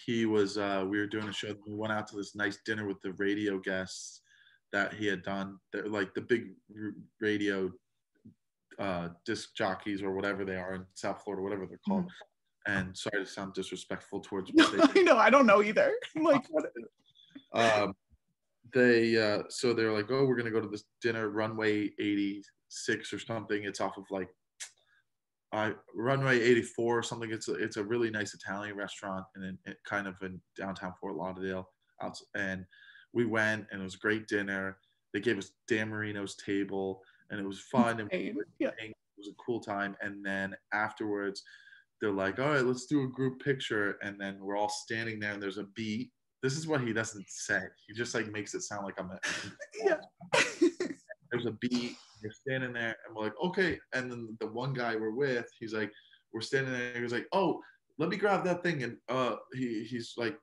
he 0.05 0.25
was. 0.25 0.57
Uh, 0.57 0.85
we 0.87 0.97
were 0.97 1.07
doing 1.07 1.27
a 1.27 1.33
show. 1.33 1.49
and 1.49 1.57
We 1.67 1.75
went 1.75 1.93
out 1.93 2.07
to 2.07 2.15
this 2.15 2.35
nice 2.35 2.59
dinner 2.65 2.87
with 2.87 3.01
the 3.01 3.13
radio 3.13 3.59
guests 3.59 4.21
that 4.71 4.93
he 4.93 5.05
had 5.05 5.23
done. 5.23 5.57
They're 5.71 5.87
like 5.87 6.13
the 6.13 6.21
big 6.21 6.51
radio 7.21 7.71
uh, 8.79 9.09
disc 9.25 9.55
jockeys 9.55 10.01
or 10.01 10.11
whatever 10.13 10.43
they 10.43 10.55
are 10.55 10.75
in 10.75 10.85
South 10.95 11.21
Florida, 11.23 11.43
whatever 11.43 11.65
they're 11.65 11.79
called. 11.87 12.09
And 12.65 12.97
sorry 12.97 13.23
to 13.23 13.29
sound 13.29 13.53
disrespectful 13.53 14.21
towards 14.21 14.49
what 14.53 14.93
they 14.93 15.01
I 15.01 15.03
know. 15.03 15.17
I 15.17 15.29
don't 15.29 15.45
know 15.45 15.61
either. 15.61 15.93
I'm 16.15 16.23
like, 16.23 16.45
what? 16.49 16.65
um, 17.53 17.93
they 18.73 19.17
uh, 19.17 19.43
so 19.49 19.73
they're 19.73 19.91
like, 19.91 20.09
oh, 20.09 20.25
we're 20.25 20.35
gonna 20.35 20.51
go 20.51 20.61
to 20.61 20.67
this 20.67 20.85
dinner, 21.01 21.29
runway 21.29 21.91
86 22.73 23.13
or 23.13 23.19
something. 23.19 23.63
It's 23.63 23.81
off 23.81 23.97
of 23.97 24.05
like, 24.09 24.29
I 25.51 25.73
runway 25.95 26.41
84 26.41 26.99
or 26.99 27.03
something. 27.03 27.31
It's 27.31 27.47
a, 27.47 27.53
it's 27.53 27.77
a 27.77 27.83
really 27.83 28.09
nice 28.09 28.33
Italian 28.33 28.75
restaurant 28.75 29.25
and 29.35 29.45
in, 29.45 29.57
it 29.65 29.77
kind 29.85 30.07
of 30.07 30.15
in 30.21 30.41
downtown 30.57 30.93
Fort 30.99 31.15
Lauderdale. 31.15 31.69
Out, 32.01 32.17
and 32.35 32.65
we 33.13 33.25
went 33.25 33.67
and 33.71 33.79
it 33.79 33.83
was 33.83 33.95
a 33.95 33.99
great 33.99 34.27
dinner. 34.27 34.77
They 35.13 35.19
gave 35.19 35.37
us 35.37 35.51
Dan 35.67 35.89
Marino's 35.89 36.35
table 36.35 37.01
and 37.29 37.39
it 37.39 37.45
was 37.45 37.59
fun 37.59 37.99
and 37.99 38.11
Insane. 38.11 38.37
Yeah. 38.59 38.71
it 38.79 38.95
was 39.17 39.27
a 39.27 39.43
cool 39.43 39.59
time. 39.59 39.95
And 40.01 40.25
then 40.25 40.55
afterwards, 40.73 41.43
they're 42.01 42.11
like, 42.11 42.39
all 42.39 42.49
right, 42.49 42.65
let's 42.65 42.87
do 42.87 43.03
a 43.03 43.07
group 43.07 43.43
picture. 43.43 43.97
And 44.01 44.19
then 44.19 44.39
we're 44.41 44.57
all 44.57 44.69
standing 44.69 45.19
there 45.19 45.33
and 45.33 45.41
there's 45.41 45.59
a 45.59 45.67
beat. 45.75 46.11
This 46.41 46.57
is 46.57 46.67
what 46.67 46.81
he 46.81 46.91
doesn't 46.91 47.25
say. 47.29 47.61
He 47.87 47.93
just 47.93 48.15
like 48.15 48.29
makes 48.31 48.55
it 48.55 48.63
sound 48.63 48.85
like 48.85 48.99
I'm 48.99 49.11
a, 49.11 49.19
Yeah. 49.83 49.97
there's 51.31 51.45
a 51.45 51.51
beat. 51.61 51.95
We're 52.23 52.31
standing 52.31 52.73
there 52.73 52.95
and 53.05 53.15
we're 53.15 53.23
like, 53.23 53.33
okay. 53.43 53.79
And 53.93 54.11
then 54.11 54.37
the 54.39 54.47
one 54.47 54.73
guy 54.73 54.95
we're 54.95 55.15
with, 55.15 55.45
he's 55.59 55.73
like, 55.73 55.91
we're 56.33 56.41
standing 56.41 56.73
there. 56.73 56.93
He 56.95 57.01
was 57.01 57.11
like, 57.11 57.27
oh, 57.31 57.61
let 57.99 58.09
me 58.09 58.17
grab 58.17 58.43
that 58.45 58.63
thing. 58.63 58.83
And 58.83 58.97
uh, 59.09 59.35
he, 59.53 59.83
he's 59.83 60.13
like, 60.17 60.37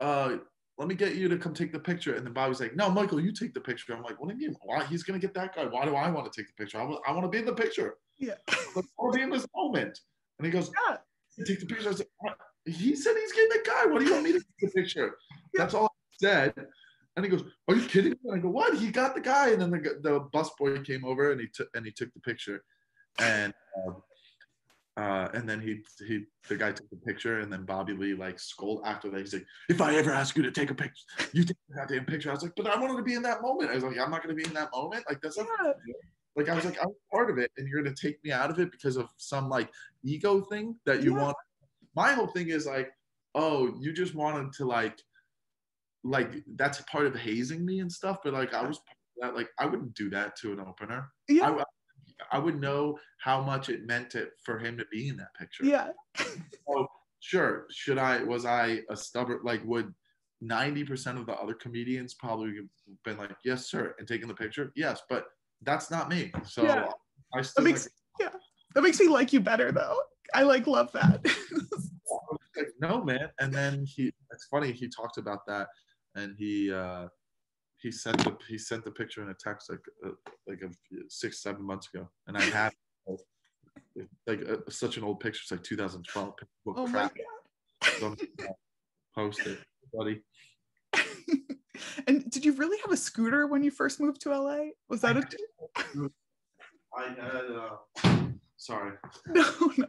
uh, 0.00 0.36
let 0.78 0.88
me 0.88 0.94
get 0.94 1.14
you 1.14 1.28
to 1.28 1.36
come 1.36 1.54
take 1.54 1.72
the 1.72 1.78
picture. 1.78 2.14
And 2.14 2.26
then 2.26 2.32
Bobby's 2.32 2.60
like, 2.60 2.74
no, 2.74 2.90
Michael, 2.90 3.20
you 3.20 3.32
take 3.32 3.54
the 3.54 3.60
picture. 3.60 3.94
I'm 3.94 4.02
like, 4.02 4.20
what 4.20 4.28
do 4.28 4.34
you 4.34 4.48
mean? 4.48 4.56
Why? 4.64 4.84
He's 4.84 5.04
going 5.04 5.18
to 5.20 5.24
get 5.24 5.34
that 5.34 5.54
guy. 5.54 5.66
Why 5.66 5.84
do 5.84 5.94
I 5.94 6.10
want 6.10 6.30
to 6.30 6.40
take 6.40 6.48
the 6.48 6.54
picture? 6.54 6.80
I 6.80 6.84
want, 6.84 7.00
I 7.06 7.12
want 7.12 7.24
to 7.24 7.28
be 7.28 7.38
in 7.38 7.44
the 7.44 7.52
picture. 7.52 7.96
Yeah. 8.18 8.34
Like, 8.48 8.58
I 8.98 9.02
want 9.02 9.12
to 9.12 9.18
be 9.18 9.22
in 9.22 9.30
this 9.30 9.46
moment. 9.54 9.98
And 10.38 10.46
he 10.46 10.50
goes, 10.50 10.70
Yeah. 10.88 10.96
Take 11.44 11.60
the 11.60 11.66
picture. 11.66 11.86
I 11.86 11.90
was 11.90 11.98
like, 12.22 12.34
he 12.66 12.96
said 12.96 13.14
he's 13.16 13.32
getting 13.32 13.50
the 13.50 13.62
guy. 13.66 13.86
What 13.86 14.00
do 14.00 14.06
you 14.06 14.12
want 14.12 14.24
me 14.24 14.32
to 14.32 14.38
take 14.38 14.72
the 14.72 14.80
picture? 14.80 15.16
That's 15.54 15.74
all 15.74 15.86
I 15.86 16.16
said. 16.20 16.54
And 17.16 17.24
he 17.24 17.30
goes, 17.30 17.44
"Are 17.68 17.74
you 17.74 17.86
kidding? 17.86 18.14
And 18.24 18.34
I 18.34 18.38
go, 18.38 18.48
"What? 18.48 18.76
He 18.76 18.90
got 18.90 19.14
the 19.14 19.20
guy." 19.20 19.50
And 19.50 19.62
then 19.62 19.70
the 19.70 20.00
the 20.00 20.20
bus 20.32 20.50
boy 20.58 20.80
came 20.80 21.04
over 21.04 21.30
and 21.30 21.40
he 21.40 21.48
took 21.48 21.68
and 21.74 21.84
he 21.84 21.92
took 21.92 22.12
the 22.12 22.20
picture, 22.20 22.64
and 23.20 23.54
um, 23.86 24.02
uh, 24.96 25.28
and 25.32 25.48
then 25.48 25.60
he 25.60 25.84
he 26.06 26.24
the 26.48 26.56
guy 26.56 26.72
took 26.72 26.90
the 26.90 26.96
picture, 26.96 27.40
and 27.40 27.52
then 27.52 27.64
Bobby 27.64 27.92
Lee 27.92 28.14
like 28.14 28.40
scold 28.40 28.82
after 28.84 29.10
that. 29.10 29.20
He's 29.20 29.32
like, 29.34 29.46
"If 29.68 29.80
I 29.80 29.94
ever 29.94 30.10
ask 30.10 30.36
you 30.36 30.42
to 30.42 30.50
take 30.50 30.70
a 30.70 30.74
picture, 30.74 31.04
you 31.32 31.44
take 31.44 31.56
that 31.76 31.88
damn 31.88 32.04
picture." 32.04 32.30
I 32.30 32.34
was 32.34 32.42
like, 32.42 32.56
"But 32.56 32.66
I 32.66 32.80
wanted 32.80 32.96
to 32.96 33.02
be 33.02 33.14
in 33.14 33.22
that 33.22 33.42
moment." 33.42 33.70
I 33.70 33.74
was 33.74 33.84
like, 33.84 33.98
"I'm 33.98 34.10
not 34.10 34.22
going 34.22 34.36
to 34.36 34.42
be 34.42 34.48
in 34.48 34.54
that 34.54 34.70
moment. 34.72 35.04
Like 35.08 35.20
that's 35.20 35.38
not 35.38 35.48
like 36.36 36.48
I 36.48 36.54
was 36.54 36.64
like, 36.64 36.78
I'm 36.82 36.88
part 37.12 37.30
of 37.30 37.38
it, 37.38 37.52
and 37.56 37.68
you're 37.68 37.82
gonna 37.82 37.94
take 37.94 38.22
me 38.24 38.32
out 38.32 38.50
of 38.50 38.58
it 38.58 38.72
because 38.72 38.96
of 38.96 39.08
some 39.18 39.48
like 39.48 39.70
ego 40.02 40.40
thing 40.40 40.76
that 40.84 41.02
you 41.02 41.14
Yeah. 41.14 41.22
want. 41.22 41.36
My 41.94 42.12
whole 42.12 42.26
thing 42.26 42.48
is 42.48 42.66
like, 42.66 42.90
oh, 43.36 43.72
you 43.78 43.92
just 43.92 44.16
wanted 44.16 44.52
to 44.54 44.64
like, 44.64 45.00
like 46.04 46.32
that's 46.56 46.80
part 46.82 47.06
of 47.06 47.16
hazing 47.16 47.64
me 47.64 47.80
and 47.80 47.90
stuff. 47.90 48.18
But 48.22 48.34
like, 48.34 48.54
I 48.54 48.66
was 48.66 48.80
that. 49.20 49.34
Like, 49.34 49.48
I 49.58 49.66
wouldn't 49.66 49.94
do 49.94 50.10
that 50.10 50.36
to 50.36 50.52
an 50.52 50.60
opener. 50.60 51.08
Yeah. 51.28 51.50
I, 51.50 51.64
I 52.36 52.38
would 52.38 52.60
know 52.60 52.98
how 53.18 53.42
much 53.42 53.68
it 53.68 53.86
meant 53.86 54.10
to, 54.10 54.28
for 54.44 54.58
him 54.58 54.76
to 54.78 54.84
be 54.92 55.08
in 55.08 55.16
that 55.16 55.34
picture. 55.38 55.64
Yeah. 55.64 55.88
so 56.16 56.88
Sure. 57.24 57.64
Should 57.70 57.96
I? 57.96 58.22
Was 58.22 58.44
I 58.44 58.80
a 58.90 58.96
stubborn? 58.96 59.40
Like, 59.42 59.64
would 59.64 59.94
90% 60.44 61.18
of 61.18 61.24
the 61.24 61.32
other 61.32 61.54
comedians 61.54 62.12
probably 62.12 62.54
have 62.56 62.66
been 63.02 63.16
like, 63.16 63.30
yes, 63.46 63.70
sir, 63.70 63.94
and 63.98 64.06
taking 64.06 64.28
the 64.28 64.34
picture? 64.34 64.70
Yes, 64.76 65.00
but 65.08 65.24
that's 65.62 65.90
not 65.90 66.10
me. 66.10 66.32
So 66.44 66.64
Yeah. 66.64 66.86
I 67.34 67.40
still 67.40 67.64
That 67.64 67.70
makes 67.70 67.88
like, 68.20 68.30
yeah. 68.32 68.38
That 68.74 68.82
makes 68.82 69.00
me 69.00 69.08
like 69.08 69.32
you 69.32 69.40
better 69.40 69.72
though. 69.72 69.98
I 70.34 70.42
like 70.42 70.66
love 70.66 70.92
that. 70.92 71.24
like, 72.56 72.68
no, 72.78 73.02
man. 73.02 73.30
And 73.40 73.50
then 73.54 73.86
he, 73.86 74.12
it's 74.30 74.46
funny, 74.50 74.72
he 74.72 74.86
talked 74.88 75.16
about 75.16 75.46
that 75.46 75.68
and 76.14 76.34
he, 76.38 76.72
uh, 76.72 77.08
he 77.84 77.90
sent 77.90 78.16
the 78.24 78.34
he 78.48 78.56
sent 78.56 78.82
the 78.82 78.90
picture 78.90 79.22
in 79.22 79.28
a 79.28 79.34
text 79.34 79.68
like 79.68 79.80
uh, 80.06 80.10
like 80.48 80.62
a, 80.62 80.70
six 81.08 81.42
seven 81.42 81.62
months 81.62 81.88
ago, 81.92 82.08
and 82.26 82.36
I 82.36 82.42
had 82.60 82.72
like 84.26 84.40
uh, 84.48 84.56
such 84.70 84.96
an 84.96 85.04
old 85.04 85.20
picture. 85.20 85.40
It's 85.42 85.50
like 85.50 85.62
2012. 85.62 86.34
People 86.36 86.74
oh 86.76 86.86
my 86.86 87.08
crap. 87.08 87.12
I'm 88.02 88.16
post 89.14 89.40
it, 89.46 89.58
buddy. 89.92 90.22
and 92.06 92.30
did 92.30 92.44
you 92.44 92.52
really 92.52 92.78
have 92.80 92.92
a 92.92 92.96
scooter 92.96 93.46
when 93.46 93.62
you 93.62 93.70
first 93.70 94.00
moved 94.00 94.20
to 94.22 94.30
LA? 94.30 94.70
Was 94.88 95.00
that 95.02 95.16
a 95.16 95.22
I 96.96 97.08
had 97.08 97.44
uh, 97.50 98.22
sorry. 98.56 98.92
no 99.28 99.44
no. 99.76 99.86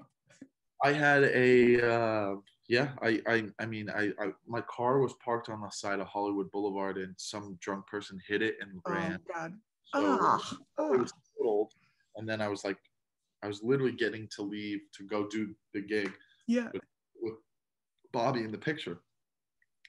I 0.83 0.91
had 0.91 1.23
a 1.23 1.93
uh, 1.93 2.35
yeah. 2.67 2.89
I, 3.01 3.21
I 3.27 3.43
I 3.59 3.65
mean 3.65 3.89
I, 3.89 4.11
I 4.19 4.31
my 4.47 4.61
car 4.61 4.99
was 4.99 5.13
parked 5.23 5.49
on 5.49 5.61
the 5.61 5.69
side 5.69 5.99
of 5.99 6.07
Hollywood 6.07 6.51
Boulevard 6.51 6.97
and 6.97 7.13
some 7.17 7.57
drunk 7.61 7.87
person 7.87 8.19
hit 8.27 8.41
it 8.41 8.55
and 8.61 8.79
Oh 8.85 8.91
ran. 8.93 9.19
god. 9.33 9.53
So 9.93 10.17
Ah, 10.21 10.51
it 10.51 10.57
ah. 10.79 10.89
was 10.97 11.13
old. 11.43 11.71
And 12.15 12.27
then 12.27 12.41
I 12.41 12.47
was 12.47 12.63
like, 12.63 12.77
I 13.43 13.47
was 13.47 13.61
literally 13.61 13.91
getting 13.91 14.27
to 14.35 14.41
leave 14.41 14.79
to 14.97 15.03
go 15.03 15.27
do 15.27 15.53
the 15.73 15.81
gig 15.81 16.11
yeah. 16.47 16.69
with 17.21 17.35
Bobby 18.11 18.41
in 18.41 18.51
the 18.51 18.57
picture. 18.57 18.99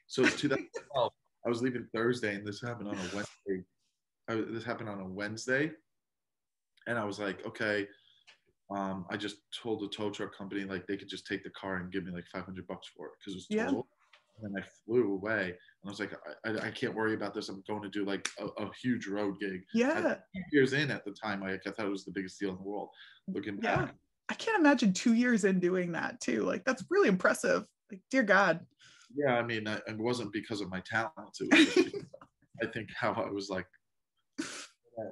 So 0.08 0.22
it's 0.24 0.38
2012. 0.40 1.12
I 1.46 1.48
was 1.48 1.62
leaving 1.62 1.86
Thursday, 1.94 2.34
and 2.34 2.44
this 2.46 2.60
happened 2.60 2.88
on 2.88 2.96
a 2.96 3.14
Wednesday. 3.14 3.64
I, 4.28 4.34
this 4.52 4.64
happened 4.64 4.88
on 4.88 5.00
a 5.00 5.06
Wednesday, 5.06 5.70
and 6.88 6.98
I 6.98 7.04
was 7.04 7.20
like, 7.20 7.46
okay. 7.46 7.86
Um, 8.70 9.06
I 9.10 9.16
just 9.16 9.36
told 9.62 9.80
the 9.80 9.88
tow 9.88 10.10
truck 10.10 10.36
company 10.36 10.64
like 10.64 10.86
they 10.86 10.96
could 10.96 11.08
just 11.08 11.26
take 11.26 11.44
the 11.44 11.50
car 11.50 11.76
and 11.76 11.92
give 11.92 12.04
me 12.04 12.12
like 12.12 12.26
500 12.32 12.66
bucks 12.66 12.88
for 12.96 13.06
it 13.06 13.12
because 13.18 13.34
it 13.34 13.36
was 13.36 13.46
Yeah. 13.48 13.66
total. 13.66 13.86
And 14.42 14.54
then 14.54 14.62
I 14.62 14.66
flew 14.84 15.14
away, 15.14 15.44
and 15.44 15.56
I 15.86 15.88
was 15.88 15.98
like, 15.98 16.12
I, 16.44 16.50
I, 16.50 16.66
I 16.66 16.70
can't 16.70 16.94
worry 16.94 17.14
about 17.14 17.32
this. 17.32 17.48
I'm 17.48 17.62
going 17.66 17.80
to 17.82 17.88
do 17.88 18.04
like 18.04 18.28
a, 18.38 18.44
a 18.62 18.70
huge 18.82 19.06
road 19.06 19.40
gig. 19.40 19.62
Yeah. 19.72 20.16
Two 20.34 20.42
years 20.52 20.74
in 20.74 20.90
at 20.90 21.06
the 21.06 21.12
time, 21.12 21.42
I, 21.42 21.52
I 21.54 21.58
thought 21.70 21.86
it 21.86 21.90
was 21.90 22.04
the 22.04 22.10
biggest 22.12 22.38
deal 22.38 22.50
in 22.50 22.56
the 22.56 22.62
world. 22.62 22.90
Looking 23.28 23.58
Yeah. 23.62 23.86
back, 23.86 23.94
I 24.28 24.34
can't 24.34 24.58
imagine 24.60 24.92
two 24.92 25.14
years 25.14 25.44
in 25.46 25.58
doing 25.60 25.92
that 25.92 26.20
too. 26.20 26.42
Like 26.42 26.64
that's 26.66 26.84
really 26.90 27.08
impressive. 27.08 27.64
Like, 27.90 28.02
dear 28.10 28.24
God. 28.24 28.66
yeah, 29.16 29.36
I 29.38 29.42
mean, 29.42 29.66
I, 29.68 29.76
it 29.86 29.96
wasn't 29.96 30.32
because 30.34 30.60
of 30.60 30.68
my 30.68 30.80
talents. 30.80 31.40
It 31.40 31.48
was 31.52 31.74
just, 31.74 31.96
I 32.62 32.66
think 32.66 32.90
how 32.94 33.12
I 33.12 33.30
was 33.30 33.48
like, 33.48 33.68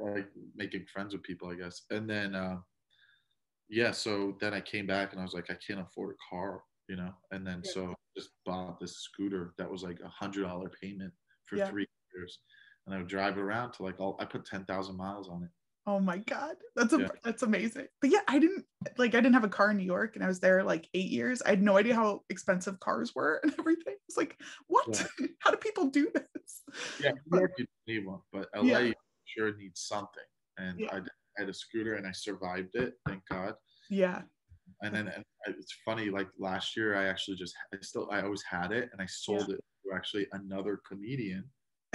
like 0.03 0.29
making 0.55 0.85
friends 0.93 1.15
with 1.15 1.23
people, 1.23 1.49
I 1.49 1.55
guess. 1.55 1.83
And 1.91 2.11
then, 2.11 2.35
uh, 2.35 2.59
yeah, 3.69 3.91
so 3.93 4.37
then 4.41 4.55
I 4.55 4.61
came 4.61 4.87
back 4.87 5.13
and 5.13 5.21
I 5.21 5.25
was 5.25 5.35
like, 5.35 5.51
I 5.51 5.55
can't 5.67 5.81
afford 5.81 6.15
a 6.15 6.19
car, 6.31 6.63
you 6.89 6.97
know. 6.97 7.15
And 7.31 7.47
then 7.47 7.63
Yeah. 7.65 7.71
so 7.73 7.91
I 7.93 7.95
just 8.17 8.31
bought 8.45 8.79
this 8.81 8.99
scooter 8.99 9.55
that 9.59 9.71
was 9.71 9.83
like 9.83 10.01
a 10.01 10.09
hundred 10.09 10.43
dollar 10.45 10.71
payment 10.71 11.13
for 11.47 11.57
Yeah. 11.59 11.71
three 11.71 11.87
years, 12.15 12.41
and 12.87 12.95
I 12.95 12.99
would 12.99 13.09
drive 13.09 13.39
it 13.39 13.41
around 13.41 13.73
to 13.75 13.83
like 13.83 14.01
all. 14.01 14.17
I 14.21 14.25
put 14.27 14.45
ten 14.45 14.65
thousand 14.67 14.97
miles 14.97 15.29
on 15.29 15.45
it. 15.45 15.51
Oh 15.87 16.01
my 16.01 16.17
god, 16.19 16.57
that's 16.77 16.95
a, 16.95 16.99
Yeah. 16.99 17.09
that's 17.23 17.43
amazing. 17.43 17.89
But 18.01 18.11
yeah, 18.11 18.23
I 18.29 18.39
didn't 18.39 18.67
like 18.97 19.15
I 19.15 19.21
didn't 19.21 19.35
have 19.35 19.45
a 19.45 19.49
car 19.49 19.71
in 19.71 19.77
New 19.77 19.85
York, 19.85 20.17
and 20.17 20.25
I 20.25 20.29
was 20.29 20.41
there 20.41 20.63
like 20.63 20.89
eight 20.95 21.11
years. 21.11 21.43
I 21.43 21.51
had 21.51 21.63
no 21.63 21.77
idea 21.77 21.95
how 21.95 22.25
expensive 22.31 22.81
cars 22.81 23.15
were 23.15 23.41
and 23.43 23.55
everything. 23.59 23.97
It's 24.09 24.17
like, 24.17 24.41
what? 24.69 25.07
how 25.41 25.51
do 25.51 25.57
people 25.59 25.89
do 25.91 26.11
this? 26.15 26.63
Yeah, 26.99 27.11
New 27.27 27.39
York 27.39 27.53
you 27.59 27.67
need 27.87 28.07
one, 28.07 28.21
but 28.33 28.49
LA 28.55 28.79
Yeah. 28.79 28.93
sure 29.25 29.57
needs 29.57 29.81
something. 29.81 30.23
And 30.59 30.81
Yeah. 30.81 30.95
I, 30.95 31.01
I 31.39 31.43
had 31.43 31.51
a 31.51 31.55
scooter 31.55 31.95
and 31.95 32.07
I 32.07 32.13
survived 32.13 32.75
it, 32.75 32.95
thank 33.07 33.23
God. 33.31 33.55
Yeah. 33.91 34.23
And 34.83 34.95
then 34.95 35.09
and 35.09 35.25
it's 35.47 35.75
funny, 35.85 36.11
like 36.11 36.29
last 36.39 36.77
year, 36.77 36.97
I 36.97 37.07
actually 37.07 37.37
just 37.37 37.55
I 37.73 37.77
still 37.83 38.09
I 38.11 38.23
always 38.23 38.43
had 38.43 38.73
it, 38.73 38.89
and 38.93 39.01
I 39.01 39.07
sold 39.07 39.51
it 39.51 39.61
to 39.85 39.95
actually 39.95 40.27
another 40.33 40.81
comedian 40.89 41.45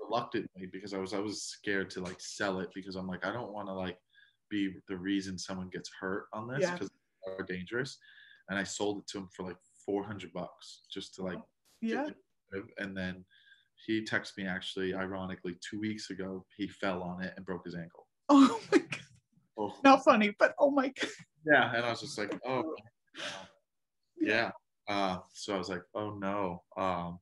reluctantly 0.00 0.68
because 0.72 0.94
I 0.94 0.98
was 0.98 1.14
I 1.14 1.18
was 1.18 1.42
scared 1.42 1.90
to 1.90 2.00
like 2.00 2.20
sell 2.20 2.60
it 2.60 2.70
because 2.74 2.96
I'm 2.96 3.06
like 3.06 3.24
I 3.24 3.32
don't 3.32 3.52
want 3.52 3.68
to 3.68 3.74
like 3.74 3.98
be 4.50 4.74
the 4.88 4.96
reason 4.96 5.38
someone 5.38 5.68
gets 5.70 5.90
hurt 6.00 6.26
on 6.32 6.48
this 6.48 6.68
because 6.70 6.90
they're 7.24 7.46
dangerous, 7.46 7.98
and 8.48 8.58
I 8.58 8.64
sold 8.64 8.98
it 8.98 9.06
to 9.08 9.18
him 9.18 9.28
for 9.34 9.44
like 9.44 9.56
400 9.86 10.32
bucks 10.32 10.82
just 10.92 11.14
to 11.14 11.22
like 11.22 11.38
yeah. 11.80 12.08
and 12.78 12.96
then 12.96 13.24
he 13.86 14.04
texted 14.04 14.36
me 14.38 14.46
actually 14.46 14.94
ironically 14.94 15.56
two 15.68 15.80
weeks 15.80 16.10
ago 16.10 16.44
he 16.56 16.68
fell 16.68 17.02
on 17.02 17.22
it 17.22 17.32
and 17.36 17.44
broke 17.44 17.64
his 17.64 17.74
ankle 17.74 18.06
Oh 18.54 18.60
my 18.72 18.78
god. 18.78 19.00
oh, 19.58 19.74
Not 19.84 20.04
funny, 20.04 20.34
but 20.38 20.54
oh 20.58 20.70
my 20.70 20.88
god. 20.88 21.10
yeah 21.44 21.72
and 21.74 21.84
i 21.84 21.90
was 21.90 22.00
just 22.00 22.16
like 22.18 22.32
oh 22.46 22.74
yeah 24.20 24.50
uh, 24.88 25.18
so 25.32 25.54
i 25.54 25.58
was 25.58 25.68
like 25.68 25.82
oh 25.94 26.10
no 26.18 26.62
um, 26.76 27.18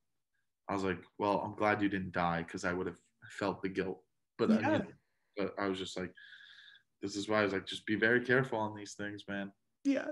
i 0.68 0.74
was 0.74 0.84
like 0.84 1.02
well 1.18 1.40
i'm 1.44 1.54
glad 1.54 1.80
you 1.82 1.88
didn't 1.88 2.12
die 2.12 2.42
because 2.42 2.64
i 2.64 2.72
would 2.72 2.86
have 2.86 2.98
felt 3.38 3.62
the 3.62 3.68
guilt 3.68 4.02
but 4.38 4.50
I 4.50 4.60
mean, 4.60 4.86
but 5.36 5.54
i 5.58 5.66
was 5.66 5.78
just 5.78 5.98
like 5.98 6.12
this 7.02 7.16
is 7.16 7.28
why 7.28 7.40
i 7.40 7.44
was 7.44 7.52
like 7.52 7.66
just 7.66 7.86
be 7.86 7.96
very 7.96 8.20
careful 8.20 8.58
on 8.58 8.74
these 8.76 8.94
things 8.94 9.24
man 9.28 9.50
Yeah. 9.84 10.08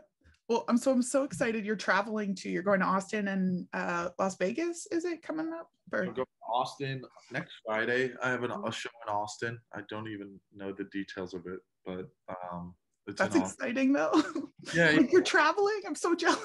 Well, 0.48 0.64
I'm 0.68 0.78
so 0.78 0.92
I'm 0.92 1.02
so 1.02 1.24
excited. 1.24 1.66
You're 1.66 1.76
traveling 1.76 2.34
to. 2.36 2.48
You're 2.48 2.62
going 2.62 2.80
to 2.80 2.86
Austin 2.86 3.28
and 3.28 3.66
uh, 3.74 4.08
Las 4.18 4.36
Vegas. 4.38 4.86
Is 4.90 5.04
it 5.04 5.22
coming 5.22 5.52
up? 5.52 5.68
Or 5.92 6.04
I'll 6.06 6.12
go 6.12 6.24
to 6.24 6.28
Austin 6.50 7.02
next 7.30 7.52
Friday. 7.66 8.12
I 8.22 8.30
have 8.30 8.44
an, 8.44 8.52
a 8.52 8.72
show 8.72 8.88
in 9.06 9.12
Austin. 9.12 9.58
I 9.74 9.80
don't 9.90 10.08
even 10.08 10.40
know 10.54 10.72
the 10.72 10.84
details 10.84 11.34
of 11.34 11.46
it, 11.46 11.60
but 11.84 12.08
um, 12.50 12.74
it's 13.06 13.18
that's 13.18 13.36
exciting 13.36 13.92
though. 13.92 14.12
Yeah, 14.74 14.90
yeah. 14.90 15.00
you're 15.10 15.22
traveling. 15.22 15.80
I'm 15.86 15.94
so 15.94 16.14
jealous. 16.14 16.42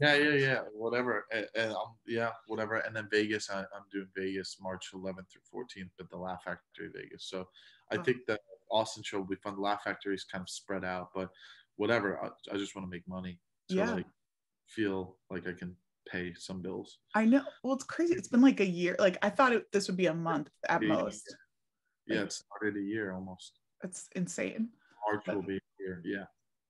Yeah, 0.00 0.14
yeah, 0.14 0.34
yeah. 0.34 0.60
Whatever. 0.72 1.24
And, 1.32 1.46
and 1.56 1.72
um, 1.72 1.94
yeah, 2.06 2.30
whatever. 2.46 2.76
And 2.76 2.94
then 2.94 3.08
Vegas, 3.10 3.50
I, 3.50 3.60
I'm 3.60 3.84
doing 3.90 4.06
Vegas 4.16 4.58
March 4.60 4.90
11th 4.94 5.24
through 5.32 5.64
14th 5.64 5.90
at 5.98 6.08
the 6.10 6.16
Laugh 6.16 6.44
Factory 6.44 6.90
Vegas. 6.94 7.24
So 7.28 7.48
I 7.90 7.96
Oh. 7.96 8.02
think 8.04 8.18
the 8.28 8.38
Austin 8.70 9.02
show 9.02 9.18
will 9.18 9.26
be 9.26 9.36
fun. 9.36 9.56
The 9.56 9.62
Laugh 9.62 9.82
Factory 9.82 10.14
is 10.14 10.22
kind 10.24 10.42
of 10.42 10.48
spread 10.50 10.84
out, 10.84 11.08
but 11.14 11.30
whatever. 11.76 12.18
I, 12.22 12.54
I 12.54 12.56
just 12.58 12.74
want 12.74 12.86
to 12.86 12.90
make 12.90 13.06
money 13.08 13.38
to 13.68 13.76
Yeah. 13.76 13.94
like 13.94 14.06
feel 14.68 15.16
like 15.30 15.46
I 15.46 15.52
can 15.52 15.76
pay 16.10 16.34
some 16.34 16.62
bills. 16.62 16.98
I 17.14 17.24
know. 17.24 17.42
Well, 17.62 17.74
it's 17.74 17.84
crazy. 17.84 18.14
It's 18.14 18.28
been 18.28 18.42
like 18.42 18.60
a 18.60 18.66
year. 18.66 18.96
Like 18.98 19.18
I 19.22 19.30
thought 19.30 19.52
it, 19.52 19.70
this 19.72 19.88
would 19.88 19.96
be 19.96 20.06
a 20.06 20.14
month 20.14 20.50
at 20.68 20.82
Yeah. 20.82 20.88
most. 20.88 21.34
Yeah, 22.06 22.22
it 22.22 22.32
started 22.32 22.76
a 22.76 22.82
year 22.82 23.12
almost. 23.12 23.58
That's 23.82 24.08
insane. 24.14 24.68
March 25.10 25.26
will 25.26 25.42
be 25.42 25.58
here. 25.78 26.02
Yeah. 26.04 26.24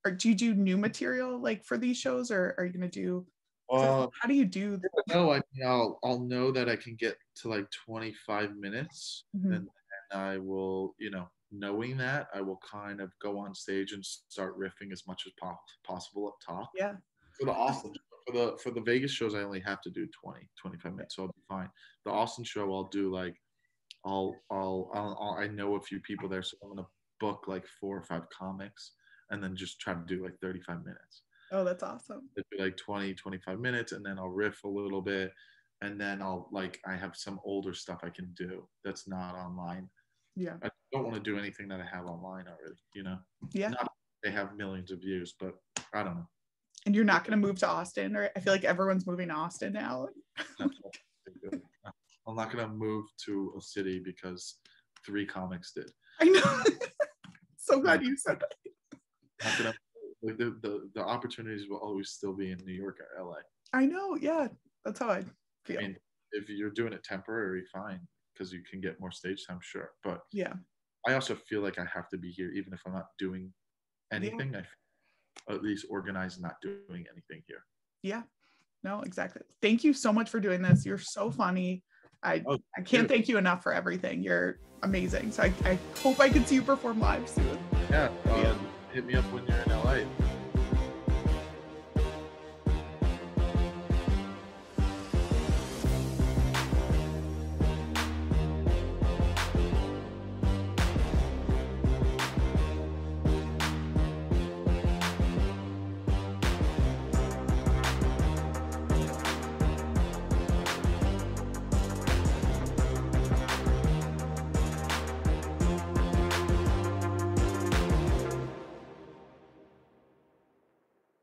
Or 0.04 0.10
do 0.12 0.28
you 0.28 0.34
do 0.34 0.54
new 0.54 0.76
material 0.76 1.38
like 1.38 1.64
for 1.64 1.76
these 1.76 1.96
shows, 1.96 2.30
or 2.30 2.54
are 2.58 2.64
you 2.64 2.72
gonna 2.72 2.88
do? 2.88 3.26
Uh, 3.70 4.06
how 4.20 4.28
do 4.28 4.34
you 4.34 4.44
do? 4.44 4.80
no, 5.08 5.32
I 5.32 5.42
mean, 5.52 5.66
I'll 5.66 5.98
I'll 6.04 6.20
know 6.20 6.52
that 6.52 6.68
I 6.68 6.76
can 6.76 6.94
get 6.94 7.16
to 7.36 7.48
like 7.48 7.68
25 7.70 8.56
minutes, 8.56 9.24
Mhm. 9.36 9.44
and, 9.46 9.54
and 9.54 10.20
I 10.20 10.38
will, 10.38 10.94
you 10.98 11.10
know, 11.10 11.28
knowing 11.58 11.96
that, 11.98 12.28
I 12.34 12.40
will 12.40 12.58
kind 12.58 13.00
of 13.00 13.12
go 13.20 13.38
on 13.38 13.54
stage 13.54 13.92
and 13.92 14.04
start 14.04 14.58
riffing 14.58 14.92
as 14.92 15.06
much 15.06 15.26
as 15.26 15.32
po- 15.40 15.58
possible 15.86 16.28
up 16.28 16.36
top. 16.44 16.70
Yeah. 16.76 16.94
For 17.38 17.46
the 17.46 17.52
Austin, 17.52 17.92
for 18.26 18.32
the 18.32 18.58
for 18.62 18.70
the 18.70 18.80
Vegas 18.80 19.10
shows, 19.12 19.34
I 19.34 19.42
only 19.42 19.60
have 19.60 19.80
to 19.82 19.90
do 19.90 20.06
20, 20.22 20.48
25 20.60 20.92
minutes, 20.94 21.16
so 21.16 21.22
I'll 21.24 21.28
be 21.28 21.42
fine. 21.48 21.70
The 22.04 22.10
Austin 22.12 22.44
show, 22.44 22.72
I'll 22.74 22.88
do 22.88 23.12
like, 23.12 23.36
I'll 24.04 24.34
I'll, 24.50 24.90
I'll, 24.94 25.16
I'll 25.20 25.34
I 25.38 25.46
know 25.48 25.76
a 25.76 25.80
few 25.80 26.00
people 26.00 26.28
there, 26.28 26.42
so 26.42 26.56
I'm 26.62 26.70
gonna 26.70 26.88
book 27.20 27.44
like 27.46 27.66
four 27.66 27.96
or 27.98 28.02
five 28.02 28.28
comics, 28.30 28.94
and 29.30 29.42
then 29.42 29.54
just 29.56 29.80
try 29.80 29.94
to 29.94 30.04
do 30.06 30.22
like 30.24 30.38
35 30.40 30.84
minutes 30.84 31.22
Oh, 31.52 31.62
that's 31.62 31.82
awesome. 31.82 32.28
it'd 32.36 32.46
be 32.50 32.58
like 32.58 32.76
20 32.76 33.14
25 33.14 33.60
minutes 33.60 33.92
and 33.92 34.04
then 34.04 34.18
i'll 34.18 34.28
riff 34.28 34.64
a 34.64 34.68
little 34.68 35.00
bit 35.00 35.32
and 35.80 36.00
then 36.00 36.20
i'll 36.20 36.48
like 36.52 36.80
i 36.86 36.94
have 36.96 37.16
some 37.16 37.38
older 37.44 37.72
stuff 37.72 38.00
i 38.02 38.10
can 38.10 38.32
do 38.34 38.68
that's 38.84 39.06
not 39.08 39.34
online 39.36 39.88
Yeah. 40.34 40.56
i 40.62 40.70
don't 40.96 41.04
want 41.04 41.14
to 41.22 41.30
do 41.30 41.38
anything 41.38 41.68
that 41.68 41.80
i 41.80 41.84
have 41.84 42.06
online 42.06 42.46
already 42.48 42.76
you 42.94 43.02
know 43.02 43.18
Yeah. 43.52 43.68
Not- 43.70 43.92
they 44.22 44.30
have 44.32 44.56
millions 44.56 44.90
of 44.90 45.00
views 45.00 45.34
but 45.38 45.54
i 45.92 46.02
don't 46.02 46.16
know 46.16 46.28
And 46.86 46.94
you're 46.94 47.04
not 47.04 47.24
gonna 47.24 47.36
move 47.36 47.58
to 47.60 47.68
Austin, 47.68 48.16
or 48.16 48.30
I 48.36 48.40
feel 48.40 48.52
like 48.52 48.64
everyone's 48.64 49.06
moving 49.06 49.28
to 49.28 49.34
Austin 49.34 49.72
now. 49.72 50.08
I 50.38 50.42
think 50.58 51.52
of. 51.52 51.60
i'm 52.26 52.34
not 52.36 52.50
going 52.52 52.64
to 52.66 52.72
move 52.72 53.04
to 53.26 53.52
a 53.58 53.60
city 53.60 54.00
because 54.04 54.58
three 55.04 55.26
comics 55.26 55.72
did 55.72 55.90
I 56.20 56.24
know. 56.24 56.62
so 57.56 57.80
glad 57.80 58.02
you 58.02 58.16
said 58.16 58.40
that. 58.40 58.98
Gonna, 59.58 59.74
like, 60.22 60.38
the, 60.38 60.56
the, 60.62 60.90
the 60.94 61.00
opportunities 61.04 61.68
will 61.68 61.78
always 61.78 62.10
still 62.10 62.32
be 62.32 62.50
in 62.52 62.58
new 62.64 62.72
york 62.84 62.98
or 63.00 63.24
la 63.24 63.36
I 63.72 63.84
know. 63.86 64.16
Yeah, 64.16 64.48
that's 64.84 64.98
how 65.00 65.10
I 65.10 65.24
feel. 65.64 65.78
i 65.78 65.82
mean 65.82 65.96
if 66.32 66.48
you're 66.48 66.70
doing 66.70 66.92
it 66.92 67.02
temporary 67.04 67.62
fine 67.72 68.00
because 68.32 68.52
you 68.52 68.62
can 68.70 68.80
get 68.80 68.98
more 69.00 69.12
stage 69.12 69.44
time 69.46 69.58
sure 69.62 69.90
but 70.02 70.20
yeah. 70.32 70.54
I 71.06 71.14
also 71.14 71.34
feel 71.34 71.60
like 71.62 71.78
I 71.78 71.84
have 71.92 72.08
to 72.10 72.18
be 72.18 72.30
here, 72.30 72.50
even 72.50 72.72
if 72.72 72.80
I'm 72.86 72.92
not 72.92 73.06
doing 73.18 73.52
anything. 74.12 74.54
I 74.56 74.60
f- 74.60 74.66
at 75.50 75.62
least 75.62 75.86
organize 75.88 76.40
not 76.40 76.54
doing 76.60 77.04
anything 77.12 77.42
here. 77.46 77.62
Yeah. 78.02 78.22
No, 78.82 79.00
exactly. 79.00 79.42
Thank 79.62 79.84
you 79.84 79.92
so 79.92 80.12
much 80.12 80.28
for 80.30 80.40
doing 80.40 80.62
this. 80.62 80.84
You're 80.84 80.98
so 80.98 81.30
funny. 81.30 81.82
I 82.22 82.42
Oh, 82.46 82.58
I 82.76 82.80
can't 82.82 83.02
you. 83.04 83.08
thank 83.08 83.28
you 83.28 83.38
enough 83.38 83.62
for 83.62 83.72
everything. 83.72 84.22
You're 84.22 84.58
amazing. 84.82 85.30
So 85.32 85.44
I, 85.44 85.52
I 85.64 85.78
hope 86.02 86.18
I 86.20 86.28
can 86.28 86.44
see 86.44 86.56
you 86.56 86.62
perform 86.62 87.00
live 87.00 87.28
soon. 87.28 87.58
Yeah, 87.90 88.06
um, 88.06 88.40
Yeah. 88.42 88.56
hit 88.92 89.06
me 89.06 89.14
up 89.14 89.24
when 89.32 89.46
you're 89.46 89.58
in 89.58 89.70